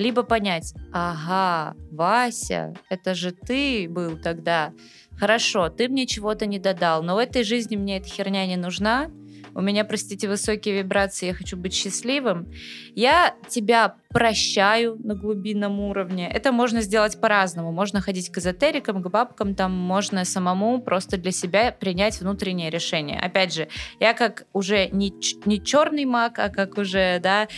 либо 0.00 0.22
понять, 0.22 0.74
ага, 0.92 1.76
Вася, 1.92 2.74
это 2.88 3.14
же 3.14 3.32
ты 3.32 3.88
был 3.88 4.16
тогда. 4.16 4.72
Хорошо, 5.18 5.68
ты 5.68 5.88
мне 5.88 6.06
чего-то 6.06 6.46
не 6.46 6.58
додал, 6.58 7.02
но 7.02 7.14
в 7.14 7.18
этой 7.18 7.44
жизни 7.44 7.76
мне 7.76 7.98
эта 7.98 8.08
херня 8.08 8.46
не 8.46 8.56
нужна. 8.56 9.10
У 9.52 9.60
меня, 9.60 9.84
простите, 9.84 10.28
высокие 10.28 10.78
вибрации, 10.78 11.26
я 11.26 11.34
хочу 11.34 11.56
быть 11.56 11.74
счастливым. 11.74 12.50
Я 12.94 13.34
тебя 13.48 13.96
прощаю 14.10 14.96
на 15.04 15.14
глубинном 15.14 15.80
уровне. 15.80 16.30
Это 16.32 16.52
можно 16.52 16.80
сделать 16.80 17.20
по-разному. 17.20 17.72
Можно 17.72 18.00
ходить 18.00 18.30
к 18.30 18.38
эзотерикам, 18.38 19.02
к 19.02 19.10
бабкам, 19.10 19.54
там 19.54 19.72
можно 19.72 20.24
самому 20.24 20.80
просто 20.80 21.18
для 21.18 21.32
себя 21.32 21.72
принять 21.72 22.20
внутреннее 22.20 22.70
решение. 22.70 23.18
Опять 23.18 23.52
же, 23.52 23.68
я 23.98 24.14
как 24.14 24.46
уже 24.52 24.88
не, 24.88 25.12
не 25.44 25.62
черный 25.62 26.04
маг, 26.04 26.38
а 26.38 26.48
как 26.48 26.78
уже, 26.78 27.18
да, 27.20 27.48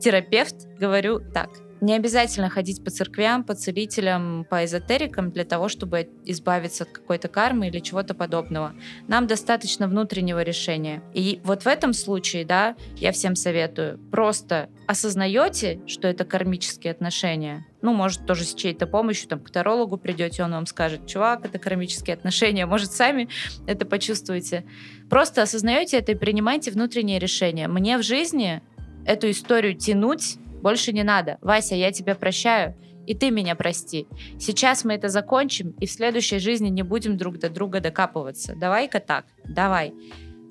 терапевт 0.00 0.54
говорю 0.78 1.20
так– 1.20 1.50
не 1.80 1.94
обязательно 1.94 2.48
ходить 2.48 2.84
по 2.84 2.90
церквям, 2.90 3.44
по 3.44 3.54
целителям, 3.54 4.46
по 4.48 4.64
эзотерикам 4.64 5.30
для 5.30 5.44
того, 5.44 5.68
чтобы 5.68 6.08
избавиться 6.24 6.84
от 6.84 6.90
какой-то 6.90 7.28
кармы 7.28 7.68
или 7.68 7.78
чего-то 7.78 8.14
подобного. 8.14 8.74
Нам 9.08 9.26
достаточно 9.26 9.88
внутреннего 9.88 10.42
решения. 10.42 11.02
И 11.14 11.40
вот 11.44 11.62
в 11.62 11.66
этом 11.66 11.92
случае, 11.92 12.44
да, 12.44 12.76
я 12.96 13.12
всем 13.12 13.34
советую, 13.34 13.98
просто 14.10 14.68
осознаете, 14.86 15.80
что 15.86 16.08
это 16.08 16.24
кармические 16.24 16.92
отношения, 16.92 17.66
ну, 17.82 17.94
может, 17.94 18.26
тоже 18.26 18.44
с 18.44 18.54
чьей-то 18.54 18.86
помощью, 18.86 19.28
там, 19.28 19.40
к 19.40 19.50
тарологу 19.50 19.96
придете, 19.96 20.44
он 20.44 20.52
вам 20.52 20.66
скажет, 20.66 21.06
чувак, 21.06 21.46
это 21.46 21.58
кармические 21.58 22.14
отношения, 22.14 22.66
может, 22.66 22.92
сами 22.92 23.28
это 23.66 23.86
почувствуете. 23.86 24.64
Просто 25.08 25.42
осознаете 25.42 25.96
это 25.96 26.12
и 26.12 26.14
принимайте 26.14 26.70
внутреннее 26.70 27.18
решение. 27.18 27.68
Мне 27.68 27.96
в 27.96 28.02
жизни 28.02 28.60
эту 29.06 29.30
историю 29.30 29.74
тянуть 29.74 30.36
больше 30.60 30.92
не 30.92 31.02
надо. 31.02 31.38
Вася, 31.40 31.74
я 31.74 31.92
тебя 31.92 32.14
прощаю, 32.14 32.74
и 33.06 33.14
ты 33.14 33.30
меня 33.30 33.54
прости. 33.54 34.06
Сейчас 34.38 34.84
мы 34.84 34.94
это 34.94 35.08
закончим, 35.08 35.70
и 35.80 35.86
в 35.86 35.90
следующей 35.90 36.38
жизни 36.38 36.68
не 36.68 36.82
будем 36.82 37.16
друг 37.16 37.38
до 37.38 37.50
друга 37.50 37.80
докапываться. 37.80 38.54
Давай-ка 38.54 39.00
так, 39.00 39.26
давай. 39.44 39.92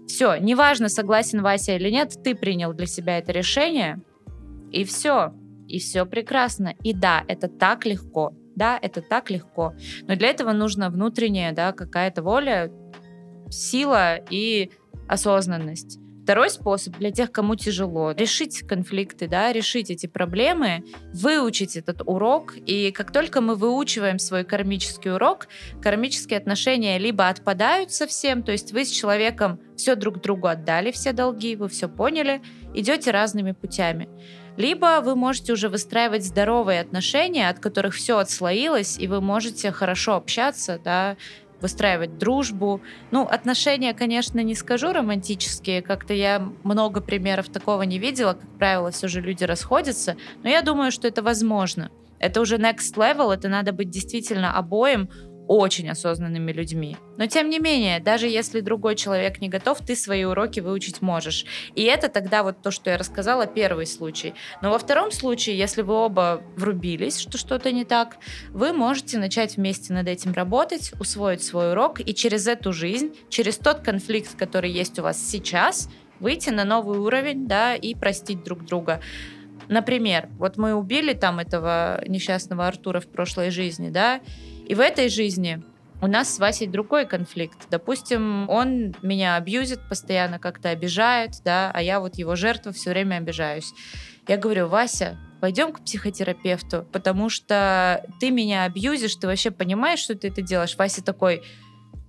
Все, 0.07 0.35
неважно, 0.37 0.89
согласен 0.89 1.41
Вася 1.41 1.75
или 1.75 1.89
нет, 1.89 2.17
ты 2.23 2.35
принял 2.35 2.73
для 2.73 2.87
себя 2.87 3.19
это 3.19 3.31
решение, 3.31 4.01
и 4.71 4.83
все. 4.83 5.33
И 5.67 5.77
все 5.79 6.05
прекрасно. 6.05 6.73
И 6.83 6.93
да, 6.93 7.23
это 7.27 7.47
так 7.47 7.85
легко. 7.85 8.33
Да, 8.55 8.77
это 8.81 9.01
так 9.01 9.29
легко. 9.29 9.75
Но 10.07 10.15
для 10.15 10.29
этого 10.29 10.51
нужна 10.51 10.89
внутренняя, 10.89 11.53
да, 11.53 11.71
какая-то 11.71 12.23
воля, 12.23 12.71
сила 13.49 14.17
и 14.29 14.71
осознанность. 15.07 15.99
Второй 16.29 16.51
способ 16.51 16.95
для 16.99 17.09
тех, 17.09 17.31
кому 17.31 17.55
тяжело, 17.55 18.11
решить 18.11 18.59
конфликты, 18.59 19.27
да, 19.27 19.51
решить 19.51 19.89
эти 19.89 20.05
проблемы, 20.05 20.83
выучить 21.11 21.75
этот 21.75 22.03
урок. 22.05 22.53
И 22.67 22.91
как 22.91 23.11
только 23.11 23.41
мы 23.41 23.55
выучиваем 23.55 24.19
свой 24.19 24.43
кармический 24.43 25.11
урок, 25.11 25.47
кармические 25.81 26.37
отношения 26.37 26.99
либо 26.99 27.29
отпадают 27.29 27.91
совсем, 27.91 28.43
то 28.43 28.51
есть 28.51 28.73
вы 28.73 28.85
с 28.85 28.91
человеком 28.91 29.59
все 29.75 29.95
друг 29.95 30.21
другу 30.21 30.45
отдали, 30.45 30.91
все 30.91 31.13
долги, 31.13 31.55
вы 31.55 31.67
все 31.67 31.89
поняли, 31.89 32.43
идете 32.75 33.09
разными 33.09 33.53
путями. 33.53 34.07
Либо 34.55 35.01
вы 35.01 35.15
можете 35.15 35.53
уже 35.53 35.67
выстраивать 35.67 36.23
здоровые 36.23 36.81
отношения, 36.81 37.49
от 37.49 37.59
которых 37.59 37.95
все 37.95 38.19
отслоилось, 38.19 38.99
и 38.99 39.07
вы 39.07 39.19
можете 39.19 39.71
хорошо 39.71 40.13
общаться, 40.13 40.79
да, 40.83 41.17
выстраивать 41.61 42.17
дружбу. 42.17 42.81
Ну, 43.11 43.23
отношения, 43.23 43.93
конечно, 43.93 44.39
не 44.39 44.55
скажу 44.55 44.91
романтические, 44.93 45.81
как-то 45.81 46.13
я 46.13 46.39
много 46.63 47.01
примеров 47.01 47.49
такого 47.49 47.83
не 47.83 47.99
видела, 47.99 48.33
как 48.33 48.57
правило, 48.57 48.91
все 48.91 49.07
же 49.07 49.21
люди 49.21 49.43
расходятся, 49.43 50.17
но 50.43 50.49
я 50.49 50.61
думаю, 50.61 50.91
что 50.91 51.07
это 51.07 51.21
возможно. 51.21 51.91
Это 52.19 52.41
уже 52.41 52.57
next 52.57 52.95
level, 52.95 53.33
это 53.33 53.47
надо 53.47 53.71
быть 53.71 53.89
действительно 53.89 54.53
обоим 54.57 55.09
очень 55.49 55.89
осознанными 55.89 56.51
людьми. 56.51 56.95
Но 57.17 57.25
тем 57.25 57.49
не 57.49 57.57
менее, 57.57 57.99
даже 57.99 58.27
если 58.27 58.61
другой 58.61 58.95
человек 58.95 59.41
не 59.41 59.49
готов, 59.49 59.79
ты 59.79 59.95
свои 59.95 60.23
уроки 60.23 60.59
выучить 60.59 61.01
можешь. 61.01 61.43
И 61.73 61.81
это 61.85 62.07
тогда 62.07 62.43
вот 62.43 62.61
то, 62.61 62.69
что 62.69 62.91
я 62.91 62.99
рассказала, 62.99 63.47
первый 63.47 63.87
случай. 63.87 64.35
Но 64.61 64.69
во 64.69 64.77
втором 64.77 65.11
случае, 65.11 65.57
если 65.57 65.81
вы 65.81 65.95
оба 65.95 66.43
врубились, 66.55 67.17
что 67.19 67.39
что-то 67.39 67.71
не 67.71 67.83
так, 67.83 68.17
вы 68.51 68.73
можете 68.73 69.17
начать 69.17 69.57
вместе 69.57 69.91
над 69.91 70.07
этим 70.07 70.33
работать, 70.33 70.91
усвоить 70.99 71.41
свой 71.41 71.71
урок 71.71 71.99
и 71.99 72.13
через 72.13 72.45
эту 72.45 72.71
жизнь, 72.71 73.15
через 73.29 73.57
тот 73.57 73.79
конфликт, 73.79 74.35
который 74.37 74.69
есть 74.69 74.99
у 74.99 75.01
вас 75.01 75.19
сейчас, 75.19 75.89
выйти 76.19 76.51
на 76.51 76.63
новый 76.63 76.99
уровень, 76.99 77.47
да, 77.47 77.73
и 77.73 77.95
простить 77.95 78.43
друг 78.43 78.65
друга. 78.65 79.01
Например, 79.67 80.29
вот 80.37 80.57
мы 80.57 80.75
убили 80.75 81.13
там 81.13 81.39
этого 81.39 82.03
несчастного 82.07 82.67
Артура 82.67 82.99
в 82.99 83.07
прошлой 83.07 83.49
жизни, 83.49 83.89
да, 83.89 84.19
и 84.69 84.75
в 84.75 84.79
этой 84.79 85.09
жизни 85.09 85.63
у 85.99 86.07
нас 86.07 86.33
с 86.33 86.39
Васей 86.39 86.67
другой 86.67 87.05
конфликт. 87.05 87.67
Допустим, 87.69 88.47
он 88.49 88.95
меня 89.01 89.35
абьюзит, 89.35 89.79
постоянно 89.89 90.39
как-то 90.39 90.69
обижает, 90.69 91.41
да, 91.43 91.71
а 91.73 91.81
я 91.81 91.99
вот 91.99 92.15
его 92.15 92.35
жертва 92.35 92.71
все 92.71 92.91
время 92.91 93.15
обижаюсь. 93.15 93.73
Я 94.27 94.37
говорю, 94.37 94.67
Вася, 94.67 95.17
пойдем 95.41 95.73
к 95.73 95.83
психотерапевту, 95.83 96.85
потому 96.91 97.29
что 97.29 98.05
ты 98.19 98.29
меня 98.29 98.63
абьюзишь, 98.65 99.15
ты 99.15 99.25
вообще 99.25 99.49
понимаешь, 99.49 99.99
что 99.99 100.15
ты 100.15 100.27
это 100.27 100.43
делаешь? 100.43 100.77
Вася 100.77 101.03
такой, 101.03 101.41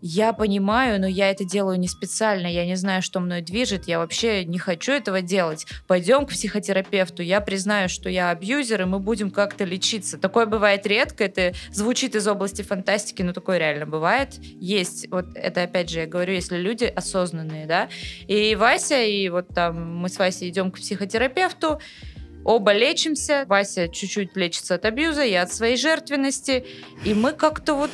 я 0.01 0.33
понимаю, 0.33 1.01
но 1.01 1.07
я 1.07 1.31
это 1.31 1.45
делаю 1.45 1.79
не 1.79 1.89
специально, 1.89 2.47
я 2.47 2.65
не 2.67 2.77
знаю, 2.77 3.03
что 3.03 3.21
мной 3.21 3.43
движет, 3.43 3.87
я 3.87 3.99
вообще 3.99 4.45
не 4.45 4.59
хочу 4.59 4.93
этого 4.93 5.21
делать. 5.23 5.67
Пойдем 5.87 6.27
к 6.27 6.31
психотерапевту, 6.31 7.23
я 7.23 7.41
признаю, 7.41 7.89
что 7.89 8.09
я 8.09 8.31
абьюзер, 8.31 8.83
и 8.83 8.85
мы 8.85 8.99
будем 8.99 9.31
как-то 9.31 9.65
лечиться. 9.65 10.19
Такое 10.19 10.47
бывает 10.47 10.87
редко, 10.87 11.25
это 11.25 11.53
звучит 11.73 12.15
из 12.15 12.27
области 12.27 12.63
фантастики, 12.63 13.23
но 13.23 13.33
такое 13.33 13.59
реально 13.59 13.87
бывает. 13.87 14.39
Есть, 14.41 15.11
вот 15.11 15.27
это 15.35 15.63
опять 15.63 15.91
же 15.91 16.01
я 16.01 16.07
говорю, 16.07 16.33
если 16.33 16.57
люди 16.57 16.85
осознанные, 16.85 17.67
да. 17.67 17.89
И 18.27 18.55
Вася, 18.55 19.03
и 19.03 19.29
вот 19.29 19.49
там 19.49 19.97
мы 19.97 20.09
с 20.09 20.19
Васей 20.19 20.49
идем 20.49 20.71
к 20.71 20.77
психотерапевту, 20.77 21.81
Оба 22.43 22.73
лечимся. 22.73 23.45
Вася 23.49 23.89
чуть-чуть 23.89 24.35
лечится 24.35 24.77
от 24.77 24.85
абьюза, 24.87 25.23
я 25.23 25.43
от 25.43 25.53
своей 25.53 25.77
жертвенности. 25.77 26.65
И 27.05 27.13
мы 27.13 27.33
как-то 27.33 27.75
вот 27.75 27.91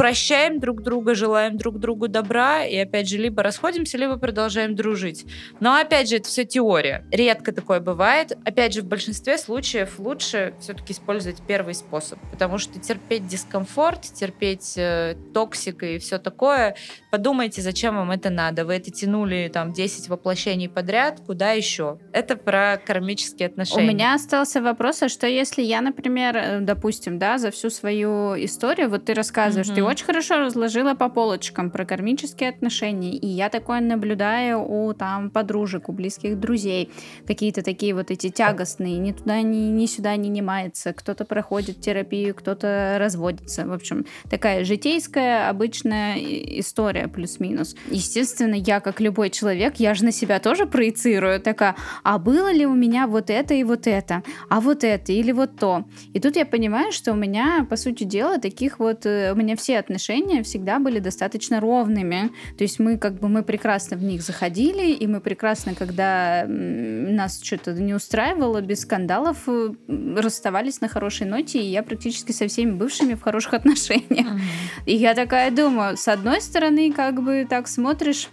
прощаем 0.00 0.60
друг 0.60 0.82
друга, 0.82 1.14
желаем 1.14 1.58
друг 1.58 1.78
другу 1.78 2.08
добра, 2.08 2.64
и 2.64 2.74
опять 2.74 3.06
же, 3.06 3.18
либо 3.18 3.42
расходимся, 3.42 3.98
либо 3.98 4.16
продолжаем 4.16 4.74
дружить. 4.74 5.26
Но 5.60 5.74
опять 5.74 6.08
же, 6.08 6.16
это 6.16 6.26
все 6.26 6.46
теория. 6.46 7.04
Редко 7.10 7.52
такое 7.52 7.80
бывает. 7.80 8.32
Опять 8.46 8.72
же, 8.72 8.80
в 8.80 8.86
большинстве 8.86 9.36
случаев 9.36 9.98
лучше 9.98 10.54
все-таки 10.58 10.94
использовать 10.94 11.42
первый 11.46 11.74
способ, 11.74 12.18
потому 12.30 12.56
что 12.56 12.80
терпеть 12.80 13.26
дискомфорт, 13.26 14.00
терпеть 14.00 14.72
э, 14.78 15.16
toxic 15.34 15.82
и 15.82 15.98
все 15.98 16.16
такое, 16.16 16.76
подумайте, 17.10 17.60
зачем 17.60 17.96
вам 17.96 18.10
это 18.10 18.30
надо. 18.30 18.64
Вы 18.64 18.76
это 18.76 18.90
тянули 18.90 19.50
там 19.52 19.70
10 19.74 20.08
воплощений 20.08 20.70
подряд, 20.70 21.20
куда 21.26 21.50
еще? 21.50 21.98
Это 22.14 22.36
про 22.36 22.80
кармические 22.82 23.48
отношения. 23.48 23.82
У 23.82 23.92
меня 23.92 24.14
остался 24.14 24.62
вопрос, 24.62 25.02
а 25.02 25.10
что 25.10 25.26
если 25.26 25.60
я, 25.60 25.82
например, 25.82 26.36
э, 26.38 26.60
допустим, 26.60 27.18
да, 27.18 27.36
за 27.36 27.50
всю 27.50 27.68
свою 27.68 28.34
историю, 28.42 28.88
вот 28.88 29.04
ты 29.04 29.12
рассказываешь, 29.12 29.68
mm-hmm. 29.68 29.74
ты 29.74 29.89
очень 29.90 30.06
хорошо 30.06 30.38
разложила 30.38 30.94
по 30.94 31.08
полочкам 31.08 31.70
про 31.70 31.84
кармические 31.84 32.50
отношения. 32.50 33.16
И 33.16 33.26
я 33.26 33.48
такое 33.48 33.80
наблюдаю 33.80 34.62
у 34.62 34.94
там 34.94 35.30
подружек, 35.30 35.88
у 35.88 35.92
близких 35.92 36.38
друзей. 36.38 36.90
Какие-то 37.26 37.62
такие 37.62 37.94
вот 37.94 38.10
эти 38.10 38.30
тягостные, 38.30 38.98
ни 38.98 39.12
туда, 39.12 39.42
ни, 39.42 39.56
ни 39.56 39.86
сюда 39.86 40.16
не 40.16 40.28
немается. 40.28 40.92
Кто-то 40.92 41.24
проходит 41.24 41.80
терапию, 41.80 42.34
кто-то 42.34 42.96
разводится. 42.98 43.66
В 43.66 43.72
общем, 43.72 44.06
такая 44.30 44.64
житейская 44.64 45.48
обычная 45.48 46.16
история 46.60 47.08
плюс-минус. 47.08 47.74
Естественно, 47.90 48.54
я, 48.54 48.80
как 48.80 49.00
любой 49.00 49.30
человек, 49.30 49.76
я 49.76 49.94
же 49.94 50.04
на 50.04 50.12
себя 50.12 50.38
тоже 50.38 50.66
проецирую. 50.66 51.40
Такая, 51.40 51.74
а 52.04 52.18
было 52.18 52.52
ли 52.52 52.64
у 52.64 52.74
меня 52.74 53.06
вот 53.06 53.28
это 53.28 53.54
и 53.54 53.64
вот 53.64 53.86
это? 53.86 54.22
А 54.48 54.60
вот 54.60 54.84
это 54.84 55.12
или 55.12 55.32
вот 55.32 55.56
то? 55.56 55.84
И 56.12 56.20
тут 56.20 56.36
я 56.36 56.46
понимаю, 56.46 56.92
что 56.92 57.12
у 57.12 57.16
меня, 57.16 57.66
по 57.68 57.76
сути 57.76 58.04
дела, 58.04 58.38
таких 58.38 58.78
вот... 58.78 59.04
Э, 59.04 59.32
у 59.32 59.36
меня 59.36 59.56
все 59.56 59.79
отношения 59.80 60.42
всегда 60.42 60.78
были 60.78 60.98
достаточно 60.98 61.60
ровными. 61.60 62.30
То 62.56 62.64
есть 62.64 62.78
мы 62.78 62.98
как 62.98 63.14
бы 63.18 63.28
мы 63.28 63.42
прекрасно 63.42 63.96
в 63.96 64.02
них 64.02 64.22
заходили, 64.22 64.92
и 64.92 65.06
мы 65.06 65.20
прекрасно, 65.20 65.74
когда 65.74 66.44
нас 66.46 67.40
что-то 67.42 67.72
не 67.72 67.94
устраивало, 67.94 68.60
без 68.60 68.80
скандалов 68.80 69.38
э, 69.48 69.72
расставались 70.16 70.80
на 70.80 70.88
хорошей 70.88 71.26
ноте, 71.26 71.60
и 71.60 71.66
я 71.66 71.82
практически 71.82 72.32
со 72.32 72.46
всеми 72.46 72.72
бывшими 72.72 73.14
в 73.14 73.22
хороших 73.22 73.54
отношениях. 73.54 74.26
Uh-huh. 74.26 74.40
И 74.86 74.94
я 74.94 75.14
такая 75.14 75.50
думаю, 75.50 75.96
с 75.96 76.08
одной 76.08 76.40
стороны, 76.40 76.92
как 76.92 77.22
бы 77.22 77.46
так 77.48 77.68
смотришь, 77.68 78.28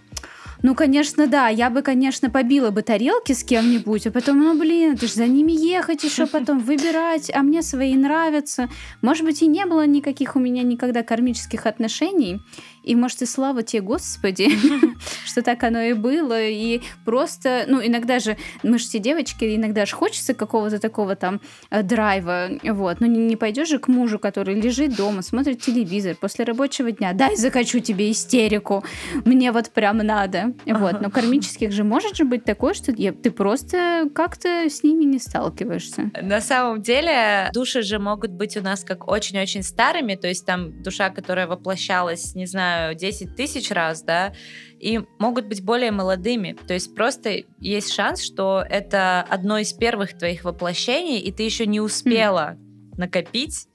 ну, 0.62 0.74
конечно, 0.74 1.26
да, 1.26 1.48
я 1.48 1.70
бы, 1.70 1.82
конечно, 1.82 2.30
побила 2.30 2.70
бы 2.70 2.82
тарелки 2.82 3.32
с 3.32 3.44
кем-нибудь, 3.44 4.06
а 4.06 4.10
потом, 4.10 4.40
ну, 4.40 4.58
блин, 4.58 4.96
ты 4.96 5.06
же 5.06 5.14
за 5.14 5.26
ними 5.26 5.52
ехать 5.52 6.02
еще 6.02 6.26
потом, 6.26 6.58
выбирать, 6.58 7.30
а 7.32 7.42
мне 7.42 7.62
свои 7.62 7.94
нравятся. 7.94 8.68
Может 9.00 9.24
быть, 9.24 9.42
и 9.42 9.46
не 9.46 9.66
было 9.66 9.86
никаких 9.86 10.36
у 10.36 10.40
меня 10.40 10.62
никогда 10.62 11.02
кармических 11.02 11.66
отношений, 11.66 12.40
и, 12.88 12.94
может, 12.96 13.20
и 13.22 13.26
слава 13.26 13.62
тебе, 13.62 13.82
Господи, 13.82 14.48
что 15.26 15.42
так 15.42 15.62
оно 15.62 15.82
и 15.82 15.92
было. 15.92 16.42
И 16.42 16.80
просто, 17.04 17.64
ну, 17.68 17.84
иногда 17.84 18.18
же, 18.18 18.36
мы 18.62 18.78
же 18.78 18.84
все 18.84 18.98
девочки, 18.98 19.56
иногда 19.56 19.84
же 19.84 19.94
хочется 19.94 20.32
какого-то 20.32 20.78
такого 20.78 21.14
там 21.14 21.40
э, 21.70 21.82
драйва, 21.82 22.48
вот. 22.62 23.00
Ну, 23.00 23.06
не, 23.06 23.18
не 23.18 23.36
пойдешь 23.36 23.68
же 23.68 23.78
к 23.78 23.88
мужу, 23.88 24.18
который 24.18 24.58
лежит 24.58 24.96
дома, 24.96 25.20
смотрит 25.20 25.60
телевизор 25.60 26.16
после 26.16 26.46
рабочего 26.46 26.90
дня. 26.90 27.12
Дай 27.12 27.36
закачу 27.36 27.80
тебе 27.80 28.10
истерику. 28.10 28.82
Мне 29.26 29.52
вот 29.52 29.70
прям 29.70 29.98
надо. 29.98 30.54
Вот. 30.64 31.02
Но 31.02 31.10
кармических 31.10 31.72
же 31.72 31.84
может 31.84 32.16
же 32.16 32.24
быть 32.24 32.44
такое, 32.44 32.72
что 32.72 32.92
ты 32.94 33.30
просто 33.30 34.08
как-то 34.14 34.48
с 34.70 34.82
ними 34.82 35.04
не 35.04 35.18
сталкиваешься. 35.18 36.10
На 36.22 36.40
самом 36.40 36.80
деле, 36.80 37.50
души 37.52 37.82
же 37.82 37.98
могут 37.98 38.30
быть 38.30 38.56
у 38.56 38.62
нас 38.62 38.82
как 38.82 39.08
очень-очень 39.08 39.62
старыми, 39.62 40.14
то 40.14 40.26
есть 40.26 40.46
там 40.46 40.82
душа, 40.82 41.10
которая 41.10 41.46
воплощалась, 41.46 42.34
не 42.34 42.46
знаю, 42.46 42.77
знаю, 42.78 42.94
10 42.94 43.36
тысяч 43.36 43.70
раз, 43.70 44.02
да, 44.02 44.32
и 44.78 45.00
могут 45.18 45.46
быть 45.46 45.62
более 45.62 45.90
молодыми. 45.90 46.56
То 46.66 46.74
есть 46.74 46.94
просто 46.94 47.42
есть 47.58 47.92
шанс, 47.92 48.22
что 48.22 48.64
это 48.68 49.22
одно 49.28 49.58
из 49.58 49.72
первых 49.72 50.16
твоих 50.16 50.44
воплощений, 50.44 51.18
и 51.18 51.32
ты 51.32 51.42
еще 51.42 51.66
не 51.66 51.80
успела 51.80 52.54
mm. 52.54 52.98
накопить 52.98 53.66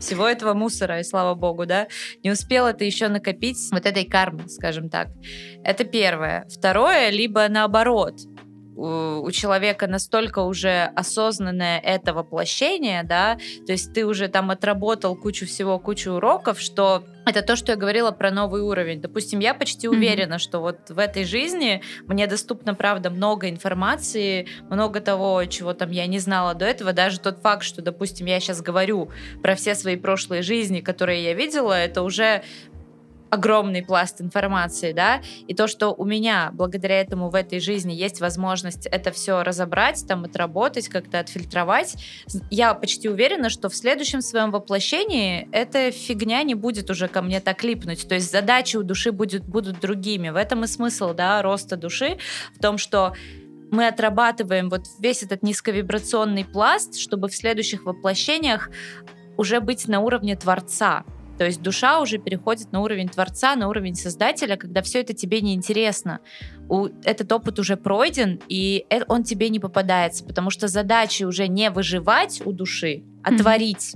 всего 0.00 0.28
этого 0.28 0.54
мусора, 0.54 1.00
и 1.00 1.04
слава 1.04 1.34
богу, 1.34 1.66
да, 1.66 1.88
не 2.22 2.30
успела 2.30 2.72
ты 2.72 2.84
еще 2.84 3.08
накопить 3.08 3.58
вот 3.72 3.84
этой 3.84 4.04
кармы, 4.04 4.48
скажем 4.48 4.88
так. 4.88 5.08
Это 5.64 5.84
первое. 5.84 6.46
Второе, 6.48 7.10
либо 7.10 7.48
наоборот, 7.48 8.14
у 8.78 9.30
человека 9.32 9.86
настолько 9.86 10.40
уже 10.40 10.84
осознанное 10.94 11.80
это 11.80 12.14
воплощение, 12.14 13.02
да, 13.02 13.38
то 13.66 13.72
есть 13.72 13.92
ты 13.92 14.06
уже 14.06 14.28
там 14.28 14.50
отработал 14.50 15.16
кучу 15.16 15.46
всего, 15.46 15.78
кучу 15.78 16.12
уроков, 16.12 16.60
что 16.60 17.04
это 17.26 17.42
то, 17.42 17.56
что 17.56 17.72
я 17.72 17.76
говорила 17.76 18.10
про 18.10 18.30
новый 18.30 18.62
уровень. 18.62 19.00
Допустим, 19.00 19.40
я 19.40 19.52
почти 19.52 19.86
уверена, 19.88 20.34
mm-hmm. 20.34 20.38
что 20.38 20.60
вот 20.60 20.88
в 20.88 20.98
этой 20.98 21.24
жизни 21.24 21.82
мне 22.06 22.26
доступно, 22.26 22.74
правда, 22.74 23.10
много 23.10 23.50
информации, 23.50 24.46
много 24.70 25.00
того, 25.00 25.44
чего 25.44 25.74
там 25.74 25.90
я 25.90 26.06
не 26.06 26.20
знала 26.20 26.54
до 26.54 26.64
этого. 26.64 26.92
Даже 26.92 27.20
тот 27.20 27.40
факт, 27.40 27.64
что, 27.64 27.82
допустим, 27.82 28.26
я 28.26 28.40
сейчас 28.40 28.62
говорю 28.62 29.10
про 29.42 29.56
все 29.56 29.74
свои 29.74 29.96
прошлые 29.96 30.42
жизни, 30.42 30.80
которые 30.80 31.22
я 31.22 31.34
видела, 31.34 31.74
это 31.74 32.02
уже 32.02 32.42
огромный 33.30 33.82
пласт 33.82 34.20
информации, 34.20 34.92
да, 34.92 35.20
и 35.46 35.54
то, 35.54 35.66
что 35.66 35.92
у 35.92 36.04
меня 36.04 36.50
благодаря 36.52 37.00
этому 37.00 37.30
в 37.30 37.34
этой 37.34 37.60
жизни 37.60 37.92
есть 37.92 38.20
возможность 38.20 38.86
это 38.86 39.10
все 39.10 39.42
разобрать, 39.42 40.04
там, 40.06 40.24
отработать, 40.24 40.88
как-то 40.88 41.20
отфильтровать, 41.20 41.96
я 42.50 42.74
почти 42.74 43.08
уверена, 43.08 43.50
что 43.50 43.68
в 43.68 43.74
следующем 43.74 44.20
своем 44.20 44.50
воплощении 44.50 45.48
эта 45.52 45.90
фигня 45.90 46.42
не 46.42 46.54
будет 46.54 46.90
уже 46.90 47.08
ко 47.08 47.22
мне 47.22 47.40
так 47.40 47.62
липнуть, 47.64 48.08
то 48.08 48.14
есть 48.14 48.30
задачи 48.30 48.76
у 48.76 48.82
души 48.82 49.12
будет, 49.12 49.44
будут 49.44 49.80
другими. 49.80 50.30
В 50.30 50.36
этом 50.36 50.64
и 50.64 50.66
смысл, 50.66 51.14
да, 51.14 51.42
роста 51.42 51.76
души, 51.76 52.18
в 52.54 52.60
том, 52.60 52.78
что 52.78 53.14
мы 53.70 53.86
отрабатываем 53.86 54.70
вот 54.70 54.86
весь 54.98 55.22
этот 55.22 55.42
низковибрационный 55.42 56.44
пласт, 56.44 56.98
чтобы 56.98 57.28
в 57.28 57.34
следующих 57.34 57.84
воплощениях 57.84 58.70
уже 59.36 59.60
быть 59.60 59.86
на 59.88 60.00
уровне 60.00 60.36
Творца, 60.36 61.04
то 61.38 61.44
есть 61.44 61.62
душа 61.62 62.00
уже 62.00 62.18
переходит 62.18 62.72
на 62.72 62.80
уровень 62.80 63.08
творца, 63.08 63.54
на 63.54 63.68
уровень 63.68 63.94
создателя, 63.94 64.56
когда 64.56 64.82
все 64.82 65.00
это 65.00 65.14
тебе 65.14 65.40
не 65.40 65.54
интересно. 65.54 66.18
У, 66.68 66.88
этот 67.04 67.30
опыт 67.30 67.60
уже 67.60 67.76
пройден, 67.76 68.40
и 68.48 68.84
э, 68.90 69.00
он 69.06 69.22
тебе 69.22 69.48
не 69.48 69.60
попадается, 69.60 70.24
потому 70.24 70.50
что 70.50 70.66
задача 70.66 71.24
уже 71.24 71.46
не 71.46 71.70
выживать 71.70 72.42
у 72.44 72.52
души, 72.52 73.04
а 73.22 73.30
mm-hmm. 73.30 73.38
творить. 73.38 73.94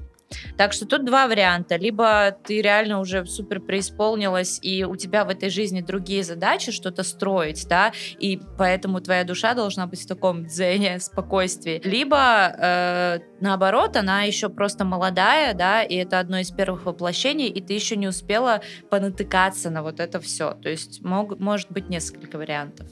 Так 0.57 0.73
что 0.73 0.87
тут 0.87 1.05
два 1.05 1.27
варианта. 1.27 1.77
Либо 1.77 2.37
ты 2.45 2.63
реально 2.63 3.01
уже 3.01 3.27
супер 3.27 3.61
преисполнилась, 3.61 4.59
и 4.63 4.85
у 4.85 4.97
тебя 4.97 5.25
в 5.25 5.29
этой 5.29 5.51
жизни 5.51 5.81
другие 5.81 6.25
задачи, 6.25 6.73
что-то 6.73 7.03
строить, 7.03 7.67
да, 7.69 7.93
и 8.19 8.41
поэтому 8.59 9.01
твоя 9.01 9.25
душа 9.25 9.55
должна 9.55 9.87
быть 9.87 10.03
в 10.03 10.07
таком 10.07 10.47
дзене, 10.47 10.99
спокойствии. 11.01 11.81
Либо 11.85 12.55
э, 12.59 13.19
наоборот, 13.41 13.97
она 13.97 14.23
еще 14.23 14.49
просто 14.49 14.85
молодая, 14.85 15.55
да, 15.55 15.83
и 15.83 15.97
это 15.97 16.19
одно 16.19 16.39
из 16.39 16.51
первых 16.51 16.87
воплощений, 16.87 17.49
и 17.49 17.61
ты 17.61 17.75
еще 17.75 17.97
не 17.97 18.09
успела 18.09 18.63
понатыкаться 18.91 19.71
на 19.71 19.83
вот 19.83 20.01
это 20.01 20.21
все. 20.21 20.53
То 20.53 20.69
есть 20.69 21.03
мог, 21.03 21.39
может 21.39 21.71
быть 21.71 21.89
несколько 21.89 22.39
вариантов. 22.39 22.87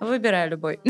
Выбираю 0.00 0.50
любой. 0.50 0.80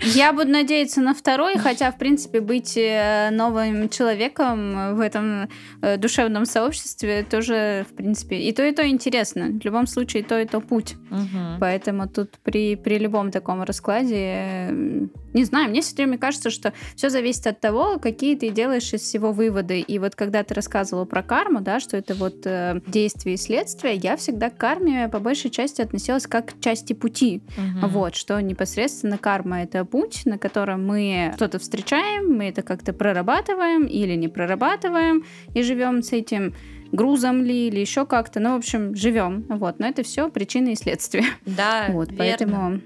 Я 0.00 0.32
буду 0.32 0.48
надеяться 0.48 1.00
на 1.00 1.12
второй, 1.12 1.58
хотя, 1.58 1.90
в 1.90 1.98
принципе, 1.98 2.40
быть 2.40 2.76
э, 2.76 3.30
новым 3.30 3.88
человеком 3.88 4.94
в 4.94 5.00
этом 5.00 5.48
э, 5.80 5.96
душевном 5.96 6.44
сообществе 6.44 7.24
тоже, 7.28 7.84
в 7.90 7.94
принципе, 7.94 8.36
и 8.36 8.52
то, 8.52 8.64
и 8.64 8.72
то 8.72 8.88
интересно. 8.88 9.46
В 9.46 9.64
любом 9.64 9.86
случае, 9.86 10.22
и 10.22 10.26
то, 10.26 10.40
и 10.40 10.44
то 10.44 10.60
путь. 10.60 10.94
Угу. 11.10 11.58
Поэтому 11.60 12.08
тут 12.08 12.30
при, 12.44 12.76
при 12.76 12.98
любом 12.98 13.30
таком 13.30 13.62
раскладе, 13.62 14.16
э, 14.16 15.06
не 15.34 15.44
знаю, 15.44 15.70
мне 15.70 15.80
все 15.80 15.96
время 15.96 16.18
кажется, 16.18 16.50
что 16.50 16.72
все 16.94 17.10
зависит 17.10 17.46
от 17.46 17.60
того, 17.60 17.98
какие 17.98 18.36
ты 18.36 18.50
делаешь 18.50 18.92
из 18.92 19.02
всего 19.02 19.32
выводы. 19.32 19.80
И 19.80 19.98
вот 19.98 20.14
когда 20.14 20.42
ты 20.42 20.54
рассказывала 20.54 21.04
про 21.04 21.22
карму, 21.22 21.60
да, 21.60 21.80
что 21.80 21.96
это 21.96 22.14
вот 22.14 22.44
э, 22.44 22.80
действие 22.86 23.34
и 23.34 23.38
следствие, 23.38 23.94
я 23.96 24.16
всегда 24.16 24.50
к 24.50 24.56
карме 24.56 25.08
по 25.08 25.18
большей 25.18 25.50
части 25.50 25.80
относилась 25.80 26.26
как 26.26 26.54
к 26.54 26.60
части 26.60 26.92
пути. 26.92 27.42
Угу. 27.56 27.88
Вот 27.88 28.11
вот, 28.12 28.16
что 28.16 28.40
непосредственно 28.40 29.16
карма— 29.16 29.62
это 29.64 29.84
путь, 29.84 30.22
на 30.26 30.38
котором 30.38 30.86
мы 30.86 31.32
что-то 31.36 31.58
встречаем, 31.58 32.36
мы 32.36 32.48
это 32.48 32.62
как-то 32.62 32.92
прорабатываем 32.92 33.86
или 33.86 34.14
не 34.14 34.28
прорабатываем 34.28 35.24
и 35.54 35.62
живем 35.62 36.02
с 36.02 36.12
этим 36.12 36.54
грузом 36.92 37.42
ли 37.42 37.68
или 37.68 37.80
еще 37.80 38.04
как-то. 38.04 38.38
Ну, 38.38 38.52
в 38.52 38.56
общем, 38.56 38.94
живем. 38.94 39.46
Вот. 39.48 39.78
Но 39.78 39.86
это 39.86 40.02
все 40.02 40.28
причины 40.28 40.72
и 40.72 40.76
следствия. 40.76 41.24
Да, 41.46 41.86
вот, 41.90 42.10
верно. 42.10 42.18
поэтому 42.18 42.80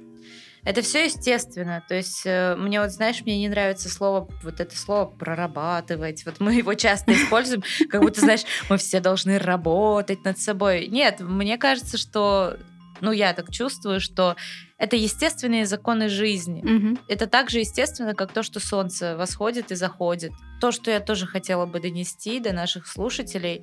это 0.62 0.82
все 0.82 1.04
естественно. 1.06 1.82
То 1.88 1.96
есть 1.96 2.22
э, 2.24 2.54
мне 2.56 2.80
вот, 2.80 2.92
знаешь, 2.92 3.22
мне 3.22 3.38
не 3.38 3.48
нравится 3.48 3.88
слово, 3.88 4.28
вот 4.44 4.60
это 4.60 4.76
слово 4.78 5.06
прорабатывать. 5.06 6.24
Вот 6.24 6.38
мы 6.38 6.54
его 6.54 6.74
часто 6.74 7.12
используем, 7.14 7.64
как 7.90 8.00
будто, 8.00 8.20
знаешь, 8.20 8.44
мы 8.70 8.76
все 8.76 9.00
должны 9.00 9.38
работать 9.38 10.24
над 10.24 10.38
собой. 10.38 10.86
Нет, 10.86 11.18
мне 11.18 11.58
кажется, 11.58 11.98
что 11.98 12.58
ну, 13.00 13.12
я 13.12 13.32
так 13.32 13.50
чувствую, 13.50 14.00
что 14.00 14.36
это 14.78 14.96
естественные 14.96 15.66
законы 15.66 16.08
жизни. 16.08 16.60
Угу. 16.60 16.98
Это 17.08 17.26
так 17.26 17.50
же 17.50 17.60
естественно, 17.60 18.14
как 18.14 18.32
то, 18.32 18.42
что 18.42 18.60
солнце 18.60 19.16
восходит 19.16 19.72
и 19.72 19.74
заходит. 19.74 20.32
То, 20.60 20.72
что 20.72 20.90
я 20.90 21.00
тоже 21.00 21.26
хотела 21.26 21.66
бы 21.66 21.80
донести 21.80 22.40
до 22.40 22.52
наших 22.52 22.86
слушателей, 22.86 23.62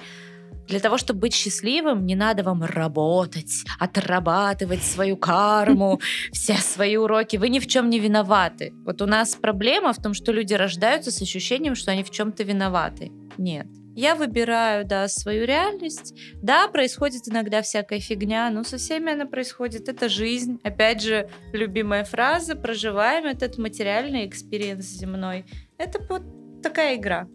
для 0.68 0.80
того, 0.80 0.98
чтобы 0.98 1.22
быть 1.22 1.34
счастливым, 1.34 2.06
не 2.06 2.16
надо 2.16 2.44
вам 2.44 2.64
работать, 2.64 3.66
отрабатывать 3.80 4.84
свою 4.84 5.18
карму, 5.18 6.00
все 6.32 6.56
свои 6.56 6.96
уроки. 6.96 7.38
Вы 7.38 7.50
ни 7.50 7.60
в 7.60 7.68
чем 7.68 7.90
не 7.90 8.00
виноваты. 8.00 8.72
Вот 8.86 9.02
у 9.02 9.06
нас 9.06 9.36
проблема 9.36 9.94
в 9.94 10.02
том, 10.02 10.14
что 10.14 10.32
люди 10.32 10.54
рождаются 10.54 11.12
с 11.12 11.22
ощущением, 11.22 11.76
что 11.76 11.92
они 11.92 12.04
в 12.04 12.12
чем-то 12.12 12.44
виноваты. 12.44 13.12
Нет. 13.38 13.68
Я 13.96 14.16
выбираю, 14.16 14.86
да, 14.86 15.08
свою 15.08 15.46
реальность. 15.46 16.14
Да, 16.42 16.68
происходит 16.68 17.28
иногда 17.28 17.62
всякая 17.62 18.00
фигня, 18.00 18.50
но 18.50 18.64
со 18.64 18.78
всеми 18.78 19.14
она 19.14 19.26
происходит. 19.26 19.88
Это 19.88 20.10
жизнь. 20.10 20.60
Опять 20.64 21.02
же, 21.02 21.30
любимая 21.52 22.04
фраза, 22.04 22.56
проживаем 22.56 23.26
этот 23.26 23.58
материальный 23.58 24.26
experience 24.26 24.86
земной. 24.86 25.46
Это 25.78 26.00
вот 26.10 26.24
такая 26.64 26.96
игра. 26.96 27.28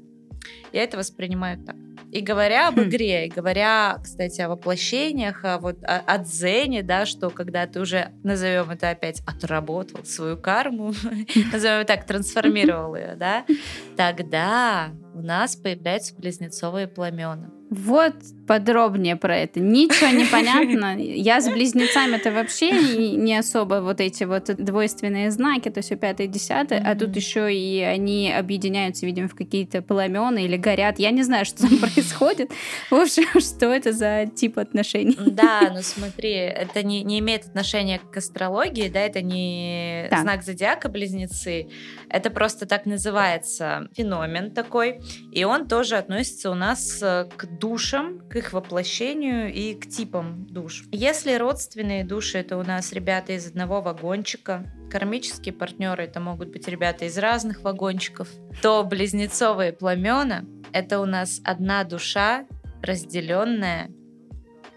Я 0.72 0.82
это 0.84 0.96
воспринимаю 0.96 1.58
так. 1.64 1.76
и 2.12 2.20
говоря 2.20 2.68
об 2.68 2.78
хм. 2.78 2.84
игре, 2.84 3.26
и 3.26 3.30
говоря, 3.30 3.98
кстати, 4.02 4.40
о 4.40 4.48
воплощениях, 4.48 5.44
о, 5.44 5.58
вот, 5.58 5.82
о, 5.82 5.98
о 5.98 6.18
дзене, 6.18 6.82
да, 6.82 7.06
что 7.06 7.30
когда 7.30 7.66
ты 7.66 7.80
уже, 7.80 8.12
назовем 8.22 8.70
это 8.70 8.90
опять, 8.90 9.22
отработал 9.26 10.04
свою 10.04 10.36
карму, 10.36 10.92
назовем 11.52 11.86
так, 11.86 12.06
трансформировал 12.06 12.96
ее, 12.96 13.14
да, 13.16 13.44
тогда 13.96 14.90
у 15.18 15.22
нас 15.22 15.56
появляются 15.56 16.14
близнецовые 16.14 16.86
пламена. 16.86 17.50
Вот 17.70 18.14
подробнее 18.46 19.16
про 19.16 19.36
это. 19.36 19.60
Ничего 19.60 20.08
не 20.08 20.24
понятно. 20.24 20.96
Я 20.98 21.40
с 21.40 21.50
близнецами 21.50 22.16
это 22.16 22.32
вообще 22.32 22.72
не 23.16 23.36
особо 23.36 23.82
вот 23.82 24.00
эти 24.00 24.24
вот 24.24 24.44
двойственные 24.44 25.30
знаки, 25.30 25.68
то 25.68 25.78
есть 25.78 25.92
у 25.92 25.96
пятое, 25.96 26.28
десятое, 26.28 26.80
mm-hmm. 26.80 26.90
а 26.90 26.96
тут 26.96 27.14
еще 27.14 27.54
и 27.54 27.80
они 27.80 28.32
объединяются, 28.32 29.04
видимо, 29.04 29.28
в 29.28 29.34
какие-то 29.34 29.82
пламена 29.82 30.38
или 30.38 30.56
горят. 30.56 30.98
Я 30.98 31.10
не 31.10 31.22
знаю, 31.22 31.44
что 31.44 31.68
там 31.68 31.78
происходит. 31.80 32.50
В 32.90 32.94
общем, 32.94 33.24
что 33.40 33.66
это 33.66 33.92
за 33.92 34.24
тип 34.34 34.58
отношений? 34.58 35.18
Да, 35.18 35.70
ну 35.74 35.82
смотри, 35.82 36.30
это 36.30 36.82
не, 36.82 37.02
не 37.02 37.18
имеет 37.18 37.44
отношения 37.44 38.00
к 38.10 38.16
астрологии, 38.16 38.88
да, 38.88 39.00
это 39.00 39.20
не 39.20 40.06
так. 40.08 40.22
знак 40.22 40.42
зодиака 40.42 40.88
близнецы, 40.88 41.68
это 42.10 42.30
просто 42.30 42.66
так 42.66 42.86
называется 42.86 43.88
феномен 43.94 44.50
такой, 44.50 45.00
и 45.32 45.44
он 45.44 45.68
тоже 45.68 45.96
относится 45.96 46.50
у 46.50 46.54
нас 46.54 46.98
к 47.00 47.46
душам, 47.58 48.20
к 48.28 48.36
их 48.36 48.52
воплощению 48.52 49.52
и 49.52 49.74
к 49.74 49.88
типам 49.88 50.46
душ. 50.46 50.84
Если 50.90 51.34
родственные 51.34 52.04
души 52.04 52.38
это 52.38 52.56
у 52.56 52.62
нас 52.62 52.92
ребята 52.92 53.32
из 53.32 53.46
одного 53.46 53.80
вагончика, 53.80 54.64
кармические 54.90 55.52
партнеры 55.52 56.04
это 56.04 56.20
могут 56.20 56.48
быть 56.48 56.66
ребята 56.68 57.04
из 57.04 57.18
разных 57.18 57.62
вагончиков, 57.62 58.28
то 58.62 58.82
близнецовые 58.84 59.72
пламена 59.72 60.46
это 60.72 61.00
у 61.00 61.06
нас 61.06 61.40
одна 61.44 61.84
душа, 61.84 62.46
разделенная 62.82 63.90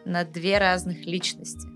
на 0.05 0.23
две 0.23 0.57
разных 0.57 1.05
личности. 1.05 1.70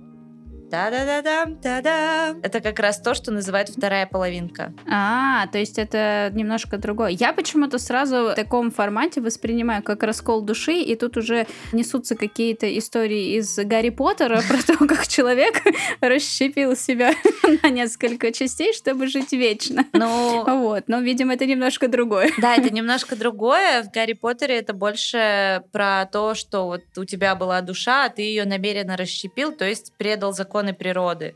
Та-да-да-дам, 0.69 1.57
та-дам. 1.57 2.39
Это 2.41 2.59
как 2.59 2.79
раз 2.79 2.99
то, 2.99 3.13
что 3.13 3.31
называют 3.31 3.69
вторая 3.69 4.07
половинка. 4.07 4.73
А, 4.89 5.47
то 5.47 5.59
есть 5.59 5.77
это 5.77 6.31
немножко 6.33 6.77
другое. 6.77 7.09
Я 7.09 7.33
почему-то 7.33 7.77
сразу 7.77 8.31
в 8.31 8.35
таком 8.35 8.71
формате 8.71 9.21
воспринимаю 9.21 9.83
как 9.83 10.03
раскол 10.03 10.41
души, 10.41 10.73
и 10.73 10.95
тут 10.95 11.17
уже 11.17 11.45
несутся 11.71 12.15
какие-то 12.15 12.77
истории 12.77 13.37
из 13.37 13.55
Гарри 13.57 13.89
Поттера 13.89 14.41
про 14.47 14.57
то, 14.63 14.87
как 14.87 15.07
человек 15.07 15.61
расщепил 16.01 16.75
себя 16.75 17.13
на 17.63 17.69
несколько 17.69 18.31
частей, 18.31 18.73
чтобы 18.73 19.07
жить 19.07 19.33
вечно. 19.33 19.85
Ну, 19.93 20.43
вот. 20.45 20.85
Но, 20.87 20.99
видимо, 20.99 21.35
это 21.35 21.45
немножко 21.45 21.87
другое. 21.87 22.31
Да, 22.39 22.55
это 22.55 22.73
немножко 22.73 23.15
другое. 23.15 23.83
В 23.83 23.91
Гарри 23.91 24.13
Поттере 24.13 24.57
это 24.57 24.73
больше 24.73 25.63
про 25.71 26.05
то, 26.11 26.33
что 26.33 26.65
вот 26.65 26.81
у 26.97 27.05
тебя 27.05 27.35
была 27.35 27.61
душа, 27.61 28.05
а 28.05 28.09
ты 28.09 28.23
ее 28.23 28.45
намеренно 28.45 28.97
расщепил, 28.97 29.51
то 29.51 29.65
есть 29.65 29.93
предал 29.97 30.33
закон 30.33 30.54
законы 30.55 30.73
природы. 30.73 31.35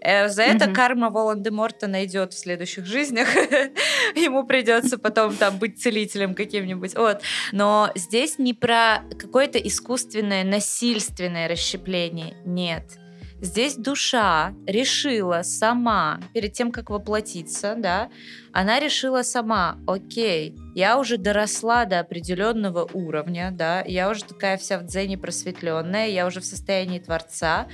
Э, 0.00 0.28
за 0.28 0.42
это 0.42 0.66
mm-hmm. 0.66 0.74
карма 0.74 1.10
Волан-де-Морта 1.10 1.88
найдет 1.88 2.32
в 2.32 2.38
следующих 2.38 2.86
жизнях. 2.86 3.28
Ему 4.14 4.46
придется 4.46 4.98
потом 4.98 5.34
там 5.36 5.58
быть 5.58 5.80
целителем 5.82 6.34
каким-нибудь. 6.34 6.94
Вот. 6.94 7.20
Но 7.52 7.90
здесь 7.96 8.38
не 8.38 8.54
про 8.54 9.02
какое-то 9.18 9.58
искусственное, 9.58 10.44
насильственное 10.44 11.48
расщепление. 11.48 12.36
Нет. 12.44 12.84
Здесь 13.42 13.74
душа 13.74 14.54
решила 14.66 15.40
сама, 15.42 16.20
перед 16.34 16.52
тем, 16.52 16.70
как 16.70 16.90
воплотиться, 16.90 17.74
да, 17.74 18.10
она 18.52 18.78
решила 18.78 19.22
сама, 19.22 19.78
окей, 19.86 20.54
я 20.74 20.98
уже 20.98 21.16
доросла 21.16 21.86
до 21.86 22.00
определенного 22.00 22.86
уровня, 22.92 23.50
да, 23.50 23.82
я 23.86 24.10
уже 24.10 24.24
такая 24.24 24.58
вся 24.58 24.78
в 24.78 24.84
дзене 24.84 25.16
просветленная, 25.16 26.08
я 26.08 26.26
уже 26.26 26.40
в 26.40 26.44
состоянии 26.44 26.98
Творца, 26.98 27.66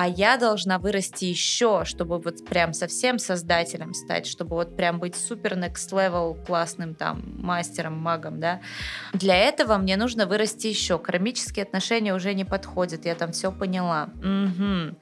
а 0.00 0.06
я 0.06 0.36
должна 0.36 0.78
вырасти 0.78 1.24
еще, 1.24 1.82
чтобы 1.84 2.20
вот 2.20 2.46
прям 2.46 2.72
совсем 2.72 3.18
создателем 3.18 3.94
стать, 3.94 4.28
чтобы 4.28 4.54
вот 4.54 4.76
прям 4.76 5.00
быть 5.00 5.16
супер 5.16 5.54
next 5.54 5.90
level 5.90 6.40
классным 6.46 6.94
там 6.94 7.34
мастером, 7.36 7.98
магом, 7.98 8.38
да. 8.38 8.60
Для 9.12 9.34
этого 9.34 9.76
мне 9.76 9.96
нужно 9.96 10.26
вырасти 10.26 10.68
еще. 10.68 11.00
Кармические 11.00 11.64
отношения 11.64 12.14
уже 12.14 12.32
не 12.34 12.44
подходят, 12.44 13.06
я 13.06 13.16
там 13.16 13.32
все 13.32 13.50
поняла. 13.50 14.10
Угу. 14.22 14.96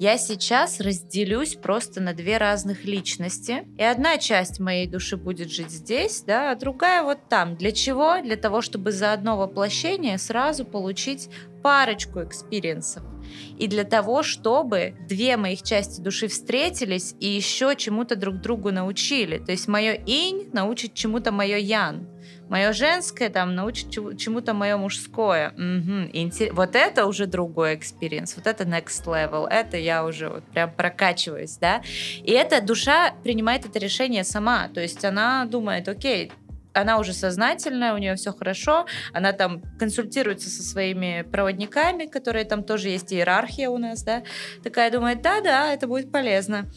Я 0.00 0.16
сейчас 0.16 0.80
разделюсь 0.80 1.54
просто 1.54 2.00
на 2.00 2.14
две 2.14 2.38
разных 2.38 2.86
личности. 2.86 3.68
И 3.76 3.82
одна 3.82 4.16
часть 4.16 4.60
моей 4.60 4.86
души 4.86 5.18
будет 5.18 5.50
жить 5.50 5.70
здесь, 5.70 6.22
да, 6.22 6.52
а 6.52 6.54
другая 6.54 7.02
вот 7.02 7.18
там. 7.28 7.54
Для 7.54 7.70
чего? 7.70 8.22
Для 8.22 8.36
того, 8.36 8.62
чтобы 8.62 8.92
за 8.92 9.12
одно 9.12 9.36
воплощение 9.36 10.16
сразу 10.16 10.64
получить 10.64 11.28
парочку 11.62 12.22
experience-ов. 12.22 13.02
И 13.58 13.66
для 13.66 13.84
того, 13.84 14.22
чтобы 14.22 14.94
две 15.08 15.36
моих 15.36 15.62
части 15.62 16.00
души 16.00 16.28
встретились 16.28 17.14
и 17.20 17.26
еще 17.28 17.74
чему-то 17.76 18.16
друг 18.16 18.40
другу 18.40 18.70
научили. 18.70 19.38
То 19.38 19.52
есть 19.52 19.68
мое 19.68 19.92
инь 19.92 20.48
научит 20.52 20.94
чему-то 20.94 21.32
мое 21.32 21.56
ян. 21.56 22.06
Мое 22.48 22.72
женское 22.72 23.28
там 23.28 23.54
научит 23.54 23.90
чему-то 23.90 24.54
мое 24.54 24.76
мужское. 24.76 25.50
Угу. 25.50 26.10
Интер... 26.12 26.52
Вот 26.54 26.74
это 26.74 27.06
уже 27.06 27.26
другой 27.26 27.74
experience. 27.74 28.36
Вот 28.36 28.46
это 28.46 28.64
next 28.64 29.04
level. 29.04 29.46
Это 29.46 29.76
я 29.76 30.04
уже 30.04 30.28
вот 30.30 30.44
прям 30.44 30.72
прокачиваюсь, 30.72 31.58
да. 31.58 31.82
И 32.22 32.32
эта 32.32 32.62
душа 32.62 33.12
принимает 33.22 33.66
это 33.66 33.78
решение 33.78 34.24
сама. 34.24 34.68
То 34.68 34.80
есть 34.80 35.04
она 35.04 35.44
думает, 35.44 35.88
окей, 35.88 36.32
она 36.72 36.98
уже 36.98 37.12
сознательная, 37.12 37.94
у 37.94 37.98
нее 37.98 38.14
все 38.14 38.32
хорошо, 38.32 38.86
она 39.12 39.32
там 39.32 39.62
консультируется 39.78 40.48
со 40.48 40.62
своими 40.62 41.22
проводниками, 41.22 42.06
которые 42.06 42.44
там 42.44 42.62
тоже 42.62 42.88
есть 42.88 43.12
иерархия 43.12 43.70
у 43.70 43.78
нас, 43.78 44.02
да, 44.02 44.22
такая 44.62 44.90
думает, 44.90 45.22
да-да, 45.22 45.72
это 45.72 45.86
будет 45.86 46.12
полезно. 46.12 46.70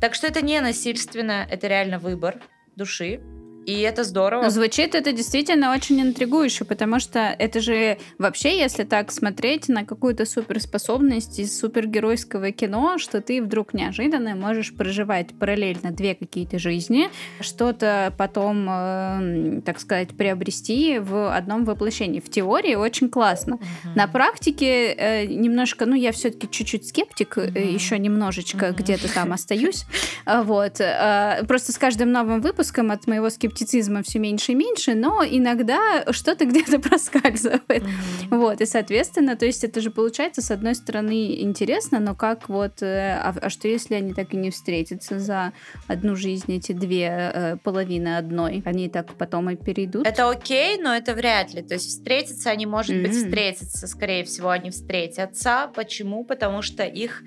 Так 0.00 0.14
что 0.14 0.26
это 0.26 0.42
не 0.42 0.60
насильственно, 0.60 1.46
это 1.50 1.66
реально 1.66 1.98
выбор 1.98 2.40
души, 2.76 3.20
и 3.66 3.80
это 3.80 4.04
здорово. 4.04 4.48
Звучит 4.48 4.94
это 4.94 5.10
действительно 5.10 5.72
очень 5.72 6.00
интригующе, 6.00 6.64
потому 6.64 7.00
что 7.00 7.18
это 7.36 7.60
же 7.60 7.98
вообще, 8.16 8.58
если 8.60 8.84
так 8.84 9.10
смотреть 9.10 9.68
на 9.68 9.84
какую-то 9.84 10.24
суперспособность 10.24 11.40
из 11.40 11.58
супергеройского 11.58 12.52
кино, 12.52 12.96
что 12.98 13.20
ты 13.20 13.42
вдруг 13.42 13.74
неожиданно 13.74 14.36
можешь 14.36 14.72
проживать 14.72 15.36
параллельно 15.36 15.90
две 15.90 16.14
какие-то 16.14 16.60
жизни, 16.60 17.10
что-то 17.40 18.14
потом, 18.16 18.68
э, 18.70 19.60
так 19.64 19.80
сказать, 19.80 20.16
приобрести 20.16 21.00
в 21.00 21.34
одном 21.34 21.64
воплощении. 21.64 22.20
В 22.20 22.30
теории 22.30 22.76
очень 22.76 23.08
классно. 23.08 23.54
Uh-huh. 23.54 23.96
На 23.96 24.06
практике 24.06 24.92
э, 24.92 25.26
немножко, 25.26 25.86
ну, 25.86 25.96
я 25.96 26.12
все-таки 26.12 26.48
чуть-чуть 26.48 26.86
скептик, 26.86 27.36
uh-huh. 27.36 27.58
э, 27.58 27.72
еще 27.72 27.98
немножечко 27.98 28.66
uh-huh. 28.66 28.76
где-то 28.76 29.12
там 29.12 29.32
остаюсь. 29.32 29.86
Вот. 30.26 30.80
Э, 30.80 31.44
просто 31.46 31.72
с 31.72 31.78
каждым 31.78 32.12
новым 32.12 32.40
выпуском 32.40 32.90
от 32.90 33.06
моего 33.06 33.30
скептицизма 33.30 33.55
скептицизма 33.56 34.02
все 34.02 34.18
меньше 34.18 34.52
и 34.52 34.54
меньше, 34.54 34.94
но 34.94 35.24
иногда 35.24 36.04
что-то 36.10 36.44
где-то 36.44 36.78
проскальзывает. 36.88 37.82
Mm-hmm. 37.82 38.38
Вот, 38.38 38.60
и, 38.60 38.66
соответственно, 38.66 39.36
то 39.36 39.46
есть 39.46 39.64
это 39.64 39.80
же 39.80 39.90
получается, 39.90 40.42
с 40.42 40.50
одной 40.50 40.74
стороны, 40.74 41.40
интересно, 41.40 42.00
но 42.00 42.14
как 42.14 42.48
вот, 42.48 42.82
э, 42.82 43.18
а, 43.22 43.34
а 43.40 43.50
что 43.50 43.68
если 43.68 43.94
они 43.94 44.12
так 44.12 44.34
и 44.34 44.36
не 44.36 44.50
встретятся 44.50 45.18
за 45.18 45.52
одну 45.86 46.16
жизнь, 46.16 46.52
эти 46.52 46.72
две 46.72 47.30
э, 47.32 47.56
половины 47.62 48.16
одной? 48.16 48.62
Они 48.64 48.88
так 48.88 49.14
потом 49.14 49.50
и 49.50 49.56
перейдут? 49.56 50.06
Это 50.06 50.28
окей, 50.28 50.78
но 50.78 50.94
это 50.94 51.14
вряд 51.14 51.54
ли. 51.54 51.62
То 51.62 51.74
есть 51.74 51.88
встретиться 51.88 52.50
они, 52.50 52.66
может 52.66 52.96
mm-hmm. 52.96 53.02
быть, 53.02 53.16
встретятся, 53.16 53.86
скорее 53.86 54.24
всего, 54.24 54.50
они 54.50 54.70
встретятся. 54.70 55.70
Почему? 55.74 56.24
Потому 56.24 56.62
что 56.62 56.84
их 56.84 57.22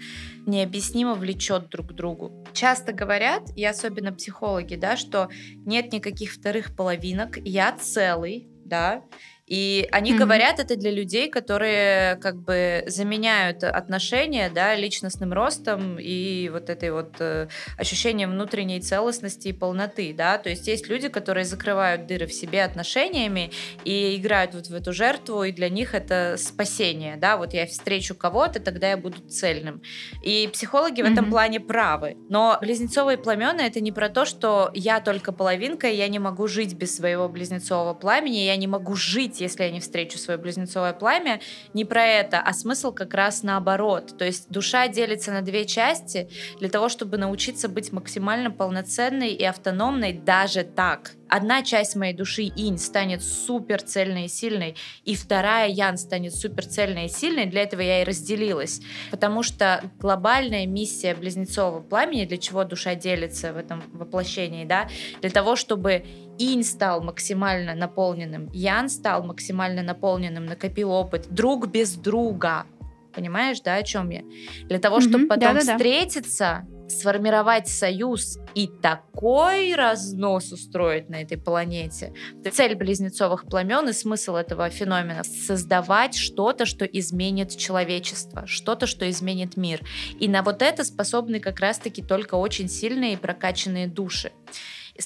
необъяснимо 0.49 1.13
влечет 1.13 1.69
друг 1.69 1.89
к 1.89 1.93
другу. 1.93 2.31
Часто 2.53 2.91
говорят, 2.91 3.43
и 3.55 3.63
особенно 3.63 4.11
психологи, 4.11 4.75
да, 4.75 4.97
что 4.97 5.29
нет 5.65 5.93
никаких 5.93 6.18
вторых 6.27 6.75
половинок, 6.75 7.37
я 7.37 7.71
целый, 7.71 8.47
да, 8.65 9.03
и 9.49 9.87
они 9.91 10.13
mm-hmm. 10.13 10.17
говорят 10.17 10.59
это 10.59 10.75
для 10.75 10.91
людей, 10.91 11.27
которые 11.27 12.17
как 12.17 12.37
бы 12.37 12.83
заменяют 12.85 13.63
отношения, 13.63 14.51
да, 14.53 14.75
личностным 14.75 15.33
ростом 15.33 15.97
и 15.99 16.49
вот 16.53 16.69
этой 16.69 16.91
вот 16.91 17.15
э, 17.19 17.47
ощущением 17.75 18.31
внутренней 18.31 18.79
целостности 18.79 19.47
и 19.47 19.53
полноты, 19.53 20.13
да. 20.15 20.37
То 20.37 20.49
есть 20.49 20.67
есть 20.67 20.87
люди, 20.87 21.09
которые 21.09 21.45
закрывают 21.45 22.05
дыры 22.05 22.27
в 22.27 22.33
себе 22.33 22.63
отношениями 22.63 23.51
и 23.83 24.15
играют 24.17 24.53
вот 24.53 24.67
в 24.67 24.75
эту 24.75 24.93
жертву, 24.93 25.43
и 25.43 25.51
для 25.51 25.69
них 25.69 25.95
это 25.95 26.35
спасение, 26.37 27.17
да. 27.17 27.35
Вот 27.35 27.55
я 27.55 27.65
встречу 27.65 28.13
кого-то, 28.13 28.59
тогда 28.59 28.91
я 28.91 28.97
буду 28.97 29.17
цельным. 29.27 29.81
И 30.21 30.47
психологи 30.53 31.01
mm-hmm. 31.01 31.09
в 31.09 31.11
этом 31.11 31.29
плане 31.31 31.59
правы. 31.59 32.17
Но 32.29 32.59
близнецовые 32.61 33.17
пламена 33.17 33.61
это 33.61 33.81
не 33.81 33.91
про 33.91 34.09
то, 34.09 34.25
что 34.25 34.69
я 34.75 34.99
только 34.99 35.31
половинка, 35.31 35.87
и 35.87 35.95
я 35.95 36.07
не 36.07 36.19
могу 36.19 36.47
жить 36.47 36.75
без 36.75 36.95
своего 36.95 37.27
близнецового 37.27 37.95
пламени, 37.95 38.37
я 38.37 38.55
не 38.55 38.67
могу 38.67 38.95
жить 38.95 39.38
если 39.41 39.63
я 39.63 39.71
не 39.71 39.79
встречу 39.79 40.17
свое 40.17 40.39
близнецовое 40.39 40.93
пламя, 40.93 41.39
не 41.73 41.85
про 41.85 42.05
это, 42.05 42.39
а 42.39 42.53
смысл 42.53 42.91
как 42.91 43.13
раз 43.13 43.43
наоборот. 43.43 44.17
То 44.17 44.25
есть 44.25 44.49
душа 44.49 44.87
делится 44.87 45.31
на 45.31 45.41
две 45.41 45.65
части 45.65 46.29
для 46.59 46.69
того, 46.69 46.89
чтобы 46.89 47.17
научиться 47.17 47.69
быть 47.69 47.91
максимально 47.91 48.51
полноценной 48.51 49.29
и 49.29 49.43
автономной 49.43 50.13
даже 50.13 50.63
так. 50.63 51.11
Одна 51.29 51.63
часть 51.63 51.95
моей 51.95 52.13
души 52.13 52.43
инь 52.43 52.77
станет 52.77 53.23
супер 53.23 53.81
цельной 53.81 54.25
и 54.25 54.27
сильной, 54.27 54.75
и 55.05 55.15
вторая 55.15 55.69
ян 55.69 55.97
станет 55.97 56.35
супер 56.35 56.65
цельной 56.65 57.05
и 57.05 57.09
сильной, 57.09 57.45
для 57.45 57.63
этого 57.63 57.81
я 57.81 58.01
и 58.01 58.05
разделилась. 58.05 58.81
Потому 59.11 59.43
что 59.43 59.83
глобальная 59.99 60.65
миссия 60.65 61.15
близнецового 61.15 61.81
пламени, 61.81 62.25
для 62.25 62.37
чего 62.37 62.63
душа 62.63 62.95
делится 62.95 63.53
в 63.53 63.57
этом 63.57 63.83
воплощении, 63.93 64.65
да, 64.65 64.89
для 65.21 65.29
того, 65.29 65.55
чтобы 65.55 66.05
инь 66.37 66.63
стал 66.63 67.01
максимально 67.01 67.75
наполненным, 67.75 68.49
ян 68.51 68.89
стал 68.89 69.23
максимально 69.23 69.83
наполненным, 69.83 70.45
накопил 70.45 70.91
опыт, 70.91 71.27
друг 71.29 71.67
без 71.67 71.95
друга, 71.95 72.65
Понимаешь, 73.13 73.59
да, 73.61 73.75
о 73.75 73.83
чем 73.83 74.11
я? 74.11 74.21
Для 74.65 74.79
того, 74.79 75.01
чтобы 75.01 75.25
mm-hmm, 75.25 75.27
потом 75.27 75.57
встретиться, 75.59 76.67
сформировать 76.89 77.67
союз 77.67 78.37
и 78.55 78.67
такой 78.67 79.75
разнос 79.75 80.51
устроить 80.51 81.09
на 81.09 81.21
этой 81.21 81.37
планете. 81.37 82.13
Цель 82.51 82.75
близнецовых 82.75 83.45
пламен 83.45 83.89
и 83.89 83.93
смысл 83.93 84.35
этого 84.35 84.69
феномена— 84.69 85.23
создавать 85.47 86.15
что-то, 86.15 86.65
что 86.65 86.85
изменит 86.85 87.55
человечество, 87.55 88.45
что-то, 88.47 88.87
что 88.87 89.09
изменит 89.09 89.57
мир. 89.57 89.81
И 90.19 90.27
на 90.27 90.41
вот 90.41 90.61
это 90.61 90.83
способны 90.83 91.39
как 91.39 91.59
раз-таки 91.59 92.01
только 92.01 92.35
очень 92.35 92.69
сильные 92.69 93.13
и 93.13 93.17
прокачанные 93.17 93.87
души. 93.87 94.31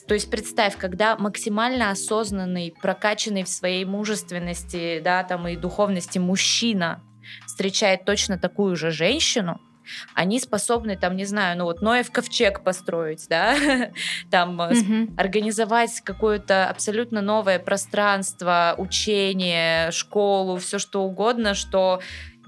То 0.08 0.16
есть 0.16 0.30
представь, 0.32 0.76
когда 0.78 1.16
максимально 1.18 1.92
осознанный, 1.92 2.74
прокачанный 2.82 3.44
в 3.44 3.50
своей 3.50 3.86
мужественности, 3.86 5.00
да, 5.04 5.24
там 5.24 5.48
и 5.48 5.56
духовности 5.56 6.18
мужчина 6.18 7.04
встречает 7.46 8.06
точно 8.06 8.40
такую 8.40 8.76
же 8.76 8.90
женщину, 8.90 9.62
они 10.14 10.40
способны, 10.40 10.96
там, 10.96 11.16
не 11.16 11.26
знаю, 11.26 11.58
ну 11.58 11.66
вот 11.66 11.82
Ноев 11.82 12.12
ковчег 12.12 12.62
построить, 12.64 13.28
да, 13.30 13.56
там 14.30 14.60
mm-hmm. 14.60 15.16
организовать 15.18 16.02
какое-то 16.02 16.68
абсолютно 16.68 17.22
новое 17.22 17.60
пространство, 17.60 18.76
учение, 18.78 19.92
школу, 19.92 20.58
все 20.58 20.80
что 20.80 21.04
угодно, 21.04 21.54
что 21.54 22.02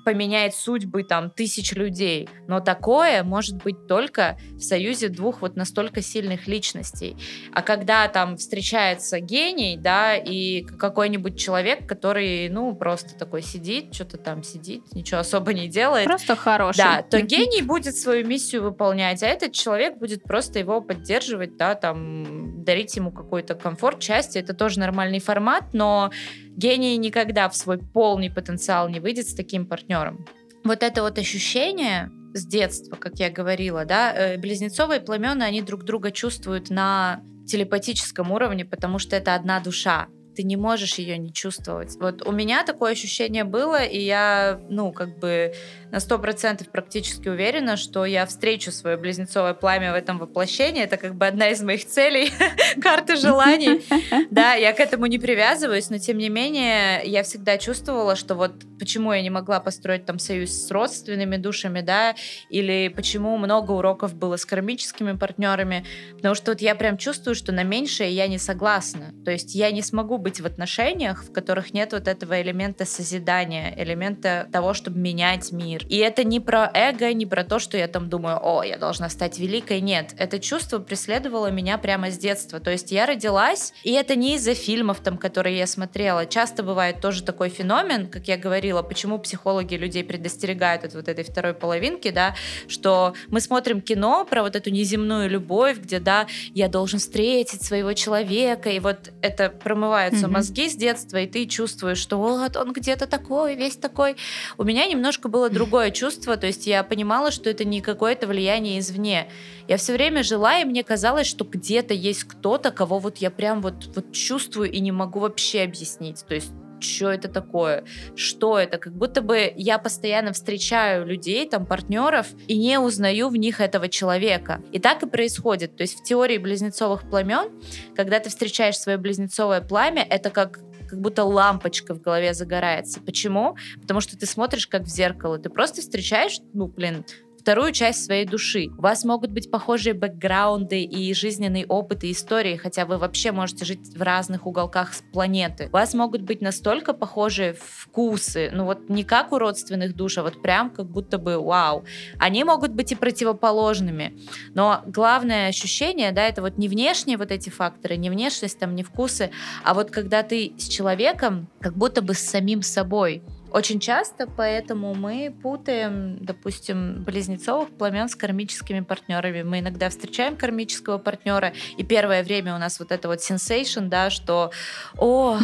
поменяет 0.05 0.55
судьбы 0.55 1.03
там 1.03 1.29
тысяч 1.31 1.73
людей. 1.73 2.29
Но 2.47 2.61
такое 2.61 3.23
может 3.23 3.61
быть 3.63 3.87
только 3.87 4.37
в 4.51 4.61
союзе 4.61 5.09
двух 5.09 5.41
вот 5.41 5.55
настолько 5.57 6.01
сильных 6.01 6.47
личностей. 6.47 7.17
А 7.51 7.61
когда 7.61 8.07
там 8.07 8.37
встречается 8.37 9.19
гений, 9.19 9.77
да, 9.77 10.15
и 10.15 10.61
какой-нибудь 10.61 11.37
человек, 11.37 11.87
который, 11.87 12.47
ну, 12.49 12.73
просто 12.75 13.17
такой 13.17 13.41
сидит, 13.41 13.93
что-то 13.93 14.17
там 14.17 14.43
сидит, 14.43 14.83
ничего 14.93 15.19
особо 15.19 15.53
не 15.53 15.67
делает. 15.67 16.05
Просто 16.05 16.35
хороший. 16.35 16.77
Да, 16.77 17.01
то 17.01 17.21
гений 17.21 17.63
будет 17.63 17.97
свою 17.97 18.25
миссию 18.25 18.63
выполнять, 18.63 19.23
а 19.23 19.27
этот 19.27 19.53
человек 19.53 19.97
будет 19.97 20.23
просто 20.23 20.59
его 20.59 20.81
поддерживать, 20.81 21.57
да, 21.57 21.73
там, 21.75 22.63
дарить 22.63 22.95
ему 22.95 23.11
какой-то 23.11 23.55
комфорт, 23.55 24.03
счастье. 24.03 24.41
Это 24.41 24.53
тоже 24.53 24.79
нормальный 24.79 25.19
формат, 25.19 25.73
но 25.73 26.11
гений 26.55 26.97
никогда 26.97 27.49
в 27.49 27.55
свой 27.55 27.77
полный 27.77 28.29
потенциал 28.29 28.89
не 28.89 28.99
выйдет 28.99 29.27
с 29.27 29.35
таким 29.35 29.65
партнером. 29.65 30.25
Вот 30.63 30.83
это 30.83 31.01
вот 31.03 31.17
ощущение 31.17 32.09
с 32.33 32.45
детства, 32.45 32.95
как 32.95 33.19
я 33.19 33.29
говорила, 33.29 33.85
да, 33.85 34.13
э, 34.13 34.37
близнецовые 34.37 34.99
пламена, 34.99 35.45
они 35.45 35.61
друг 35.61 35.83
друга 35.83 36.11
чувствуют 36.11 36.69
на 36.69 37.21
телепатическом 37.47 38.31
уровне, 38.31 38.65
потому 38.65 38.99
что 38.99 39.15
это 39.15 39.35
одна 39.35 39.59
душа 39.59 40.07
ты 40.35 40.43
не 40.43 40.57
можешь 40.57 40.95
ее 40.95 41.17
не 41.17 41.31
чувствовать. 41.31 41.95
Вот 41.99 42.27
у 42.27 42.31
меня 42.31 42.63
такое 42.63 42.91
ощущение 42.91 43.43
было, 43.43 43.83
и 43.83 43.99
я, 43.99 44.59
ну, 44.69 44.91
как 44.91 45.17
бы 45.17 45.53
на 45.91 45.99
сто 45.99 46.19
процентов 46.19 46.69
практически 46.69 47.29
уверена, 47.29 47.77
что 47.77 48.05
я 48.05 48.25
встречу 48.25 48.71
свое 48.71 48.97
близнецовое 48.97 49.53
пламя 49.53 49.93
в 49.93 49.95
этом 49.95 50.17
воплощении. 50.17 50.83
Это 50.83 50.97
как 50.97 51.15
бы 51.15 51.25
одна 51.25 51.49
из 51.49 51.61
моих 51.61 51.85
целей, 51.85 52.31
карты 52.81 53.15
желаний. 53.15 53.81
Да, 54.31 54.53
я 54.53 54.73
к 54.73 54.79
этому 54.79 55.05
не 55.05 55.19
привязываюсь, 55.19 55.89
но 55.89 55.97
тем 55.97 56.17
не 56.17 56.29
менее 56.29 57.01
я 57.05 57.23
всегда 57.23 57.57
чувствовала, 57.57 58.15
что 58.15 58.35
вот 58.35 58.51
почему 58.79 59.13
я 59.13 59.21
не 59.21 59.29
могла 59.29 59.59
построить 59.59 60.05
там 60.05 60.19
союз 60.19 60.51
с 60.51 60.71
родственными 60.71 61.37
душами, 61.37 61.81
да, 61.81 62.15
или 62.49 62.91
почему 62.93 63.37
много 63.37 63.71
уроков 63.71 64.15
было 64.15 64.35
с 64.35 64.45
кармическими 64.45 65.13
партнерами, 65.13 65.85
потому 66.15 66.35
что 66.35 66.51
вот 66.51 66.61
я 66.61 66.75
прям 66.75 66.97
чувствую, 66.97 67.35
что 67.35 67.51
на 67.51 67.63
меньшее 67.63 68.11
я 68.11 68.27
не 68.27 68.37
согласна. 68.37 69.13
То 69.23 69.31
есть 69.31 69.55
я 69.55 69.71
не 69.71 69.81
смогу 69.81 70.17
быть 70.25 70.41
в 70.41 70.45
отношениях, 70.47 71.23
в 71.23 71.31
которых 71.31 71.71
нет 71.71 71.93
вот 71.93 72.07
этого 72.07 72.41
элемента 72.41 72.83
созидания, 72.83 73.71
элемента 73.77 74.47
того, 74.51 74.73
чтобы 74.73 74.97
менять 74.97 75.51
мир. 75.51 75.85
И 75.87 75.97
это 75.97 76.23
не 76.23 76.39
про 76.39 76.71
эго, 76.73 77.13
не 77.13 77.27
про 77.27 77.43
то, 77.43 77.59
что 77.59 77.77
я 77.77 77.87
там 77.87 78.09
думаю, 78.09 78.39
о, 78.41 78.63
я 78.63 78.79
должна 78.79 79.09
стать 79.09 79.37
великой. 79.37 79.81
Нет, 79.81 80.15
это 80.17 80.39
чувство 80.39 80.79
преследовало 80.79 81.51
меня 81.51 81.77
прямо 81.77 82.09
с 82.09 82.17
детства. 82.17 82.59
То 82.59 82.71
есть 82.71 82.91
я 82.91 83.05
родилась, 83.05 83.71
и 83.83 83.91
это 83.91 84.15
не 84.15 84.37
из-за 84.37 84.55
фильмов, 84.55 85.01
там, 85.01 85.19
которые 85.19 85.59
я 85.59 85.67
смотрела. 85.67 86.25
Часто 86.25 86.63
бывает 86.63 87.01
тоже 87.01 87.21
такой 87.21 87.49
феномен, 87.49 88.07
как 88.07 88.27
я 88.27 88.37
говорила, 88.37 88.81
почему 88.81 89.19
психологи 89.19 89.75
людей 89.75 90.03
предостерегают 90.03 90.85
от 90.85 90.95
вот 90.95 91.07
этой 91.07 91.23
второй 91.23 91.53
половинки, 91.53 92.09
да, 92.09 92.33
что 92.67 93.13
мы 93.27 93.41
смотрим 93.41 93.79
кино 93.79 94.25
про 94.25 94.41
вот 94.41 94.55
эту 94.55 94.71
неземную 94.71 95.29
любовь, 95.29 95.77
где, 95.77 95.99
да, 95.99 96.25
я 96.55 96.67
должен 96.67 96.97
встретить 96.97 97.61
своего 97.61 97.93
человека, 97.93 98.71
и 98.71 98.79
вот 98.79 99.11
это 99.21 99.51
промывает 99.51 100.14
включаются 100.15 100.27
mm-hmm. 100.27 100.31
мозги 100.31 100.69
с 100.69 100.75
детства, 100.75 101.17
и 101.17 101.27
ты 101.27 101.45
чувствуешь, 101.45 101.97
что 101.97 102.17
вот 102.17 102.55
он 102.55 102.73
где-то 102.73 103.07
такой, 103.07 103.55
весь 103.55 103.75
такой. 103.75 104.15
У 104.57 104.63
меня 104.63 104.85
немножко 104.87 105.29
было 105.29 105.49
другое 105.49 105.91
чувство, 105.91 106.37
то 106.37 106.47
есть 106.47 106.67
я 106.67 106.83
понимала, 106.83 107.31
что 107.31 107.49
это 107.49 107.65
не 107.65 107.81
какое-то 107.81 108.27
влияние 108.27 108.79
извне. 108.79 109.29
Я 109.67 109.77
все 109.77 109.93
время 109.93 110.23
жила, 110.23 110.59
и 110.59 110.65
мне 110.65 110.83
казалось, 110.83 111.27
что 111.27 111.45
где-то 111.45 111.93
есть 111.93 112.23
кто-то, 112.23 112.71
кого 112.71 112.99
вот 112.99 113.17
я 113.17 113.29
прям 113.29 113.61
вот, 113.61 113.89
вот 113.95 114.11
чувствую 114.11 114.71
и 114.71 114.79
не 114.79 114.91
могу 114.91 115.19
вообще 115.19 115.63
объяснить. 115.63 116.25
То 116.27 116.35
есть 116.35 116.51
что 116.85 117.09
это 117.09 117.27
такое, 117.27 117.83
что 118.15 118.57
это, 118.57 118.77
как 118.77 118.93
будто 118.93 119.21
бы 119.21 119.51
я 119.55 119.77
постоянно 119.77 120.33
встречаю 120.33 121.05
людей, 121.05 121.47
там, 121.49 121.65
партнеров, 121.65 122.27
и 122.47 122.57
не 122.57 122.79
узнаю 122.79 123.29
в 123.29 123.35
них 123.35 123.61
этого 123.61 123.89
человека. 123.89 124.61
И 124.71 124.79
так 124.79 125.03
и 125.03 125.07
происходит. 125.07 125.75
То 125.75 125.81
есть 125.81 125.99
в 125.99 126.03
теории 126.03 126.37
близнецовых 126.37 127.09
пламен, 127.09 127.51
когда 127.95 128.19
ты 128.19 128.29
встречаешь 128.29 128.77
свое 128.77 128.97
близнецовое 128.97 129.61
пламя, 129.61 130.05
это 130.09 130.29
как 130.29 130.59
как 130.87 131.01
будто 131.01 131.23
лампочка 131.23 131.93
в 131.93 132.01
голове 132.01 132.33
загорается. 132.33 133.01
Почему? 133.01 133.57
Потому 133.81 134.01
что 134.01 134.17
ты 134.17 134.25
смотришь 134.25 134.67
как 134.67 134.83
в 134.83 134.87
зеркало. 134.87 135.39
Ты 135.39 135.49
просто 135.49 135.81
встречаешь, 135.81 136.39
ну, 136.53 136.67
блин, 136.67 137.03
вторую 137.45 137.73
часть 137.73 138.03
своей 138.03 138.25
души. 138.25 138.69
У 138.75 138.81
вас 138.81 139.03
могут 139.03 139.29
быть 139.29 139.51
похожие 139.51 139.93
бэкграунды 139.93 140.81
и 140.81 141.13
жизненный 141.13 141.63
опыт 141.63 142.03
и 142.03 142.11
истории, 142.11 142.55
хотя 142.55 142.87
вы 142.87 142.97
вообще 142.97 143.31
можете 143.31 143.65
жить 143.65 143.95
в 143.95 144.01
разных 144.01 144.47
уголках 144.47 144.93
планеты. 145.13 145.67
У 145.67 145.73
вас 145.73 145.93
могут 145.93 146.23
быть 146.23 146.41
настолько 146.41 146.93
похожие 146.93 147.53
вкусы, 147.53 148.49
ну 148.51 148.65
вот 148.65 148.89
не 148.89 149.03
как 149.03 149.31
у 149.31 149.37
родственных 149.37 149.95
душ, 149.95 150.17
а 150.17 150.23
вот 150.23 150.41
прям 150.41 150.71
как 150.71 150.87
будто 150.87 151.19
бы 151.19 151.37
вау. 151.37 151.85
Они 152.17 152.43
могут 152.43 152.71
быть 152.71 152.91
и 152.91 152.95
противоположными, 152.95 154.17
но 154.55 154.81
главное 154.87 155.49
ощущение, 155.49 156.11
да, 156.13 156.23
это 156.23 156.41
вот 156.41 156.57
не 156.57 156.67
внешние 156.67 157.17
вот 157.19 157.29
эти 157.29 157.51
факторы, 157.51 157.95
не 157.95 158.09
внешность, 158.09 158.57
там, 158.57 158.73
не 158.73 158.81
вкусы, 158.81 159.29
а 159.63 159.75
вот 159.75 159.91
когда 159.91 160.23
ты 160.23 160.53
с 160.57 160.67
человеком, 160.67 161.47
как 161.61 161.77
будто 161.77 162.01
бы 162.01 162.15
с 162.15 162.21
самим 162.21 162.63
собой, 162.63 163.21
очень 163.51 163.79
часто, 163.79 164.27
поэтому 164.27 164.93
мы 164.93 165.33
путаем, 165.41 166.17
допустим, 166.19 167.03
близнецовых 167.03 167.69
пламен 167.69 168.09
с 168.09 168.15
кармическими 168.15 168.81
партнерами. 168.81 169.43
Мы 169.43 169.59
иногда 169.59 169.89
встречаем 169.89 170.35
кармического 170.35 170.97
партнера, 170.97 171.53
и 171.77 171.83
первое 171.83 172.23
время 172.23 172.55
у 172.55 172.57
нас 172.57 172.79
вот 172.79 172.91
это 172.91 173.07
вот 173.07 173.19
sensation, 173.19 173.87
да, 173.87 174.09
что 174.09 174.51
«О, 174.97 175.37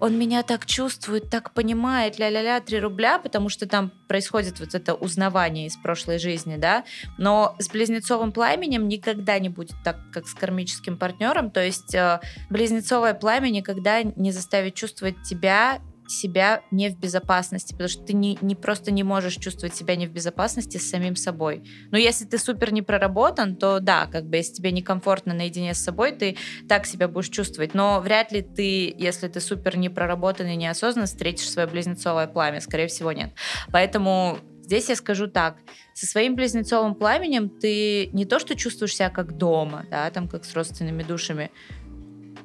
он 0.00 0.18
меня 0.18 0.42
так 0.42 0.66
чувствует, 0.66 1.30
так 1.30 1.52
понимает, 1.52 2.18
ля-ля-ля, 2.18 2.60
3 2.60 2.80
рубля», 2.80 3.18
потому 3.18 3.48
что 3.48 3.66
там 3.66 3.92
происходит 4.08 4.60
вот 4.60 4.74
это 4.74 4.94
узнавание 4.94 5.66
из 5.66 5.76
прошлой 5.76 6.18
жизни, 6.18 6.56
да, 6.56 6.84
но 7.18 7.56
с 7.58 7.68
близнецовым 7.68 8.32
пламенем 8.32 8.88
никогда 8.88 9.38
не 9.38 9.48
будет 9.48 9.76
так, 9.84 9.96
как 10.12 10.26
с 10.28 10.34
кармическим 10.34 10.98
партнером, 10.98 11.50
то 11.50 11.64
есть 11.64 11.94
э, 11.94 12.20
близнецовое 12.50 13.14
пламя 13.14 13.48
никогда 13.48 14.02
не 14.02 14.32
заставит 14.32 14.74
чувствовать 14.74 15.22
тебя 15.22 15.80
себя 16.06 16.62
не 16.70 16.90
в 16.90 16.98
безопасности, 16.98 17.72
потому 17.72 17.88
что 17.88 18.02
ты 18.02 18.12
не, 18.12 18.38
не 18.40 18.54
просто 18.54 18.90
не 18.90 19.02
можешь 19.02 19.36
чувствовать 19.36 19.74
себя 19.74 19.96
не 19.96 20.06
в 20.06 20.10
безопасности 20.10 20.76
с 20.76 20.88
самим 20.88 21.16
собой. 21.16 21.64
Но 21.90 21.98
если 21.98 22.24
ты 22.24 22.38
супер 22.38 22.72
не 22.72 22.82
проработан, 22.82 23.56
то 23.56 23.80
да, 23.80 24.06
как 24.06 24.26
бы 24.26 24.36
если 24.36 24.54
тебе 24.54 24.72
некомфортно 24.72 25.34
наедине 25.34 25.74
с 25.74 25.78
собой, 25.78 26.12
ты 26.12 26.36
так 26.68 26.86
себя 26.86 27.08
будешь 27.08 27.28
чувствовать. 27.28 27.74
Но 27.74 28.00
вряд 28.00 28.32
ли 28.32 28.42
ты, 28.42 28.94
если 28.96 29.28
ты 29.28 29.40
супер 29.40 29.76
не 29.76 29.88
проработан 29.88 30.46
и 30.46 30.56
неосознанно, 30.56 31.06
встретишь 31.06 31.50
свое 31.50 31.66
близнецовое 31.66 32.26
пламя. 32.26 32.60
Скорее 32.60 32.88
всего, 32.88 33.12
нет. 33.12 33.32
Поэтому 33.72 34.38
Здесь 34.64 34.88
я 34.88 34.96
скажу 34.96 35.26
так, 35.26 35.58
со 35.92 36.06
своим 36.06 36.36
близнецовым 36.36 36.94
пламенем 36.94 37.50
ты 37.50 38.06
не 38.14 38.24
то, 38.24 38.38
что 38.38 38.56
чувствуешь 38.56 38.96
себя 38.96 39.10
как 39.10 39.36
дома, 39.36 39.84
да, 39.90 40.10
там 40.10 40.26
как 40.26 40.46
с 40.46 40.54
родственными 40.54 41.02
душами, 41.02 41.50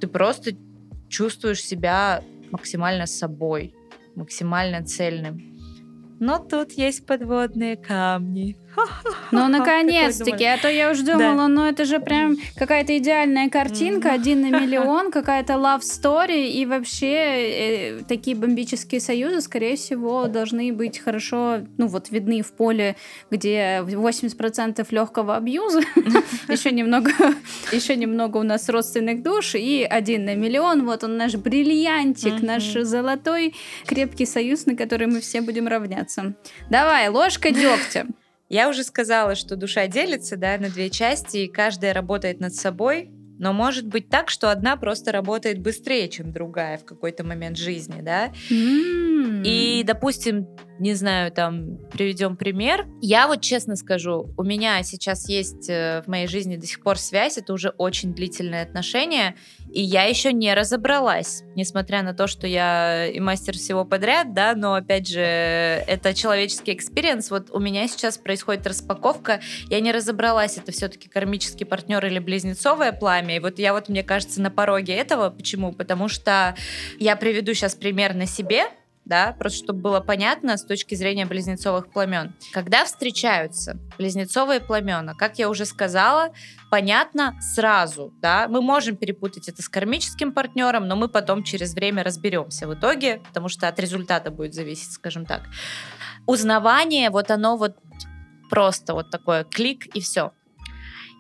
ты 0.01 0.07
просто 0.07 0.51
чувствуешь 1.07 1.63
себя 1.63 2.21
максимально 2.51 3.05
собой, 3.05 3.73
максимально 4.15 4.83
цельным. 4.85 5.57
Но 6.19 6.37
тут 6.39 6.73
есть 6.73 7.05
подводные 7.05 7.77
камни. 7.77 8.57
Ну, 9.31 9.47
наконец-таки, 9.47 10.43
а 10.43 10.57
то 10.57 10.69
я 10.69 10.89
уже 10.89 11.03
думала, 11.03 11.47
ну 11.47 11.65
это 11.65 11.85
же 11.85 11.99
прям 11.99 12.35
какая-то 12.55 12.97
идеальная 12.97 13.49
картинка, 13.49 14.11
один 14.11 14.41
на 14.41 14.59
миллион, 14.61 15.11
какая-то 15.11 15.53
love 15.53 15.81
story, 15.81 16.49
и 16.49 16.65
вообще 16.65 17.13
э, 17.15 17.99
такие 18.07 18.35
бомбические 18.35 18.99
союзы, 19.01 19.41
скорее 19.41 19.75
всего, 19.75 20.27
должны 20.27 20.73
быть 20.73 20.99
хорошо, 20.99 21.59
ну 21.77 21.87
вот, 21.87 22.09
видны 22.09 22.41
в 22.41 22.51
поле, 22.53 22.95
где 23.29 23.83
80% 23.85 24.85
легкого 24.89 25.35
абьюза, 25.35 25.81
еще 26.47 26.71
немного, 26.71 27.11
еще 27.71 27.95
немного 27.95 28.37
у 28.37 28.43
нас 28.43 28.67
родственных 28.67 29.21
душ, 29.21 29.55
и 29.55 29.83
один 29.83 30.25
на 30.25 30.35
миллион, 30.35 30.85
вот 30.85 31.03
он 31.03 31.17
наш 31.17 31.35
бриллиантик, 31.35 32.41
наш 32.41 32.63
золотой 32.63 33.53
крепкий 33.85 34.25
союз, 34.25 34.65
на 34.65 34.75
который 34.75 35.07
мы 35.07 35.19
все 35.19 35.41
будем 35.41 35.67
равняться. 35.67 36.33
Давай, 36.69 37.09
ложка 37.09 37.51
дегтя. 37.51 38.07
Я 38.49 38.67
уже 38.67 38.83
сказала, 38.83 39.35
что 39.35 39.55
душа 39.55 39.87
делится 39.87 40.35
да, 40.35 40.57
на 40.57 40.69
две 40.69 40.89
части, 40.89 41.37
и 41.37 41.47
каждая 41.47 41.93
работает 41.93 42.39
над 42.39 42.55
собой, 42.55 43.11
но 43.39 43.53
может 43.53 43.87
быть 43.87 44.09
так, 44.09 44.29
что 44.29 44.51
одна 44.51 44.75
просто 44.75 45.13
работает 45.13 45.59
быстрее, 45.59 46.09
чем 46.09 46.33
другая 46.33 46.77
в 46.77 46.83
какой-то 46.83 47.23
момент 47.23 47.57
жизни, 47.57 48.01
да? 48.01 48.33
Mm. 48.49 49.43
И, 49.45 49.83
допустим, 49.85 50.47
не 50.77 50.93
знаю, 50.93 51.31
там, 51.31 51.77
приведем 51.91 52.35
пример. 52.35 52.85
Я 53.01 53.27
вот 53.27 53.41
честно 53.41 53.77
скажу, 53.77 54.33
у 54.37 54.43
меня 54.43 54.83
сейчас 54.83 55.29
есть 55.29 55.69
э, 55.69 56.01
в 56.05 56.09
моей 56.09 56.27
жизни 56.27 56.57
до 56.57 56.65
сих 56.65 56.81
пор 56.81 56.97
связь, 56.97 57.37
это 57.37 57.53
уже 57.53 57.69
очень 57.69 58.13
длительные 58.13 58.61
отношения, 58.61 59.35
и 59.73 59.81
я 59.81 60.03
еще 60.03 60.33
не 60.33 60.53
разобралась, 60.53 61.43
несмотря 61.55 62.01
на 62.01 62.13
то, 62.13 62.27
что 62.27 62.47
я 62.47 63.07
и 63.07 63.19
мастер 63.19 63.55
всего 63.55 63.85
подряд, 63.85 64.33
да, 64.33 64.55
но 64.55 64.73
опять 64.73 65.07
же, 65.07 65.21
это 65.21 66.13
человеческий 66.13 66.73
experience. 66.73 67.29
Вот 67.31 67.49
у 67.51 67.59
меня 67.59 67.87
сейчас 67.87 68.17
происходит 68.17 68.65
распаковка, 68.65 69.41
я 69.69 69.79
не 69.79 69.91
разобралась, 69.91 70.57
это 70.57 70.71
все-таки 70.71 71.07
кармический 71.09 71.65
партнер 71.65 72.03
или 72.05 72.19
близнецовое 72.19 72.91
пламя. 72.91 73.37
И 73.37 73.39
вот 73.39 73.59
я 73.59 73.73
вот, 73.73 73.89
мне 73.89 74.03
кажется, 74.03 74.41
на 74.41 74.49
пороге 74.49 74.93
этого. 74.93 75.29
Почему? 75.29 75.71
Потому 75.71 76.07
что 76.07 76.55
я 76.99 77.15
приведу 77.15 77.53
сейчас 77.53 77.75
пример 77.75 78.15
на 78.15 78.25
себе, 78.25 78.65
да, 79.09 79.35
просто 79.37 79.63
чтобы 79.63 79.81
было 79.81 79.99
понятно 79.99 80.55
с 80.55 80.63
точки 80.63 80.95
зрения 80.95 81.25
близнецовых 81.25 81.91
пламен. 81.91 82.33
Когда 82.53 82.85
встречаются 82.85 83.77
близнецовые 83.97 84.61
пламена, 84.61 85.15
как 85.15 85.39
я 85.39 85.49
уже 85.49 85.65
сказала, 85.65 86.29
понятно 86.69 87.35
сразу, 87.41 88.13
да, 88.21 88.47
мы 88.47 88.61
можем 88.61 88.95
перепутать 88.95 89.49
это 89.49 89.61
с 89.61 89.67
кармическим 89.67 90.31
партнером, 90.31 90.87
но 90.87 90.95
мы 90.95 91.09
потом 91.09 91.43
через 91.43 91.73
время 91.73 92.03
разберемся 92.03 92.67
в 92.67 92.73
итоге, 92.75 93.21
потому 93.27 93.49
что 93.49 93.67
от 93.67 93.79
результата 93.79 94.31
будет 94.31 94.53
зависеть, 94.53 94.93
скажем 94.93 95.25
так. 95.25 95.41
Узнавание, 96.27 97.09
вот 97.09 97.31
оно 97.31 97.57
вот 97.57 97.75
просто 98.49 98.93
вот 98.93 99.09
такое 99.09 99.43
клик 99.43 99.87
и 99.95 100.01
все. 100.01 100.31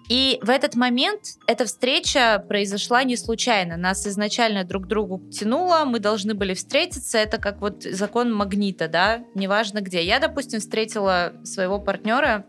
И 0.09 0.39
в 0.41 0.49
этот 0.49 0.75
момент 0.75 1.21
эта 1.45 1.65
встреча 1.65 2.43
произошла 2.47 3.03
не 3.03 3.15
случайно. 3.15 3.77
Нас 3.77 4.07
изначально 4.07 4.63
друг 4.63 4.85
к 4.85 4.87
другу 4.87 5.21
тянуло, 5.29 5.85
мы 5.85 5.99
должны 5.99 6.33
были 6.33 6.55
встретиться. 6.55 7.19
Это 7.19 7.37
как 7.37 7.61
вот 7.61 7.83
закон 7.83 8.33
магнита, 8.33 8.87
да, 8.87 9.23
неважно 9.35 9.81
где. 9.81 10.03
Я, 10.03 10.19
допустим, 10.19 10.59
встретила 10.59 11.33
своего 11.43 11.79
партнера 11.79 12.45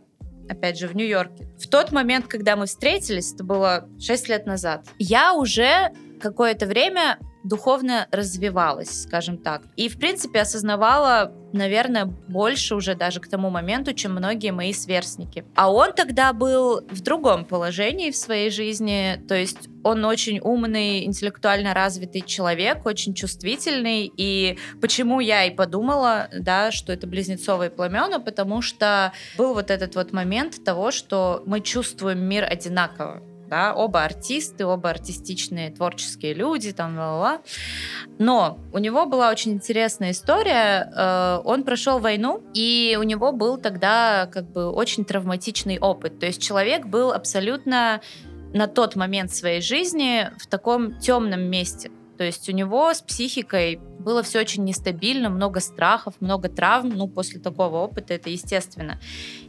опять 0.49 0.79
же, 0.79 0.89
в 0.89 0.97
Нью-Йорке. 0.97 1.49
В 1.61 1.69
тот 1.69 1.93
момент, 1.93 2.27
когда 2.27 2.57
мы 2.57 2.67
встретились, 2.67 3.33
это 3.33 3.45
было 3.45 3.89
6 4.01 4.29
лет 4.29 4.47
назад, 4.47 4.85
я 4.99 5.35
уже 5.35 5.93
какое-то 6.21 6.67
время 6.67 7.19
духовно 7.45 8.07
развивалась, 8.11 9.03
скажем 9.03 9.39
так. 9.39 9.63
И, 9.77 9.89
в 9.89 9.99
принципе, 9.99 10.41
осознавала, 10.41 11.33
наверное, 11.53 12.05
больше 12.05 12.75
уже 12.75 12.95
даже 12.95 13.21
к 13.21 13.29
тому 13.29 13.51
моменту, 13.51 13.93
чем 13.95 14.13
многие 14.13 14.53
мои 14.53 14.73
сверстники. 14.73 15.45
А 15.55 15.73
он 15.73 15.93
тогда 15.93 16.33
был 16.33 16.83
в 16.91 17.01
другом 17.01 17.45
положении 17.45 18.11
в 18.11 18.17
своей 18.17 18.51
жизни, 18.51 19.23
то 19.29 19.35
есть 19.35 19.69
он 19.83 20.05
очень 20.05 20.41
умный, 20.41 21.05
интеллектуально 21.05 21.73
развитый 21.73 22.21
человек, 22.21 22.85
очень 22.85 23.15
чувствительный. 23.15 24.13
И 24.15 24.59
почему 24.81 25.21
я 25.21 25.45
и 25.45 25.51
подумала, 25.51 26.29
да, 26.33 26.71
что 26.71 26.93
это 26.93 27.07
близнецовые 27.07 27.71
пламена, 27.71 28.21
потому 28.21 28.61
что 28.61 29.13
был 29.39 29.55
вот 29.55 29.71
этот 29.71 29.95
вот 29.95 30.13
момент 30.13 30.63
того, 30.65 30.91
что 30.91 31.43
мы 31.47 31.61
чувствуем 31.61 32.21
мир 32.21 32.45
одинаково 32.45 33.23
да, 33.51 33.75
оба 33.75 34.05
артисты, 34.05 34.65
оба 34.65 34.91
артистичные 34.91 35.71
творческие 35.71 36.33
люди, 36.35 36.73
там, 36.73 36.97
ла 36.97 37.05
-ла. 37.05 37.41
Но 38.19 38.59
у 38.73 38.79
него 38.79 39.07
была 39.07 39.31
очень 39.31 39.53
интересная 39.53 40.13
история. 40.13 40.91
Э, 40.97 41.41
он 41.45 41.65
прошел 41.65 41.99
войну, 41.99 42.43
и 42.55 42.97
у 42.99 43.03
него 43.03 43.33
был 43.33 43.59
тогда 43.59 44.29
как 44.33 44.51
бы 44.51 44.71
очень 44.71 45.05
травматичный 45.05 45.79
опыт. 45.79 46.21
То 46.21 46.27
есть 46.27 46.41
человек 46.41 46.87
был 46.87 47.13
абсолютно 47.13 48.01
на 48.55 48.67
тот 48.67 48.97
момент 48.97 49.33
своей 49.33 49.61
жизни 49.61 50.31
в 50.39 50.47
таком 50.47 50.99
темном 50.99 51.43
месте. 51.43 51.91
То 52.19 52.25
есть 52.25 52.49
у 52.49 52.53
него 52.53 52.93
с 52.93 53.01
психикой 53.01 53.81
было 54.01 54.23
все 54.23 54.41
очень 54.41 54.65
нестабильно, 54.65 55.29
много 55.31 55.61
страхов, 55.61 56.15
много 56.21 56.49
травм. 56.49 56.91
Ну, 56.91 57.09
после 57.09 57.41
такого 57.41 57.79
опыта 57.79 58.15
это 58.15 58.31
естественно. 58.31 59.01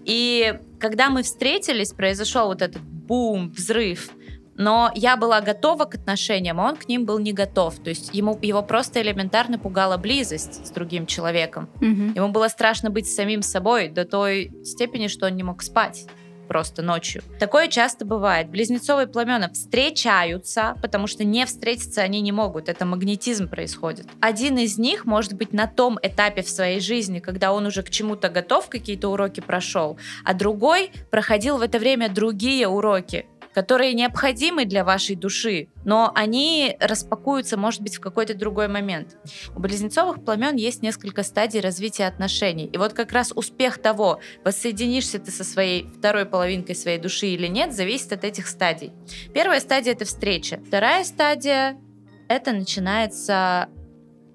И 0.06 0.60
когда 0.80 1.10
мы 1.10 1.24
встретились, 1.24 1.94
произошел 1.94 2.48
вот 2.48 2.62
этот 2.62 2.82
бум, 2.82 3.50
взрыв. 3.52 4.10
Но 4.56 4.92
я 4.94 5.18
была 5.18 5.42
готова 5.42 5.86
к 5.86 5.96
отношениям, 5.96 6.60
а 6.60 6.70
он 6.70 6.76
к 6.76 6.88
ним 6.88 7.06
был 7.06 7.18
не 7.20 7.34
готов. 7.34 7.80
То 7.80 7.90
есть 7.90 8.14
ему, 8.14 8.38
его 8.42 8.62
просто 8.62 9.02
элементарно 9.02 9.58
пугала 9.58 9.98
близость 9.98 10.68
с 10.68 10.72
другим 10.72 11.06
человеком. 11.06 11.70
Угу. 11.78 12.14
Ему 12.16 12.28
было 12.30 12.48
страшно 12.48 12.90
быть 12.90 13.12
самим 13.12 13.42
собой 13.42 13.90
до 13.90 14.06
той 14.06 14.52
степени, 14.64 15.08
что 15.08 15.26
он 15.26 15.36
не 15.36 15.44
мог 15.44 15.64
спать 15.64 16.06
просто 16.52 16.82
ночью. 16.82 17.24
Такое 17.40 17.70
часто 17.70 18.04
бывает. 18.04 18.50
Близнецовые 18.50 19.08
пламена 19.08 19.50
встречаются, 19.54 20.76
потому 20.82 21.08
что 21.08 21.24
не 21.24 21.46
встретиться 21.46 22.02
они 22.02 22.20
не 22.20 22.34
могут. 22.34 22.68
Это 22.68 22.84
магнетизм 22.84 23.48
происходит. 23.48 24.06
Один 24.20 24.58
из 24.58 24.78
них 24.78 25.06
может 25.06 25.32
быть 25.32 25.54
на 25.54 25.66
том 25.66 25.98
этапе 26.02 26.42
в 26.42 26.50
своей 26.50 26.82
жизни, 26.82 27.20
когда 27.20 27.54
он 27.54 27.68
уже 27.68 27.84
к 27.84 27.90
чему-то 27.90 28.28
готов, 28.28 28.68
какие-то 28.68 29.08
уроки 29.08 29.40
прошел, 29.40 29.98
а 30.26 30.34
другой 30.34 30.92
проходил 31.10 31.56
в 31.56 31.62
это 31.62 31.80
время 31.80 32.10
другие 32.10 32.68
уроки 32.68 33.28
которые 33.54 33.94
необходимы 33.94 34.66
для 34.66 34.84
вашей 34.84 35.16
души, 35.16 35.68
но 35.86 36.12
они 36.16 36.76
распакуются, 36.80 37.58
может 37.58 37.82
быть, 37.82 37.96
в 37.96 38.00
какой-то 38.02 38.34
другой 38.34 38.68
момент. 38.68 39.18
У 39.56 39.60
близнецовых 39.60 40.24
пламен 40.24 40.56
есть 40.56 40.82
несколько 40.82 41.24
стадий 41.24 41.60
развития 41.60 42.08
отношений. 42.08 42.66
И 42.66 42.78
вот 42.78 42.94
как 42.94 43.12
раз 43.12 43.32
успех 43.36 43.78
того, 43.80 44.20
воссоединишься 44.44 45.20
ты 45.20 45.32
со 45.32 45.44
своей 45.44 45.90
второй 45.92 46.26
половинкой 46.26 46.76
своей 46.76 47.00
души 47.00 47.28
или 47.28 47.48
нет, 47.48 47.74
зависит 47.74 48.14
от 48.14 48.24
этих 48.24 48.48
стадий. 48.48 48.92
Первая 49.34 49.60
стадия— 49.60 49.94
это 49.94 50.06
встреча. 50.06 50.60
Вторая 50.66 51.04
стадия— 51.04 51.78
это 52.30 52.52
начинается 52.52 53.70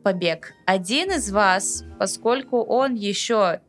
побег. 0.06 0.52
Один 0.66 1.10
из 1.10 1.32
вас, 1.32 1.82
поскольку 1.98 2.62
он 2.62 2.94
еще 2.94 3.60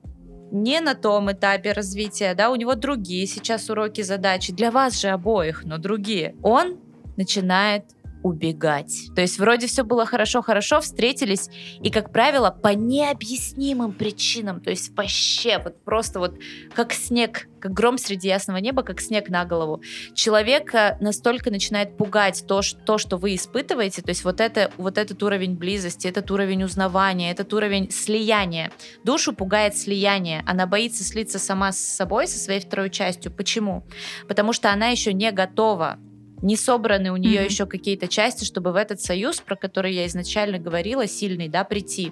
не 0.51 0.79
на 0.79 0.95
том 0.95 1.31
этапе 1.31 1.71
развития, 1.71 2.33
да, 2.33 2.49
у 2.49 2.55
него 2.55 2.75
другие 2.75 3.25
сейчас 3.27 3.69
уроки, 3.69 4.01
задачи, 4.01 4.53
для 4.53 4.71
вас 4.71 4.99
же 4.99 5.09
обоих, 5.09 5.63
но 5.65 5.77
другие. 5.77 6.35
Он 6.43 6.77
начинает 7.17 7.85
убегать. 8.23 9.09
То 9.15 9.21
есть 9.21 9.39
вроде 9.39 9.67
все 9.67 9.83
было 9.83 10.05
хорошо-хорошо, 10.05 10.81
встретились, 10.81 11.49
и, 11.81 11.89
как 11.89 12.11
правило, 12.11 12.51
по 12.51 12.69
необъяснимым 12.69 13.93
причинам, 13.93 14.61
то 14.61 14.69
есть 14.69 14.95
вообще 14.95 15.59
вот 15.59 15.83
просто 15.83 16.19
вот 16.19 16.37
как 16.73 16.93
снег, 16.93 17.47
как 17.59 17.73
гром 17.73 17.97
среди 17.97 18.27
ясного 18.27 18.57
неба, 18.57 18.83
как 18.83 19.01
снег 19.01 19.29
на 19.29 19.45
голову. 19.45 19.81
Человека 20.13 20.97
настолько 21.01 21.51
начинает 21.51 21.97
пугать 21.97 22.45
то, 22.47 22.61
что, 22.61 22.79
то, 22.79 22.97
что 22.97 23.17
вы 23.17 23.35
испытываете, 23.35 24.01
то 24.01 24.09
есть 24.09 24.23
вот, 24.23 24.41
это, 24.41 24.71
вот 24.77 24.97
этот 24.97 25.21
уровень 25.23 25.55
близости, 25.55 26.07
этот 26.07 26.29
уровень 26.31 26.63
узнавания, 26.63 27.31
этот 27.31 27.53
уровень 27.53 27.91
слияния. 27.91 28.71
Душу 29.03 29.33
пугает 29.33 29.77
слияние, 29.77 30.43
она 30.45 30.67
боится 30.67 31.03
слиться 31.03 31.39
сама 31.39 31.71
с 31.71 31.79
собой, 31.79 32.27
со 32.27 32.37
своей 32.37 32.59
второй 32.59 32.89
частью. 32.89 33.31
Почему? 33.31 33.85
Потому 34.27 34.53
что 34.53 34.71
она 34.71 34.87
еще 34.87 35.13
не 35.13 35.31
готова 35.31 35.97
не 36.41 36.55
собраны 36.55 37.11
у 37.11 37.17
нее 37.17 37.41
mm-hmm. 37.41 37.49
еще 37.49 37.65
какие-то 37.65 38.07
части, 38.07 38.43
чтобы 38.43 38.71
в 38.71 38.75
этот 38.75 39.01
союз, 39.01 39.39
про 39.39 39.55
который 39.55 39.93
я 39.93 40.05
изначально 40.07 40.59
говорила, 40.59 41.07
сильный, 41.07 41.47
да, 41.47 41.63
прийти. 41.63 42.11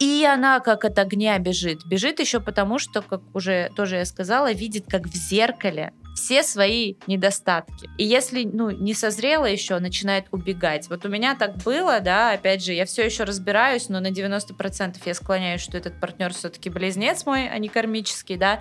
И 0.00 0.24
она 0.24 0.60
как 0.60 0.84
от 0.84 0.98
огня 0.98 1.38
бежит. 1.38 1.86
Бежит 1.86 2.18
еще 2.20 2.40
потому, 2.40 2.78
что, 2.78 3.00
как 3.02 3.22
уже 3.32 3.70
тоже 3.76 3.96
я 3.96 4.04
сказала, 4.04 4.52
видит 4.52 4.86
как 4.88 5.06
в 5.06 5.14
зеркале 5.14 5.92
все 6.14 6.42
свои 6.42 6.94
недостатки. 7.06 7.88
И 7.98 8.04
если, 8.04 8.44
ну, 8.44 8.70
не 8.70 8.94
созрела 8.94 9.46
еще, 9.46 9.78
начинает 9.78 10.26
убегать. 10.30 10.88
Вот 10.88 11.04
у 11.04 11.08
меня 11.08 11.34
так 11.34 11.56
было, 11.58 12.00
да, 12.00 12.32
опять 12.32 12.64
же, 12.64 12.72
я 12.72 12.86
все 12.86 13.04
еще 13.04 13.24
разбираюсь, 13.24 13.88
но 13.88 14.00
на 14.00 14.08
90% 14.08 14.96
я 15.04 15.14
склоняюсь, 15.14 15.60
что 15.60 15.76
этот 15.76 16.00
партнер 16.00 16.32
все-таки 16.32 16.70
близнец 16.70 17.26
мой, 17.26 17.48
а 17.48 17.58
не 17.58 17.68
кармический, 17.68 18.36
да, 18.36 18.60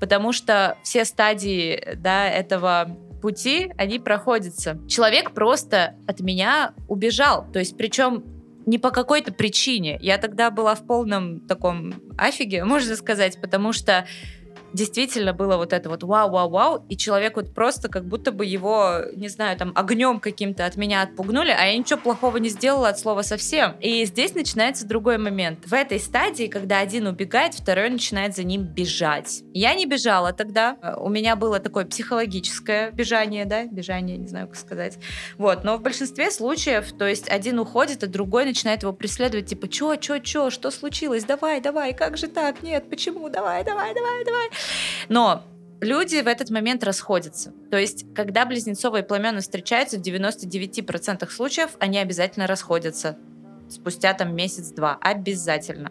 потому 0.00 0.32
что 0.32 0.78
все 0.82 1.04
стадии, 1.04 1.94
да, 1.96 2.28
этого 2.28 2.96
пути, 3.24 3.72
они 3.78 3.98
проходятся. 3.98 4.78
Человек 4.86 5.30
просто 5.32 5.94
от 6.06 6.20
меня 6.20 6.74
убежал. 6.88 7.50
То 7.54 7.58
есть, 7.58 7.74
причем 7.74 8.22
не 8.66 8.76
по 8.76 8.90
какой-то 8.90 9.32
причине. 9.32 9.98
Я 10.02 10.18
тогда 10.18 10.50
была 10.50 10.74
в 10.74 10.86
полном 10.86 11.40
таком 11.40 11.94
афиге, 12.18 12.66
можно 12.66 12.96
сказать, 12.96 13.40
потому 13.40 13.72
что 13.72 14.04
действительно 14.74 15.32
было 15.32 15.56
вот 15.56 15.72
это 15.72 15.88
вот 15.88 16.02
вау-вау-вау, 16.02 16.84
и 16.88 16.96
человек 16.96 17.36
вот 17.36 17.54
просто 17.54 17.88
как 17.88 18.04
будто 18.04 18.32
бы 18.32 18.44
его, 18.44 19.02
не 19.14 19.28
знаю, 19.28 19.56
там 19.56 19.72
огнем 19.74 20.20
каким-то 20.20 20.66
от 20.66 20.76
меня 20.76 21.02
отпугнули, 21.02 21.50
а 21.50 21.64
я 21.64 21.78
ничего 21.78 21.98
плохого 21.98 22.36
не 22.38 22.48
сделала 22.48 22.88
от 22.88 22.98
слова 22.98 23.22
совсем. 23.22 23.76
И 23.80 24.04
здесь 24.04 24.34
начинается 24.34 24.86
другой 24.86 25.16
момент. 25.18 25.60
В 25.64 25.72
этой 25.72 26.00
стадии, 26.00 26.48
когда 26.48 26.80
один 26.80 27.06
убегает, 27.06 27.54
второй 27.54 27.88
начинает 27.88 28.34
за 28.34 28.42
ним 28.42 28.62
бежать. 28.62 29.42
Я 29.52 29.74
не 29.74 29.86
бежала 29.86 30.32
тогда, 30.32 30.76
у 30.98 31.08
меня 31.08 31.36
было 31.36 31.60
такое 31.60 31.84
психологическое 31.84 32.90
бежание, 32.90 33.44
да, 33.44 33.66
бежание, 33.66 34.16
не 34.16 34.26
знаю, 34.26 34.48
как 34.48 34.56
сказать. 34.56 34.98
Вот, 35.38 35.62
но 35.62 35.76
в 35.76 35.82
большинстве 35.82 36.30
случаев, 36.32 36.92
то 36.98 37.06
есть 37.06 37.30
один 37.30 37.60
уходит, 37.60 38.02
а 38.02 38.08
другой 38.08 38.44
начинает 38.44 38.82
его 38.82 38.92
преследовать, 38.92 39.46
типа, 39.46 39.68
чё, 39.68 39.94
чё, 39.96 40.18
чё, 40.18 40.50
что 40.50 40.72
случилось, 40.72 41.22
давай, 41.24 41.60
давай, 41.60 41.94
как 41.94 42.16
же 42.16 42.26
так, 42.26 42.62
нет, 42.62 42.90
почему, 42.90 43.28
давай, 43.28 43.62
давай, 43.64 43.94
давай, 43.94 44.24
давай. 44.24 44.50
Но 45.08 45.44
люди 45.80 46.20
в 46.20 46.26
этот 46.26 46.50
момент 46.50 46.84
расходятся. 46.84 47.52
То 47.70 47.76
есть, 47.76 48.06
когда 48.14 48.46
близнецовые 48.46 49.04
пламена 49.04 49.40
встречаются, 49.40 49.98
в 49.98 50.02
99% 50.02 51.30
случаев 51.30 51.70
они 51.78 51.98
обязательно 51.98 52.46
расходятся 52.46 53.18
спустя 53.68 54.14
там 54.14 54.34
месяц-два. 54.34 54.98
Обязательно. 55.00 55.90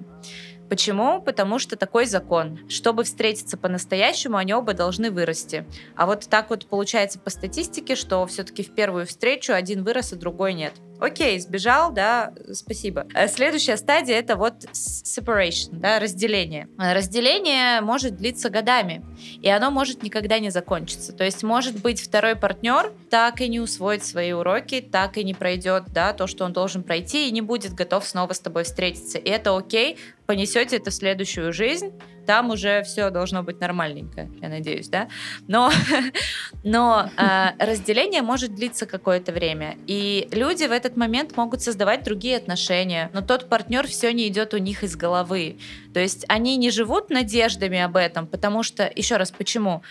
Почему? 0.70 1.22
Потому 1.22 1.60
что 1.60 1.76
такой 1.76 2.06
закон. 2.06 2.60
Чтобы 2.70 3.04
встретиться 3.04 3.58
по-настоящему, 3.58 4.38
они 4.38 4.54
оба 4.54 4.74
должны 4.74 5.12
вырасти. 5.12 5.66
А 5.96 6.06
вот 6.06 6.28
так 6.28 6.50
вот 6.50 6.66
получается 6.66 7.20
по 7.20 7.30
статистике, 7.30 7.96
что 7.96 8.26
все-таки 8.26 8.64
в 8.64 8.74
первую 8.74 9.06
встречу 9.06 9.54
один 9.54 9.84
вырос, 9.84 10.14
а 10.14 10.16
другой 10.16 10.54
нет. 10.54 10.74
Окей, 11.04 11.38
сбежал, 11.38 11.92
да, 11.92 12.32
спасибо. 12.54 13.06
Э, 13.14 13.28
следующая 13.28 13.76
стадия 13.76 14.18
это 14.18 14.38
вот 14.38 14.54
separation, 14.72 15.72
да, 15.74 16.00
разделение. 16.00 16.70
Разделение 16.78 17.82
может 17.82 18.16
длиться 18.16 18.50
годами, 18.50 19.04
и 19.42 19.50
оно 19.50 19.70
может 19.70 20.02
никогда 20.02 20.40
не 20.40 20.50
закончиться. 20.50 21.12
То 21.12 21.26
есть 21.26 21.44
может 21.44 21.82
быть 21.82 22.00
второй 22.02 22.38
партнер 22.38 22.94
так 23.10 23.42
и 23.42 23.50
не 23.50 23.60
усвоит 23.60 24.06
свои 24.06 24.32
уроки, 24.32 24.80
так 24.80 25.18
и 25.18 25.26
не 25.26 25.34
пройдет, 25.34 25.84
да, 25.88 26.14
то, 26.14 26.26
что 26.26 26.46
он 26.46 26.54
должен 26.54 26.84
пройти, 26.84 27.28
и 27.28 27.32
не 27.32 27.42
будет 27.42 27.74
готов 27.74 28.08
снова 28.08 28.32
с 28.32 28.40
тобой 28.40 28.64
встретиться. 28.64 29.18
И 29.18 29.30
это 29.30 29.58
окей, 29.58 29.98
понесете 30.26 30.78
это 30.78 30.92
в 30.92 30.94
следующую 30.94 31.54
жизнь, 31.54 31.92
там 32.26 32.52
уже 32.52 32.84
все 32.84 33.10
должно 33.10 33.44
быть 33.44 33.60
нормальненько, 33.60 34.30
я 34.42 34.50
надеюсь, 34.50 34.88
да. 34.90 35.10
Но, 35.48 35.72
но 36.64 37.10
э, 37.18 37.48
разделение 37.60 38.22
может 38.22 38.56
длиться 38.56 38.86
какое-то 38.86 39.32
время, 39.32 39.78
и 39.88 40.28
люди 40.32 40.64
в 40.64 40.72
этот 40.72 40.96
момент 40.96 41.36
могут 41.36 41.62
создавать 41.62 42.04
другие 42.04 42.38
отношения, 42.38 43.10
но 43.14 43.22
тот 43.22 43.50
партнер 43.50 43.88
все 43.88 44.14
не 44.14 44.28
идет 44.28 44.54
у 44.54 44.58
них 44.58 44.84
из 44.84 44.96
головы. 44.96 45.58
То 45.94 46.00
есть 46.00 46.26
они 46.28 46.56
не 46.58 46.72
живут 46.72 47.10
надеждами 47.10 47.80
об 47.80 47.98
этом, 47.98 48.28
потому 48.28 48.64
что, 48.64 48.92
еще 48.96 49.18
раз, 49.18 49.32
почему? 49.32 49.84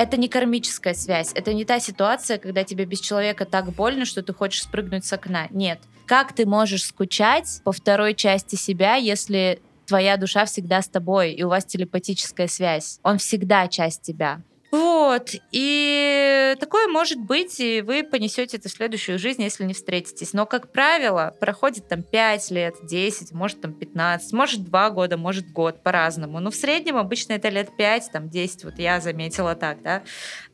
это 0.00 0.16
не 0.16 0.30
кармическая 0.30 0.94
связь, 0.94 1.32
это 1.34 1.52
не 1.52 1.66
та 1.66 1.78
ситуация, 1.78 2.38
когда 2.38 2.64
тебе 2.64 2.86
без 2.86 3.00
человека 3.00 3.44
так 3.44 3.70
больно, 3.70 4.06
что 4.06 4.22
ты 4.22 4.32
хочешь 4.32 4.62
спрыгнуть 4.62 5.04
с 5.04 5.12
окна. 5.12 5.46
Нет. 5.50 5.78
Как 6.10 6.32
ты 6.32 6.44
можешь 6.44 6.86
скучать 6.86 7.60
по 7.62 7.70
второй 7.70 8.14
части 8.14 8.56
себя, 8.56 8.96
если 8.96 9.62
твоя 9.86 10.16
душа 10.16 10.44
всегда 10.44 10.82
с 10.82 10.88
тобой, 10.88 11.30
и 11.30 11.44
у 11.44 11.48
вас 11.48 11.64
телепатическая 11.64 12.48
связь. 12.48 12.98
Он 13.04 13.18
всегда 13.18 13.68
часть 13.68 14.02
тебя. 14.02 14.42
Вот, 14.70 15.30
и 15.50 16.54
такое 16.60 16.86
может 16.86 17.18
быть, 17.18 17.58
и 17.58 17.80
вы 17.80 18.04
понесете 18.04 18.56
это 18.56 18.68
в 18.68 18.72
следующую 18.72 19.18
жизнь, 19.18 19.42
если 19.42 19.64
не 19.64 19.74
встретитесь. 19.74 20.32
Но, 20.32 20.46
как 20.46 20.70
правило, 20.70 21.34
проходит 21.40 21.88
там 21.88 22.04
5 22.04 22.50
лет, 22.52 22.74
10, 22.84 23.32
может 23.32 23.60
там 23.60 23.72
15, 23.72 24.32
может 24.32 24.62
2 24.62 24.90
года, 24.90 25.16
может 25.16 25.50
год, 25.50 25.82
по-разному. 25.82 26.38
Но 26.38 26.50
в 26.50 26.54
среднем 26.54 26.96
обычно 26.98 27.32
это 27.32 27.48
лет 27.48 27.76
5, 27.76 28.12
там 28.12 28.28
10, 28.30 28.64
вот 28.64 28.78
я 28.78 29.00
заметила 29.00 29.56
так, 29.56 29.82
да. 29.82 30.04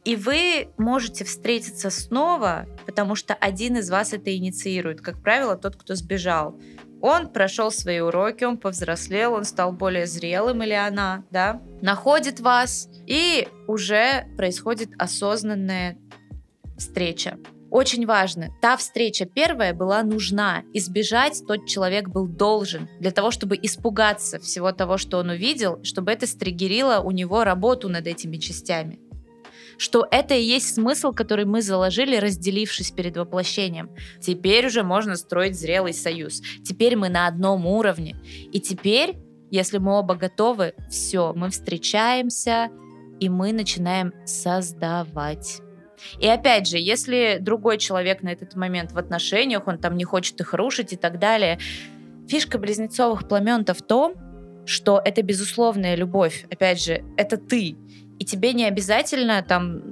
И 0.05 0.17
вы 0.17 0.69
можете 0.79 1.25
встретиться 1.25 1.91
снова, 1.91 2.67
потому 2.87 3.17
что 3.17 3.35
один 3.35 3.77
из 3.77 3.91
вас 3.91 4.15
это 4.15 4.35
инициирует. 4.35 5.03
Как 5.03 5.21
правило, 5.23 5.57
тот, 5.57 5.77
кто 5.77 5.95
сбежал. 5.95 6.59
Он 7.03 7.29
прошел 7.29 7.71
свои 7.71 8.01
уроки, 8.01 8.45
он 8.45 8.57
повзрослел, 8.59 9.35
он 9.35 9.45
стал 9.45 9.73
более 9.73 10.07
зрелым 10.07 10.63
или 10.63 10.73
она, 10.73 11.25
да, 11.31 11.61
находит 11.83 12.41
вас, 12.41 12.89
и 13.07 13.49
уже 13.67 14.27
происходит 14.37 14.91
осознанная 14.99 15.99
встреча. 16.79 17.39
Очень 17.71 18.07
важно, 18.07 18.49
та 18.63 18.77
встреча 18.77 19.27
первая 19.27 19.75
была 19.75 20.03
нужна. 20.03 20.63
Избежать 20.73 21.43
тот 21.47 21.67
человек 21.67 22.09
был 22.09 22.27
должен 22.27 22.89
для 23.01 23.11
того, 23.11 23.31
чтобы 23.31 23.59
испугаться 23.61 24.39
всего 24.39 24.73
того, 24.73 24.99
что 24.99 25.19
он 25.19 25.31
увидел, 25.31 25.83
чтобы 25.83 26.13
это 26.13 26.27
стригерило 26.27 27.01
у 27.01 27.11
него 27.11 27.45
работу 27.45 27.89
над 27.89 28.07
этими 28.07 28.37
частями 28.37 29.01
что 29.79 30.07
это 30.11 30.35
и 30.35 30.43
есть 30.43 30.75
смысл, 30.75 31.13
который 31.13 31.45
мы 31.45 31.63
заложили, 31.63 32.17
разделившись 32.17 32.91
перед 32.91 33.17
воплощением. 33.17 33.91
Теперь 34.21 34.67
уже 34.67 34.83
можно 34.83 35.17
строить 35.17 35.59
зрелый 35.59 35.93
союз. 35.93 36.43
Теперь 36.65 36.97
мы 36.97 37.09
на 37.09 37.27
одном 37.27 37.67
уровне. 37.67 38.17
И 38.53 38.61
теперь, 38.61 39.17
если 39.51 39.79
мы 39.79 39.99
оба 39.99 40.15
готовы, 40.15 40.75
все, 40.91 41.33
мы 41.35 41.51
встречаемся, 41.51 42.71
и 43.21 43.29
мы 43.29 43.53
начинаем 43.53 44.13
создавать. 44.25 45.61
И 46.21 46.27
опять 46.29 46.69
же, 46.69 46.79
если 46.79 47.39
другой 47.41 47.79
человек 47.79 48.23
на 48.23 48.29
этот 48.29 48.55
момент 48.55 48.93
в 48.93 48.99
отношениях, 48.99 49.67
он 49.67 49.79
там 49.79 49.97
не 49.97 50.05
хочет 50.05 50.41
их 50.41 50.53
рушить 50.53 50.93
и 50.93 50.97
так 50.97 51.19
далее, 51.19 51.59
фишка 52.29 52.59
близнецовых 52.59 53.27
пламен-то 53.29 53.73
в 53.75 53.83
том, 53.83 54.15
что 54.67 55.01
это 55.03 55.23
безусловная 55.23 55.95
любовь. 55.95 56.45
Опять 56.51 56.83
же, 56.83 57.05
это 57.17 57.37
ты 57.37 57.77
и 58.19 58.25
тебе 58.25 58.53
не 58.53 58.65
обязательно 58.65 59.43
там 59.43 59.83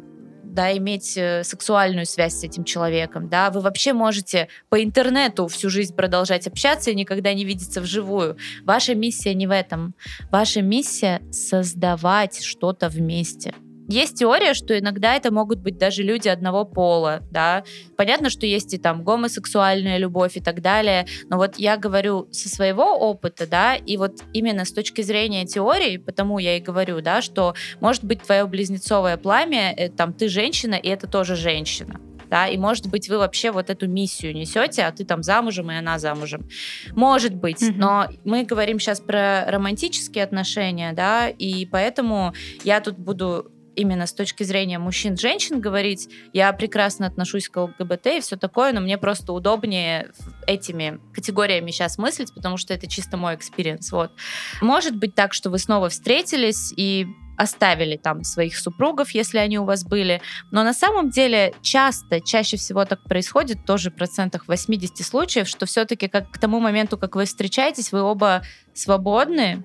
да, 0.55 0.77
иметь 0.77 1.17
э, 1.17 1.43
сексуальную 1.43 2.07
связь 2.07 2.35
с 2.35 2.45
этим 2.45 2.63
человеком, 2.63 3.29
да, 3.29 3.51
вы 3.51 3.61
вообще 3.61 3.93
можете 3.93 4.49
по 4.69 4.83
интернету 4.83 5.49
всю 5.49 5.69
жизнь 5.69 5.95
продолжать 5.97 6.47
общаться 6.47 6.93
и 6.93 6.95
никогда 6.95 7.35
не 7.35 7.45
видеться 7.45 7.81
вживую. 7.81 8.37
Ваша 8.63 8.95
миссия 8.95 9.35
не 9.35 9.49
в 9.49 9.51
этом. 9.51 9.95
Ваша 10.31 10.63
миссия 10.63 11.21
создавать 11.33 12.43
что-то 12.43 12.89
вместе. 12.89 13.53
Есть 13.89 14.19
теория, 14.19 14.55
что 14.55 14.79
иногда 14.79 15.15
это 15.15 15.33
могут 15.33 15.59
быть 15.59 15.79
даже 15.79 16.03
люди 16.03 16.29
одного 16.29 16.65
пола, 16.65 17.23
да. 17.31 17.65
Понятно, 17.97 18.31
что 18.31 18.47
есть 18.47 18.73
и 18.75 18.79
там 18.79 19.05
гомосексуальная 19.05 19.99
любовь 19.99 20.37
и 20.37 20.41
так 20.41 20.63
далее, 20.63 21.07
но 21.29 21.37
вот 21.37 21.59
я 21.59 21.77
говорю 21.77 22.29
со 22.31 22.49
своего 22.49 22.97
опыта, 22.97 23.47
да, 23.47 23.75
и 23.75 23.97
вот 23.97 24.23
именно 24.33 24.65
с 24.65 24.73
точки 24.73 25.03
зрения 25.03 25.45
теории, 25.45 25.99
потому 25.99 26.39
я 26.39 26.57
и 26.57 26.61
говорю, 26.61 27.01
да, 27.01 27.21
что 27.23 27.55
может 27.81 28.05
быть 28.05 28.23
твое 28.23 28.47
близнецовое 28.47 29.17
пламя, 29.17 29.75
э, 29.77 29.91
там 29.91 30.13
ты 30.13 30.29
женщина, 30.29 30.75
и 30.75 30.89
это 30.89 31.07
тоже 31.07 31.37
женщина 31.37 32.01
да, 32.35 32.49
и 32.49 32.57
может 32.57 32.89
быть 32.89 33.09
вы 33.09 33.19
вообще 33.19 33.53
вот 33.53 33.71
эту 33.71 33.87
миссию 33.87 34.35
несете, 34.35 34.83
а 34.83 34.91
ты 34.91 35.05
там 35.05 35.23
замужем, 35.23 35.71
и 35.71 35.77
она 35.77 36.01
замужем. 36.01 36.49
Может 36.97 37.35
быть, 37.35 37.63
mm-hmm. 37.63 37.75
но 37.77 38.09
мы 38.25 38.43
говорим 38.43 38.81
сейчас 38.81 39.01
про 39.01 39.45
романтические 39.47 40.25
отношения, 40.25 40.93
да, 40.95 41.29
и 41.29 41.65
поэтому 41.67 42.35
я 42.65 42.81
тут 42.81 42.99
буду 42.99 43.53
именно 43.77 44.07
с 44.07 44.13
точки 44.13 44.43
зрения 44.45 44.79
мужчин-женщин 44.79 45.61
говорить, 45.61 46.09
я 46.33 46.53
прекрасно 46.53 47.07
отношусь 47.07 47.49
к 47.49 47.57
ЛГБТ 47.57 48.07
и 48.07 48.21
все 48.21 48.37
такое, 48.37 48.73
но 48.73 48.81
мне 48.81 48.99
просто 48.99 49.33
удобнее 49.33 50.11
этими 50.47 51.01
категориями 51.13 51.71
сейчас 51.71 51.99
мыслить, 51.99 52.33
потому 52.35 52.57
что 52.57 52.75
это 52.75 52.87
чисто 52.87 53.17
мой 53.17 53.35
experience. 53.35 53.93
Вот. 53.93 54.13
Может 54.61 54.97
быть 54.97 55.15
так, 55.15 55.33
что 55.35 55.51
вы 55.51 55.59
снова 55.59 55.89
встретились 55.89 56.73
и 56.77 57.07
оставили 57.37 57.97
там 57.97 58.23
своих 58.23 58.57
супругов, 58.57 59.11
если 59.11 59.39
они 59.39 59.59
у 59.59 59.65
вас 59.65 59.85
были. 59.85 60.21
Но 60.51 60.63
на 60.63 60.73
самом 60.73 61.11
деле 61.11 61.53
часто, 61.63 62.21
чаще 62.21 62.57
всего 62.57 62.85
так 62.85 63.03
происходит, 63.05 63.65
тоже 63.67 63.91
в 63.91 63.95
процентах 63.95 64.47
80 64.47 65.05
случаев, 65.05 65.49
что 65.49 65.67
все-таки 65.67 66.09
как 66.09 66.31
к 66.31 66.39
тому 66.39 66.61
моменту, 66.61 66.97
как 66.97 67.17
вы 67.17 67.25
встречаетесь, 67.25 67.93
вы 67.93 68.03
оба 68.03 68.43
свободны, 68.73 69.65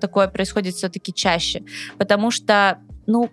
такое 0.00 0.28
происходит 0.28 0.74
все-таки 0.74 1.12
чаще, 1.12 1.62
потому 1.98 2.30
что 2.30 2.78
ну, 3.06 3.30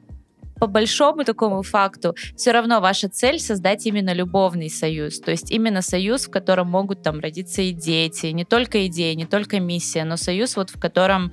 по 0.60 0.68
большому 0.68 1.24
такому 1.24 1.64
факту, 1.64 2.16
все 2.36 2.52
равно 2.52 2.82
ваша 2.82 3.10
цель 3.10 3.40
создать 3.40 3.88
именно 3.88 4.14
любовный 4.14 4.70
союз, 4.70 5.20
то 5.20 5.32
есть 5.32 5.50
именно 5.50 5.82
союз, 5.82 6.28
в 6.28 6.30
котором 6.30 6.70
могут 6.70 7.02
там 7.02 7.20
родиться 7.20 7.64
и 7.64 7.72
дети, 7.72 8.28
не 8.28 8.46
только 8.46 8.86
идеи, 8.86 9.16
не 9.16 9.26
только 9.26 9.60
миссия, 9.60 10.04
но 10.04 10.18
союз 10.18 10.56
вот 10.56 10.70
в 10.70 10.80
котором 10.80 11.32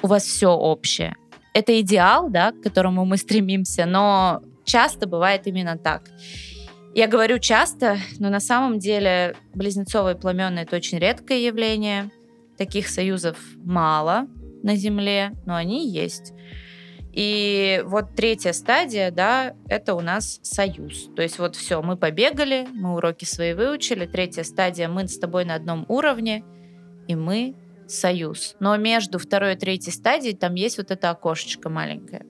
у 0.00 0.06
вас 0.06 0.24
все 0.24 0.48
общее. 0.48 1.16
Это 1.52 1.78
идеал, 1.82 2.30
да, 2.30 2.52
к 2.52 2.62
которому 2.62 3.04
мы 3.04 3.18
стремимся, 3.18 3.84
но 3.84 4.42
часто 4.64 5.06
бывает 5.06 5.46
именно 5.46 5.76
так. 5.76 6.04
Я 6.94 7.08
говорю 7.08 7.38
часто, 7.38 7.98
но 8.18 8.30
на 8.30 8.40
самом 8.40 8.78
деле 8.78 9.36
близнецовые 9.54 10.16
пламена 10.16 10.60
это 10.60 10.76
очень 10.76 10.98
редкое 10.98 11.44
явление. 11.44 12.10
Таких 12.56 12.88
союзов 12.88 13.36
мало 13.64 14.26
на 14.62 14.76
Земле, 14.76 15.32
но 15.46 15.56
они 15.56 15.90
есть. 15.90 16.32
И 17.12 17.82
вот 17.84 18.14
третья 18.16 18.52
стадия, 18.52 19.10
да, 19.10 19.54
это 19.68 19.94
у 19.94 20.00
нас 20.00 20.40
союз. 20.42 21.10
То 21.14 21.22
есть 21.22 21.38
вот 21.38 21.56
все, 21.56 21.82
мы 21.82 21.96
побегали, 21.96 22.66
мы 22.72 22.94
уроки 22.94 23.26
свои 23.26 23.52
выучили. 23.52 24.06
Третья 24.06 24.44
стадия, 24.44 24.88
мы 24.88 25.06
с 25.06 25.18
тобой 25.18 25.44
на 25.44 25.54
одном 25.54 25.84
уровне, 25.88 26.42
и 27.08 27.14
мы 27.14 27.54
союз. 27.86 28.56
Но 28.60 28.76
между 28.78 29.18
второй 29.18 29.54
и 29.54 29.56
третьей 29.56 29.92
стадией 29.92 30.34
там 30.34 30.54
есть 30.54 30.78
вот 30.78 30.90
это 30.90 31.10
окошечко 31.10 31.68
маленькое. 31.68 32.24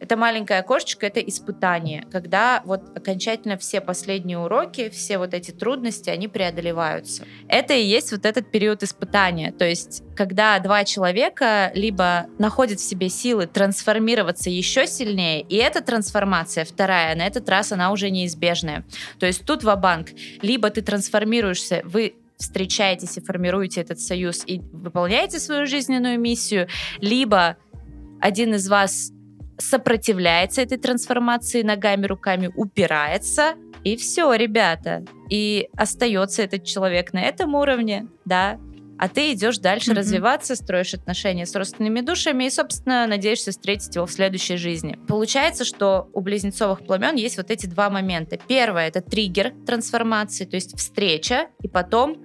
Это 0.00 0.16
маленькое 0.16 0.60
окошечко, 0.60 1.06
это 1.06 1.20
испытание, 1.20 2.06
когда 2.12 2.62
вот 2.64 2.96
окончательно 2.96 3.58
все 3.58 3.80
последние 3.80 4.38
уроки, 4.38 4.90
все 4.90 5.18
вот 5.18 5.34
эти 5.34 5.50
трудности, 5.50 6.10
они 6.10 6.28
преодолеваются. 6.28 7.24
Это 7.48 7.74
и 7.74 7.82
есть 7.82 8.12
вот 8.12 8.24
этот 8.24 8.50
период 8.50 8.82
испытания. 8.82 9.52
То 9.52 9.64
есть, 9.64 10.02
когда 10.16 10.58
два 10.60 10.84
человека 10.84 11.72
либо 11.74 12.26
находят 12.38 12.78
в 12.78 12.84
себе 12.84 13.08
силы 13.08 13.46
трансформироваться 13.46 14.50
еще 14.50 14.86
сильнее, 14.86 15.42
и 15.42 15.56
эта 15.56 15.82
трансформация, 15.82 16.64
вторая, 16.64 17.16
на 17.16 17.26
этот 17.26 17.48
раз 17.48 17.72
она 17.72 17.90
уже 17.90 18.10
неизбежная. 18.10 18.84
То 19.18 19.26
есть 19.26 19.44
тут 19.44 19.64
в 19.64 19.76
банк 19.76 20.08
либо 20.42 20.70
ты 20.70 20.82
трансформируешься, 20.82 21.82
вы 21.84 22.14
встречаетесь 22.36 23.16
и 23.16 23.20
формируете 23.20 23.80
этот 23.80 24.00
союз 24.00 24.44
и 24.46 24.60
выполняете 24.72 25.40
свою 25.40 25.66
жизненную 25.66 26.20
миссию, 26.20 26.68
либо 27.00 27.56
один 28.20 28.54
из 28.54 28.68
вас 28.68 29.10
сопротивляется 29.58 30.62
этой 30.62 30.78
трансформации 30.78 31.62
ногами, 31.62 32.06
руками, 32.06 32.50
упирается, 32.54 33.54
и 33.84 33.96
все, 33.96 34.32
ребята. 34.34 35.04
И 35.30 35.68
остается 35.76 36.42
этот 36.42 36.64
человек 36.64 37.12
на 37.12 37.22
этом 37.22 37.54
уровне, 37.54 38.08
да, 38.24 38.58
а 38.98 39.08
ты 39.08 39.32
идешь 39.32 39.58
дальше 39.58 39.92
mm-hmm. 39.92 39.96
развиваться, 39.96 40.56
строишь 40.56 40.92
отношения 40.92 41.46
с 41.46 41.54
родственными 41.54 42.00
душами 42.00 42.44
и, 42.44 42.50
собственно, 42.50 43.06
надеешься 43.06 43.52
встретить 43.52 43.94
его 43.94 44.06
в 44.06 44.12
следующей 44.12 44.56
жизни. 44.56 44.98
Получается, 45.06 45.64
что 45.64 46.08
у 46.12 46.20
близнецовых 46.20 46.84
пламен 46.84 47.14
есть 47.14 47.36
вот 47.36 47.50
эти 47.52 47.66
два 47.66 47.90
момента. 47.90 48.38
Первое— 48.48 48.88
это 48.88 49.00
триггер 49.00 49.52
трансформации, 49.66 50.46
то 50.46 50.56
есть 50.56 50.76
встреча, 50.76 51.46
и 51.62 51.68
потом 51.68 52.16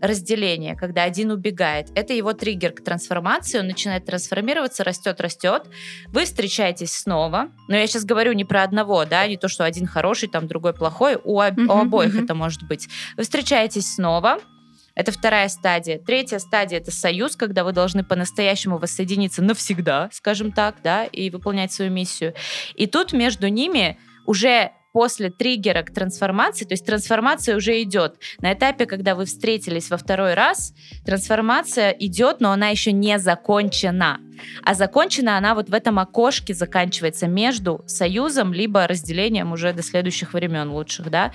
разделение, 0.00 0.76
когда 0.76 1.04
один 1.04 1.30
убегает. 1.30 1.88
Это 1.94 2.12
его 2.12 2.32
триггер 2.32 2.72
к 2.72 2.82
трансформации, 2.82 3.58
он 3.58 3.66
начинает 3.66 4.04
трансформироваться, 4.04 4.84
растет, 4.84 5.20
растет. 5.20 5.64
Вы 6.08 6.24
встречаетесь 6.24 6.92
снова, 6.92 7.48
но 7.68 7.76
я 7.76 7.86
сейчас 7.86 8.04
говорю 8.04 8.32
не 8.32 8.44
про 8.44 8.62
одного, 8.62 9.04
да, 9.04 9.26
не 9.26 9.36
то, 9.36 9.48
что 9.48 9.64
один 9.64 9.86
хороший, 9.86 10.28
там 10.28 10.46
другой 10.46 10.74
плохой, 10.74 11.18
у, 11.22 11.40
об, 11.40 11.58
у 11.58 11.72
обоих 11.72 12.14
это 12.14 12.34
может 12.34 12.66
быть. 12.66 12.88
Вы 13.16 13.22
встречаетесь 13.22 13.94
снова, 13.94 14.38
это 14.94 15.12
вторая 15.12 15.48
стадия. 15.48 15.98
Третья 15.98 16.38
стадия— 16.38 16.78
это 16.80 16.90
союз, 16.90 17.36
когда 17.36 17.64
вы 17.64 17.72
должны 17.72 18.04
по-настоящему 18.04 18.78
воссоединиться 18.78 19.42
навсегда, 19.42 20.10
скажем 20.12 20.52
так, 20.52 20.76
да, 20.82 21.04
и 21.04 21.30
выполнять 21.30 21.72
свою 21.72 21.90
миссию. 21.90 22.34
И 22.74 22.86
тут 22.86 23.12
между 23.12 23.48
ними 23.48 23.98
уже 24.26 24.72
после 24.92 25.30
триггера 25.30 25.82
к 25.82 25.92
трансформации, 25.92 26.64
то 26.64 26.72
есть 26.72 26.86
трансформация 26.86 27.56
уже 27.56 27.80
идет. 27.82 28.16
На 28.40 28.52
этапе, 28.52 28.86
когда 28.86 29.14
вы 29.14 29.24
встретились 29.24 29.90
во 29.90 29.96
второй 29.96 30.34
раз, 30.34 30.74
трансформация 31.04 31.90
идет, 31.90 32.40
но 32.40 32.52
она 32.52 32.68
еще 32.68 32.92
не 32.92 33.18
закончена. 33.18 34.20
А 34.62 34.74
закончена 34.74 35.36
она 35.36 35.54
вот 35.54 35.68
в 35.68 35.74
этом 35.74 35.98
окошке 35.98 36.54
заканчивается 36.54 37.26
между 37.26 37.84
союзом 37.86 38.52
либо 38.52 38.86
разделением 38.86 39.52
уже 39.52 39.72
до 39.72 39.82
следующих 39.82 40.32
времен 40.32 40.70
лучших, 40.70 41.10
да. 41.10 41.32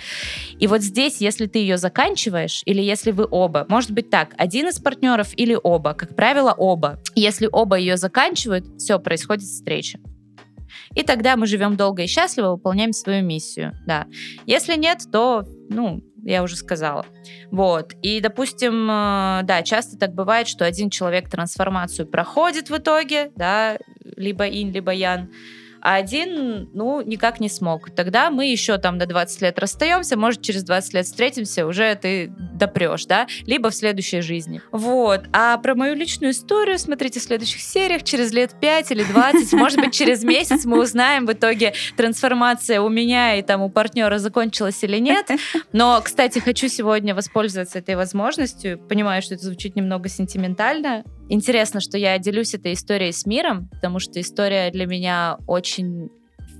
И 0.58 0.66
вот 0.66 0.82
здесь, 0.82 1.20
если 1.20 1.46
ты 1.46 1.60
ее 1.60 1.76
заканчиваешь, 1.76 2.62
или 2.66 2.82
если 2.82 3.12
вы 3.12 3.26
оба, 3.30 3.66
может 3.68 3.92
быть 3.92 4.10
так, 4.10 4.34
один 4.36 4.68
из 4.68 4.78
партнеров 4.80 5.28
или 5.36 5.56
оба, 5.62 5.94
как 5.94 6.16
правило, 6.16 6.52
оба. 6.52 7.00
Если 7.14 7.48
оба 7.50 7.76
ее 7.76 7.96
заканчивают, 7.96 8.66
все, 8.78 8.98
происходит 8.98 9.44
встреча. 9.44 9.98
И 10.94 11.02
тогда 11.02 11.36
мы 11.36 11.46
живем 11.46 11.76
долго 11.76 12.02
и 12.02 12.06
счастливо, 12.06 12.52
выполняем 12.52 12.92
свою 12.92 13.24
миссию, 13.24 13.72
да. 13.86 14.06
Если 14.46 14.76
нет, 14.76 15.02
то, 15.10 15.44
ну, 15.68 16.02
я 16.24 16.42
уже 16.42 16.56
сказала. 16.56 17.06
Вот. 17.50 17.92
И, 18.02 18.20
допустим, 18.20 18.90
э, 18.90 19.40
да, 19.44 19.62
часто 19.62 19.96
так 19.96 20.12
бывает, 20.12 20.48
что 20.48 20.64
один 20.64 20.90
человек 20.90 21.30
трансформацию 21.30 22.06
проходит 22.06 22.68
в 22.68 22.76
итоге, 22.76 23.30
да, 23.36 23.78
либо 24.16 24.46
ин, 24.48 24.72
либо 24.72 24.92
ян, 24.92 25.30
а 25.86 25.94
один, 25.94 26.68
ну, 26.72 27.00
никак 27.00 27.38
не 27.38 27.48
смог. 27.48 27.90
Тогда 27.90 28.30
мы 28.30 28.46
еще 28.46 28.76
там 28.76 28.98
до 28.98 29.06
20 29.06 29.40
лет 29.42 29.56
расстаемся, 29.60 30.16
может, 30.16 30.42
через 30.42 30.64
20 30.64 30.94
лет 30.94 31.06
встретимся, 31.06 31.64
уже 31.64 31.94
ты 31.94 32.32
допрешь, 32.54 33.06
да, 33.06 33.28
либо 33.46 33.70
в 33.70 33.74
следующей 33.74 34.20
жизни. 34.20 34.60
Вот. 34.72 35.26
А 35.32 35.56
про 35.58 35.76
мою 35.76 35.94
личную 35.94 36.32
историю 36.32 36.80
смотрите 36.80 37.20
в 37.20 37.22
следующих 37.22 37.60
сериях, 37.60 38.02
через 38.02 38.32
лет 38.32 38.56
5 38.60 38.90
или 38.90 39.04
20, 39.04 39.52
может 39.52 39.78
быть, 39.78 39.94
через 39.94 40.24
месяц 40.24 40.64
мы 40.64 40.80
узнаем 40.80 41.24
в 41.24 41.32
итоге 41.32 41.72
трансформация 41.96 42.80
у 42.80 42.88
меня 42.88 43.36
и 43.36 43.42
там 43.42 43.62
у 43.62 43.70
партнера 43.70 44.18
закончилась 44.18 44.82
или 44.82 44.98
нет. 44.98 45.30
Но, 45.72 46.00
кстати, 46.02 46.40
хочу 46.40 46.66
сегодня 46.66 47.14
воспользоваться 47.14 47.78
этой 47.78 47.94
возможностью. 47.94 48.80
Понимаю, 48.88 49.22
что 49.22 49.34
это 49.34 49.44
звучит 49.44 49.76
немного 49.76 50.08
сентиментально, 50.08 51.04
Интересно, 51.28 51.80
что 51.80 51.98
я 51.98 52.18
делюсь 52.18 52.54
этой 52.54 52.72
историей 52.74 53.10
с 53.10 53.26
миром, 53.26 53.68
потому 53.72 53.98
что 53.98 54.20
история 54.20 54.70
для 54.70 54.86
меня 54.86 55.38
очень 55.48 55.75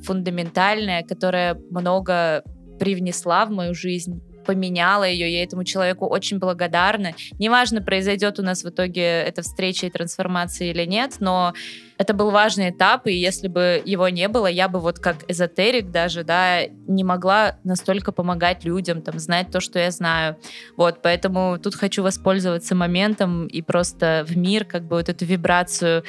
фундаментальная, 0.05 1.03
которая 1.03 1.55
много 1.71 2.43
привнесла 2.79 3.47
в 3.47 3.51
мою 3.51 3.75
жизнь 3.75 4.21
поменяла 4.47 5.05
ее, 5.05 5.31
я 5.31 5.43
этому 5.43 5.65
человеку 5.65 6.07
очень 6.07 6.39
благодарна. 6.39 7.13
Неважно, 7.39 7.83
произойдет 7.83 8.39
у 8.39 8.43
нас 8.43 8.63
в 8.63 8.69
итоге 8.69 9.03
эта 9.03 9.43
встреча 9.43 9.87
и 9.87 9.91
трансформация 9.91 10.71
или 10.71 10.85
нет, 10.85 11.17
но 11.19 11.53
это 11.99 12.15
был 12.15 12.31
важный 12.31 12.71
этап, 12.71 13.07
и 13.07 13.13
если 13.13 13.49
бы 13.49 13.83
его 13.85 14.09
не 14.09 14.29
было, 14.29 14.47
я 14.47 14.69
бы 14.69 14.81
вот 14.81 14.99
как 14.99 15.29
эзотерик 15.29 15.91
даже, 15.91 16.25
да, 16.25 16.67
не 16.87 17.05
могла 17.05 17.59
настолько 17.65 18.13
помогать 18.13 18.65
людям, 18.65 19.03
там, 19.03 19.19
знать 19.19 19.51
то, 19.51 19.61
что 19.61 19.79
я 19.79 19.91
знаю. 19.91 20.37
Вот, 20.77 21.01
поэтому 21.03 21.59
тут 21.59 21.75
хочу 21.75 22.03
воспользоваться 22.03 22.75
моментом 22.75 23.47
и 23.47 23.63
просто 23.63 24.25
в 24.29 24.37
мир 24.37 24.65
как 24.65 24.85
бы 24.85 24.97
вот 24.97 25.09
эту 25.09 25.25
вибрацию, 25.25 26.05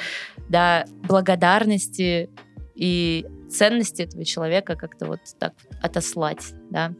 да, 0.48 0.84
благодарности 1.02 2.30
и 2.78 3.26
ценности 3.50 4.02
этого 4.02 4.24
человека 4.24 4.76
как-то 4.76 5.06
вот 5.06 5.20
так 5.38 5.54
отослать, 5.82 6.52
да, 6.70 6.92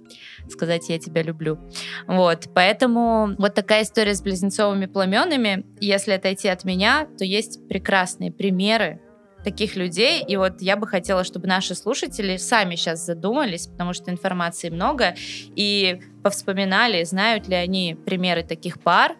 сказать 0.49 0.89
«я 0.89 0.99
тебя 0.99 1.23
люблю». 1.23 1.59
Вот, 2.07 2.49
поэтому 2.55 3.35
вот 3.39 3.55
такая 3.55 3.83
история 3.85 4.15
с 4.15 4.23
близнецовыми 4.23 4.87
пламенами. 4.87 5.65
Если 5.81 6.13
отойти 6.13 6.49
от 6.49 6.65
меня, 6.65 7.07
то 7.17 7.25
есть 7.25 7.67
прекрасные 7.69 8.33
примеры 8.33 9.01
таких 9.45 9.77
людей. 9.77 10.25
И 10.27 10.37
вот 10.37 10.61
я 10.61 10.77
бы 10.77 10.87
хотела, 10.87 11.23
чтобы 11.23 11.47
наши 11.47 11.75
слушатели 11.75 12.37
сами 12.37 12.75
сейчас 12.75 13.07
задумались, 13.07 13.69
потому 13.69 13.93
что 13.93 14.11
информации 14.11 14.69
много, 14.69 15.15
и 15.55 16.01
повспоминали, 16.23 17.05
знают 17.05 17.47
ли 17.49 17.55
они 17.55 17.97
примеры 18.05 18.43
таких 18.43 18.81
пар, 18.81 19.17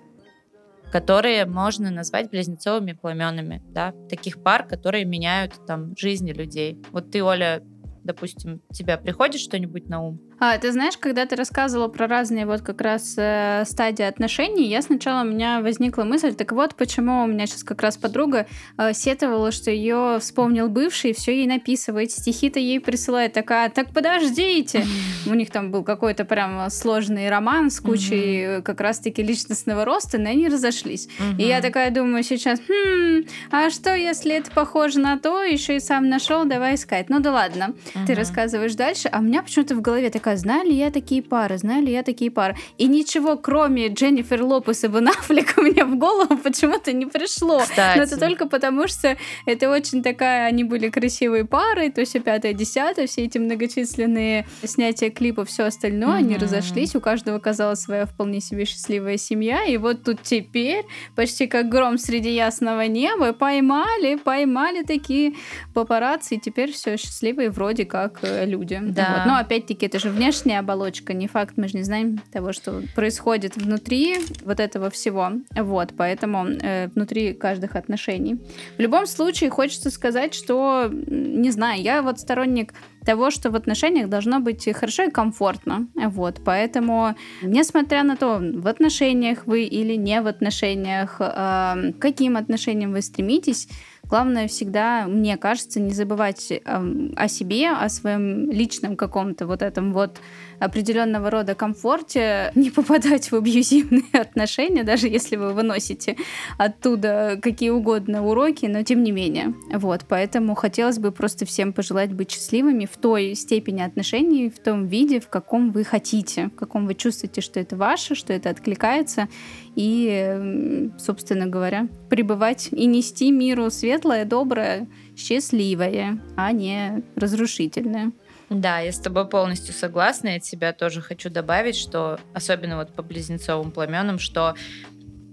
которые 0.91 1.45
можно 1.47 1.91
назвать 1.91 2.31
близнецовыми 2.31 2.93
пламенами, 2.93 3.63
да, 3.69 3.93
таких 4.09 4.43
пар, 4.43 4.67
которые 4.67 5.05
меняют 5.05 5.55
там 5.67 5.97
жизни 5.97 6.33
людей. 6.33 6.79
Вот 6.93 7.11
ты, 7.11 7.23
Оля, 7.23 7.63
допустим, 8.05 8.63
тебя 8.73 8.97
приходит 8.97 9.41
что-нибудь 9.41 9.89
на 9.89 10.03
ум? 10.03 10.21
А, 10.41 10.57
ты 10.59 10.71
знаешь, 10.73 10.97
когда 10.97 11.27
ты 11.27 11.35
рассказывала 11.35 11.89
про 11.89 12.07
разные 12.07 12.47
вот 12.47 12.61
как 12.63 12.81
раз 12.81 13.15
э, 13.17 13.65
стадии 13.67 14.05
отношений, 14.05 14.69
я 14.69 14.83
сначала 14.83 15.23
у 15.23 15.25
меня 15.25 15.61
возникла 15.61 16.05
мысль, 16.05 16.33
так 16.35 16.53
вот, 16.53 16.77
почему 16.77 17.25
у 17.25 17.27
меня 17.27 17.47
сейчас 17.47 17.65
как 17.65 17.83
раз 17.83 17.97
подруга 17.97 18.47
э, 18.77 18.93
сетовала, 18.93 19.51
что 19.51 19.71
ее 19.71 20.19
вспомнил 20.21 20.69
бывший, 20.69 21.13
все 21.13 21.37
ей 21.37 21.47
написывает, 21.49 22.13
стихи-то 22.13 22.61
ей 22.61 22.79
присылает, 22.79 23.33
такая, 23.33 23.69
так 23.69 23.93
подождите. 23.93 24.85
У 25.27 25.35
них 25.35 25.51
там 25.51 25.73
был 25.73 25.83
какой-то 25.83 26.25
прям 26.25 26.71
сложный 26.71 27.29
роман 27.29 27.71
с 27.71 27.81
кучей 27.81 28.63
как 28.63 28.81
раз-таки 28.81 29.23
личностного 29.23 29.85
роста, 29.85 30.19
но 30.19 30.31
они 30.31 30.49
разошлись. 30.49 31.09
И 31.37 31.43
я 31.43 31.61
такая 31.61 31.91
думаю 31.91 32.23
сейчас, 32.23 32.61
хм, 32.69 33.25
а 33.51 33.71
что, 33.71 33.95
если 33.95 34.37
это 34.37 34.51
похоже 34.53 35.01
на 35.01 35.19
то, 35.19 35.43
еще 35.43 35.77
и 35.77 35.81
сам 35.81 36.09
нашел, 36.09 36.45
давай 36.45 36.77
искать. 36.77 37.09
Ну 37.09 37.19
да 37.19 37.33
ладно, 37.33 37.75
ты 38.07 38.15
рассказываешь 38.15 38.75
дальше, 38.75 39.09
а 39.09 39.19
у 39.19 39.23
меня 39.23 39.43
почему-то 39.43 39.75
в 39.75 39.81
голове 39.81 40.11
такая 40.11 40.28
такая, 40.29 40.37
знаю 40.37 40.69
ли 40.69 40.77
я 40.77 40.91
такие 40.91 41.23
пары, 41.23 41.59
знаю 41.59 41.85
ли 41.85 41.93
я 41.93 42.03
такие 42.03 42.31
пары. 42.31 42.57
И 42.79 42.87
ничего, 42.87 43.37
кроме 43.37 43.89
Дженнифер 43.89 44.43
Лопес 44.43 44.85
и 44.85 44.89
Бен 44.89 45.09
Аффлека, 45.09 45.63
мне 45.63 45.85
в 45.85 45.97
голову 45.97 46.37
почему-то 46.37 46.93
не 46.93 47.07
пришло. 47.07 47.61
Кстати. 47.61 47.99
Но 47.99 48.05
это 48.05 48.19
только 48.19 48.47
потому, 48.47 48.89
что 48.89 49.17
это 49.47 49.71
очень 49.71 50.03
такая, 50.03 50.47
они 50.47 50.65
были 50.65 50.91
красивые 50.91 51.45
пары, 51.45 51.91
то 51.91 52.01
есть 52.01 52.23
пятое, 52.23 52.53
десятое, 52.53 53.07
все 53.07 53.25
эти 53.25 53.39
многочисленные 53.39 54.47
снятия 54.65 55.11
клипов, 55.11 55.49
все 55.49 55.65
остальное, 55.65 56.21
mm-hmm. 56.21 56.27
они 56.27 56.37
разошлись, 56.37 56.97
у 56.97 57.01
каждого 57.01 57.39
казалась 57.39 57.81
своя 57.81 58.05
вполне 58.07 58.41
себе 58.41 58.65
счастливая 58.65 59.17
семья, 59.17 59.65
и 59.65 59.77
вот 59.77 60.03
тут 60.03 60.23
теперь, 60.23 60.85
почти 61.15 61.47
как 61.47 61.69
гром 61.69 61.99
среди 61.99 62.35
ясного 62.35 62.87
неба, 62.87 63.33
поймали, 63.33 64.17
поймали 64.17 64.83
такие 64.83 65.35
папарацци, 65.75 66.35
и 66.35 66.41
теперь 66.41 66.73
все 66.73 66.97
счастливые 66.97 67.51
вроде 67.51 67.85
как 67.85 68.19
э, 68.23 68.45
люди. 68.47 68.79
Да. 68.83 69.15
Вот. 69.17 69.27
Но 69.27 69.39
опять-таки 69.39 69.87
это 69.87 69.99
же 69.99 70.11
внешняя 70.19 70.59
оболочка, 70.59 71.15
не 71.15 71.29
факт, 71.29 71.55
мы 71.57 71.69
же 71.69 71.77
не 71.77 71.85
знаем 71.85 72.19
того, 72.33 72.53
что 72.53 72.83
происходит 72.95 73.57
внутри 73.57 74.17
вот 74.45 74.61
этого 74.61 74.91
всего. 74.91 75.31
Вот, 75.57 75.95
поэтому 75.97 76.47
э, 76.47 76.89
внутри 76.89 77.35
каждых 77.35 77.77
отношений. 77.77 78.41
В 78.77 78.81
любом 78.81 79.07
случае, 79.07 79.51
хочется 79.51 79.91
сказать, 79.91 80.35
что, 80.35 80.91
не 80.91 81.51
знаю, 81.51 81.81
я 81.81 82.03
вот 82.03 82.19
сторонник 82.19 82.75
того, 83.07 83.31
что 83.31 83.51
в 83.51 83.57
отношениях 83.57 84.09
должно 84.09 84.41
быть 84.41 84.69
хорошо 84.77 85.05
и 85.05 85.11
комфортно. 85.11 85.87
Вот, 85.95 86.41
поэтому, 86.45 87.15
несмотря 87.43 88.03
на 88.03 88.17
то, 88.17 88.39
в 88.39 88.67
отношениях 88.67 89.47
вы 89.47 89.63
или 89.65 89.95
не 89.95 90.21
в 90.21 90.27
отношениях, 90.27 91.17
э, 91.21 91.93
каким 92.01 92.37
отношениям 92.37 92.93
вы 92.93 93.03
стремитесь, 93.03 93.69
Главное 94.09 94.49
всегда, 94.49 95.07
мне 95.07 95.37
кажется, 95.37 95.81
не 95.81 95.93
забывать 95.93 96.51
э, 96.51 96.61
о 96.65 97.29
себе, 97.29 97.71
о 97.71 97.89
своем 97.89 98.51
личном 98.51 98.97
каком-то 98.97 99.47
вот 99.47 99.61
этом 99.61 99.93
вот 99.93 100.19
определенного 100.61 101.31
рода 101.31 101.55
комфорте, 101.55 102.53
не 102.55 102.71
попадать 102.71 103.31
в 103.31 103.37
абьюзивные 103.37 104.03
отношения, 104.13 104.85
даже 104.85 105.09
если 105.09 105.37
вы 105.37 105.53
выносите 105.53 106.17
оттуда 106.57 107.39
какие 107.41 107.71
угодно 107.71 108.27
уроки, 108.27 108.67
но 108.67 108.83
тем 108.83 109.03
не 109.03 109.13
менее. 109.13 109.55
Вот, 109.73 110.03
поэтому 110.09 110.55
хотелось 110.55 110.99
бы 110.99 111.13
просто 111.13 111.47
всем 111.47 111.73
пожелать 111.73 112.13
быть 112.13 112.31
счастливыми 112.31 112.87
в 112.87 112.97
той 112.97 113.35
степени 113.35 113.83
отношений, 113.83 114.51
в 114.51 114.59
том 114.59 114.87
виде, 114.87 115.21
в 115.21 115.29
каком 115.29 115.73
вы 115.73 115.85
хотите, 115.85 116.47
в 116.47 116.57
каком 116.57 116.87
вы 116.87 116.95
чувствуете, 116.95 117.41
что 117.41 117.61
это 117.61 117.77
ваше, 117.77 118.15
что 118.15 118.33
это 118.33 118.51
откликается, 118.51 119.29
и, 119.75 120.91
собственно 120.99 121.47
говоря, 121.47 121.89
пребывать 122.11 122.69
и 122.73 122.87
нести 122.87 123.31
миру 123.31 123.71
светлое, 123.71 124.25
доброе, 124.25 124.89
счастливое, 125.17 126.21
а 126.37 126.53
не 126.53 127.03
разрушительное. 127.17 128.13
Да, 128.51 128.79
я 128.79 128.93
с 128.93 128.99
тобой 128.99 129.29
полностью 129.29 129.75
согласна. 129.75 130.29
Я 130.29 130.37
от 130.37 130.45
себя 130.45 130.73
тоже 130.73 131.03
хочу 131.03 131.29
добавить, 131.29 131.77
что 131.77 132.19
особенно 132.35 132.77
вот 132.77 132.95
по 132.95 133.03
близнецовым 133.03 133.73
пламенам, 133.73 134.19
что 134.19 134.55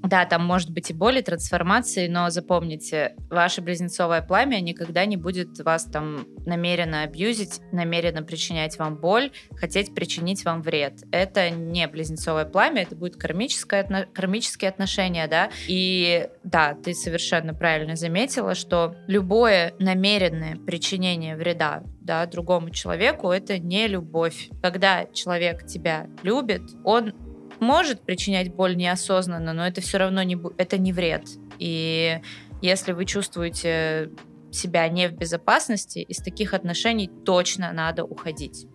да, 0.07 0.25
там 0.25 0.45
может 0.45 0.69
быть 0.69 0.91
и 0.91 0.93
боль, 0.93 1.17
и 1.17 1.21
трансформации, 1.21 2.07
но 2.07 2.29
запомните, 2.29 3.15
ваше 3.29 3.61
близнецовое 3.61 4.21
пламя 4.21 4.59
никогда 4.59 5.05
не 5.05 5.17
будет 5.17 5.59
вас 5.59 5.85
там 5.85 6.27
намеренно 6.45 7.03
абьюзить, 7.03 7.61
намеренно 7.71 8.21
причинять 8.21 8.77
вам 8.77 8.97
боль, 8.97 9.31
хотеть 9.55 9.95
причинить 9.95 10.45
вам 10.45 10.61
вред. 10.61 11.03
Это 11.11 11.49
не 11.49 11.87
близнецовое 11.87 12.45
пламя, 12.45 12.83
это 12.83 12.95
будет 12.95 13.15
кармическое, 13.15 13.83
кармические 14.13 14.69
отношения, 14.69 15.27
да. 15.27 15.49
И 15.67 16.29
да, 16.43 16.75
ты 16.75 16.93
совершенно 16.93 17.53
правильно 17.53 17.95
заметила, 17.95 18.53
что 18.53 18.95
любое 19.07 19.73
намеренное 19.79 20.55
причинение 20.57 21.35
вреда 21.35 21.83
да, 22.06 22.26
другому 22.27 22.69
человеку, 22.69 23.32
это 23.32 23.57
не 23.57 23.88
любовь. 23.88 24.49
Когда 24.61 25.06
человек 25.06 25.65
тебя 25.65 26.07
любит, 26.23 26.61
он 26.84 27.14
может 27.60 28.02
причинять 28.02 28.53
боль 28.53 28.76
неосознанно, 28.76 29.53
но 29.53 29.65
это 29.65 29.82
все 29.82 29.98
равно 29.98 30.22
не, 30.23 30.38
это 30.57 30.77
не 30.77 30.94
вред. 30.94 31.23
И 31.57 32.19
если 32.61 32.91
вы 32.91 33.06
чувствуете 33.06 34.11
себя 34.52 34.88
не 34.88 35.07
в 35.10 35.14
безопасности, 35.14 35.99
из 35.99 36.18
таких 36.18 36.53
отношений 36.53 37.10
точно 37.26 37.72
надо 37.73 38.03
уходить. 38.03 38.68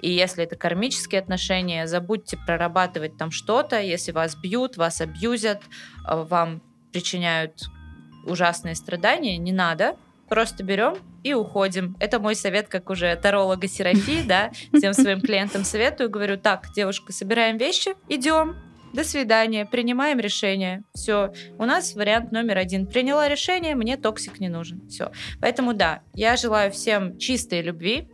И 0.00 0.10
если 0.10 0.44
это 0.44 0.56
кармические 0.56 1.20
отношения, 1.20 1.86
забудьте 1.86 2.36
прорабатывать 2.36 3.16
там 3.16 3.30
что-то. 3.30 3.80
Если 3.80 4.12
вас 4.12 4.36
бьют, 4.36 4.76
вас 4.76 5.00
абьюзят, 5.00 5.62
э, 6.06 6.22
вам 6.24 6.62
причиняют 6.92 7.62
ужасные 8.26 8.74
страдания, 8.74 9.38
не 9.38 9.52
надо. 9.52 9.96
Просто 10.32 10.64
берем 10.64 10.96
и 11.22 11.34
уходим. 11.34 11.94
Это 12.00 12.18
мой 12.18 12.34
совет, 12.34 12.66
как 12.66 12.88
уже 12.88 13.14
таролога 13.16 13.68
Серафи, 13.68 14.22
да, 14.26 14.50
всем 14.72 14.94
своим 14.94 15.20
клиентам 15.20 15.62
советую. 15.62 16.08
Говорю, 16.08 16.38
так, 16.38 16.72
девушка, 16.74 17.12
собираем 17.12 17.58
вещи, 17.58 17.96
идем, 18.08 18.56
до 18.94 19.04
свидания, 19.04 19.66
принимаем 19.66 20.18
решение. 20.20 20.84
Все, 20.94 21.34
у 21.58 21.66
нас 21.66 21.94
вариант 21.94 22.32
номер 22.32 22.56
один. 22.56 22.86
Приняла 22.86 23.28
решение, 23.28 23.74
мне 23.74 23.98
toxic 23.98 24.40
не 24.40 24.48
нужен. 24.48 24.88
Все. 24.88 25.12
Поэтому 25.38 25.74
да, 25.74 26.00
я 26.14 26.36
желаю 26.36 26.72
всем 26.72 27.18
чистой 27.18 27.60
любви. 27.60 28.08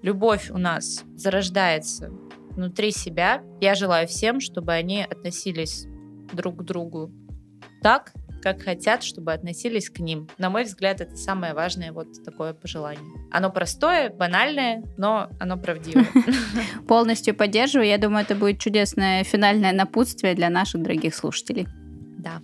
Любовь 0.00 0.48
у 0.48 0.56
нас 0.56 1.04
зарождается 1.16 2.08
внутри 2.52 2.92
себя. 2.92 3.42
Я 3.60 3.74
желаю 3.74 4.08
всем, 4.08 4.40
чтобы 4.40 4.72
они 4.72 5.02
относились 5.02 5.84
друг 6.32 6.60
к 6.60 6.62
другу 6.62 7.12
так, 7.82 8.12
как 8.52 8.62
хотят, 8.62 9.02
чтобы 9.02 9.32
относились 9.32 9.90
к 9.90 9.98
ним. 9.98 10.28
На 10.38 10.48
мой 10.48 10.64
взгляд, 10.64 11.00
это 11.00 11.16
самое 11.16 11.52
важное 11.52 11.92
вот 11.92 12.22
такое 12.24 12.54
пожелание. 12.54 13.04
Оно 13.30 13.50
простое, 13.50 14.10
банальное, 14.10 14.82
но 14.96 15.28
оно 15.38 15.58
правдивое. 15.58 16.06
Полностью 16.88 17.34
поддерживаю. 17.34 17.88
Я 17.88 17.98
думаю, 17.98 18.24
это 18.24 18.34
будет 18.34 18.58
чудесное 18.58 19.24
финальное 19.24 19.72
напутствие 19.72 20.34
для 20.34 20.48
наших 20.48 20.82
дорогих 20.82 21.14
слушателей. 21.14 21.68
Да. 22.18 22.40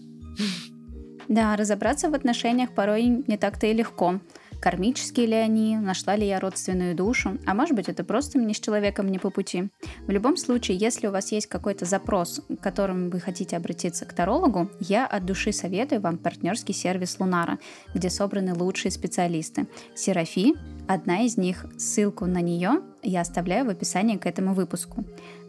Да, 1.28 1.56
разобраться 1.56 2.10
в 2.10 2.14
отношениях 2.14 2.74
порой 2.74 3.04
не 3.26 3.38
так-то 3.38 3.66
и 3.66 3.72
легко 3.72 4.20
кармические 4.64 5.26
ли 5.26 5.34
они, 5.34 5.76
нашла 5.76 6.16
ли 6.16 6.26
я 6.26 6.40
родственную 6.40 6.94
душу, 6.96 7.36
а 7.44 7.52
может 7.52 7.76
быть 7.76 7.90
это 7.90 8.02
просто 8.02 8.38
мне 8.38 8.54
с 8.54 8.60
человеком 8.60 9.08
не 9.08 9.18
по 9.18 9.28
пути. 9.28 9.68
В 10.06 10.10
любом 10.10 10.38
случае, 10.38 10.78
если 10.78 11.06
у 11.06 11.10
вас 11.10 11.32
есть 11.32 11.48
какой-то 11.48 11.84
запрос, 11.84 12.40
к 12.48 12.62
которому 12.62 13.10
вы 13.10 13.20
хотите 13.20 13.58
обратиться 13.58 14.06
к 14.06 14.14
тарологу, 14.14 14.70
я 14.80 15.06
от 15.06 15.26
души 15.26 15.52
советую 15.52 16.00
вам 16.00 16.16
партнерский 16.16 16.72
сервис 16.72 17.20
Лунара, 17.20 17.58
где 17.92 18.08
собраны 18.08 18.54
лучшие 18.54 18.90
специалисты. 18.90 19.66
Серафи 19.94 20.54
одна 20.88 21.26
из 21.26 21.36
них, 21.36 21.66
ссылку 21.76 22.24
на 22.24 22.40
нее 22.40 22.80
я 23.02 23.20
оставляю 23.20 23.66
в 23.66 23.68
описании 23.68 24.16
к 24.16 24.24
этому 24.24 24.54
выпуску. 24.54 25.04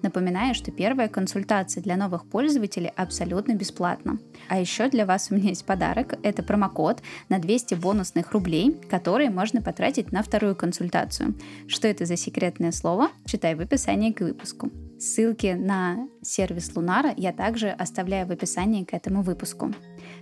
Напоминаю, 0.06 0.54
что 0.54 0.72
первая 0.72 1.08
консультация 1.08 1.82
для 1.82 1.98
новых 1.98 2.30
пользователей 2.30 2.92
абсолютно 2.96 3.56
бесплатна. 3.56 4.20
А 4.50 4.60
еще 4.60 4.88
для 4.88 5.04
вас 5.04 5.32
у 5.32 5.36
меня 5.36 5.50
есть 5.50 5.66
подарок. 5.66 6.20
Это 6.22 6.44
промокод 6.44 7.02
на 7.30 7.40
200 7.40 7.74
бонусных 7.74 8.32
рублей, 8.32 8.80
которые 8.88 9.32
можно 9.32 9.64
потратить 9.64 10.12
на 10.12 10.22
вторую 10.22 10.56
консультацию. 10.56 11.34
Что 11.68 11.88
это 11.88 12.06
за 12.06 12.18
секретное 12.18 12.72
слово? 12.72 13.10
Читай 13.26 13.56
в 13.56 13.62
описании 13.62 14.12
к 14.12 14.22
выпуску. 14.22 14.70
Ссылки 15.00 15.58
на 15.60 16.08
сервис 16.22 16.72
Лунара 16.76 17.12
я 17.18 17.34
также 17.34 17.70
оставляю 17.70 18.28
в 18.28 18.32
описании 18.32 18.84
к 18.84 18.94
этому 18.94 19.24
выпуску. 19.24 19.74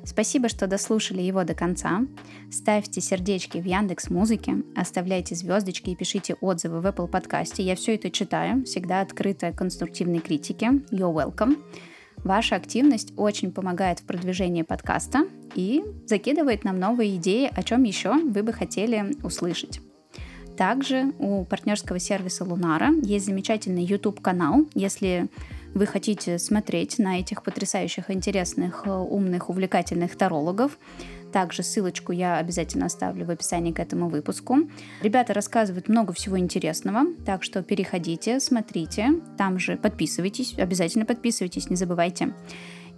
Спасибо, 0.05 0.49
что 0.49 0.67
дослушали 0.67 1.21
его 1.21 1.43
до 1.43 1.53
конца. 1.53 2.05
Ставьте 2.51 2.99
сердечки 2.99 3.57
в 3.57 3.65
Яндекс 3.65 4.09
Музыке, 4.09 4.57
оставляйте 4.75 5.33
звездочки 5.33 5.91
и 5.91 5.95
пишите 5.95 6.35
отзывы 6.41 6.81
в 6.81 6.85
Apple 6.85 7.07
подкасте. 7.07 7.63
Я 7.63 7.75
все 7.75 7.95
это 7.95 8.11
читаю, 8.11 8.65
всегда 8.65 9.01
открыта 9.01 9.53
конструктивной 9.53 10.19
критике. 10.19 10.67
You're 10.91 11.13
welcome. 11.13 11.57
Ваша 12.17 12.55
активность 12.55 13.13
очень 13.17 13.51
помогает 13.51 13.99
в 13.99 14.03
продвижении 14.03 14.61
подкаста 14.61 15.25
и 15.55 15.83
закидывает 16.05 16.63
нам 16.63 16.79
новые 16.79 17.15
идеи, 17.15 17.49
о 17.53 17.63
чем 17.63 17.83
еще 17.83 18.13
вы 18.13 18.43
бы 18.43 18.53
хотели 18.53 19.15
услышать. 19.23 19.79
Также 20.57 21.13
у 21.17 21.45
партнерского 21.45 21.99
сервиса 21.99 22.43
Лунара 22.43 22.91
есть 23.01 23.25
замечательный 23.25 23.83
YouTube-канал. 23.83 24.67
Если 24.75 25.27
вы 25.73 25.85
хотите 25.85 26.37
смотреть 26.39 26.99
на 26.99 27.19
этих 27.19 27.43
потрясающих, 27.43 28.11
интересных, 28.11 28.85
умных, 28.85 29.49
увлекательных 29.49 30.15
тарологов, 30.15 30.77
также 31.31 31.63
ссылочку 31.63 32.11
я 32.11 32.37
обязательно 32.37 32.85
оставлю 32.85 33.25
в 33.25 33.31
описании 33.31 33.71
к 33.71 33.79
этому 33.79 34.07
выпуску. 34.07 34.57
Ребята 35.01 35.33
рассказывают 35.33 35.89
много 35.89 36.13
всего 36.13 36.37
интересного, 36.37 37.07
так 37.25 37.43
что 37.43 37.63
переходите, 37.63 38.39
смотрите, 38.39 39.19
там 39.35 39.57
же 39.57 39.75
подписывайтесь, 39.75 40.53
обязательно 40.59 41.05
подписывайтесь, 41.05 41.71
не 41.71 41.75
забывайте. 41.75 42.33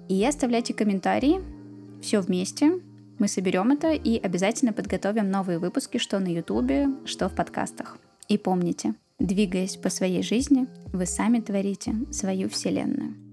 И 0.10 0.24
оставляйте 0.26 0.74
комментарии, 0.74 1.42
все 2.02 2.20
вместе, 2.20 2.74
мы 3.20 3.30
соберем 3.30 3.72
это 3.72 3.94
и 3.94 4.20
обязательно 4.20 4.74
подготовим 4.74 5.32
новые 5.32 5.58
выпуски, 5.58 5.98
что 5.98 6.20
на 6.20 6.28
ютубе, 6.28 6.90
что 7.06 7.30
в 7.30 7.36
подкастах. 7.36 7.98
И 8.28 8.38
помните, 8.38 8.96
двигаясь 9.20 9.78
по 9.78 9.90
своей 9.90 10.22
жизни, 10.24 10.68
вы 10.94 11.06
сами 11.06 11.40
творите 11.40 11.96
свою 12.12 12.50
вселенную. 12.50 13.25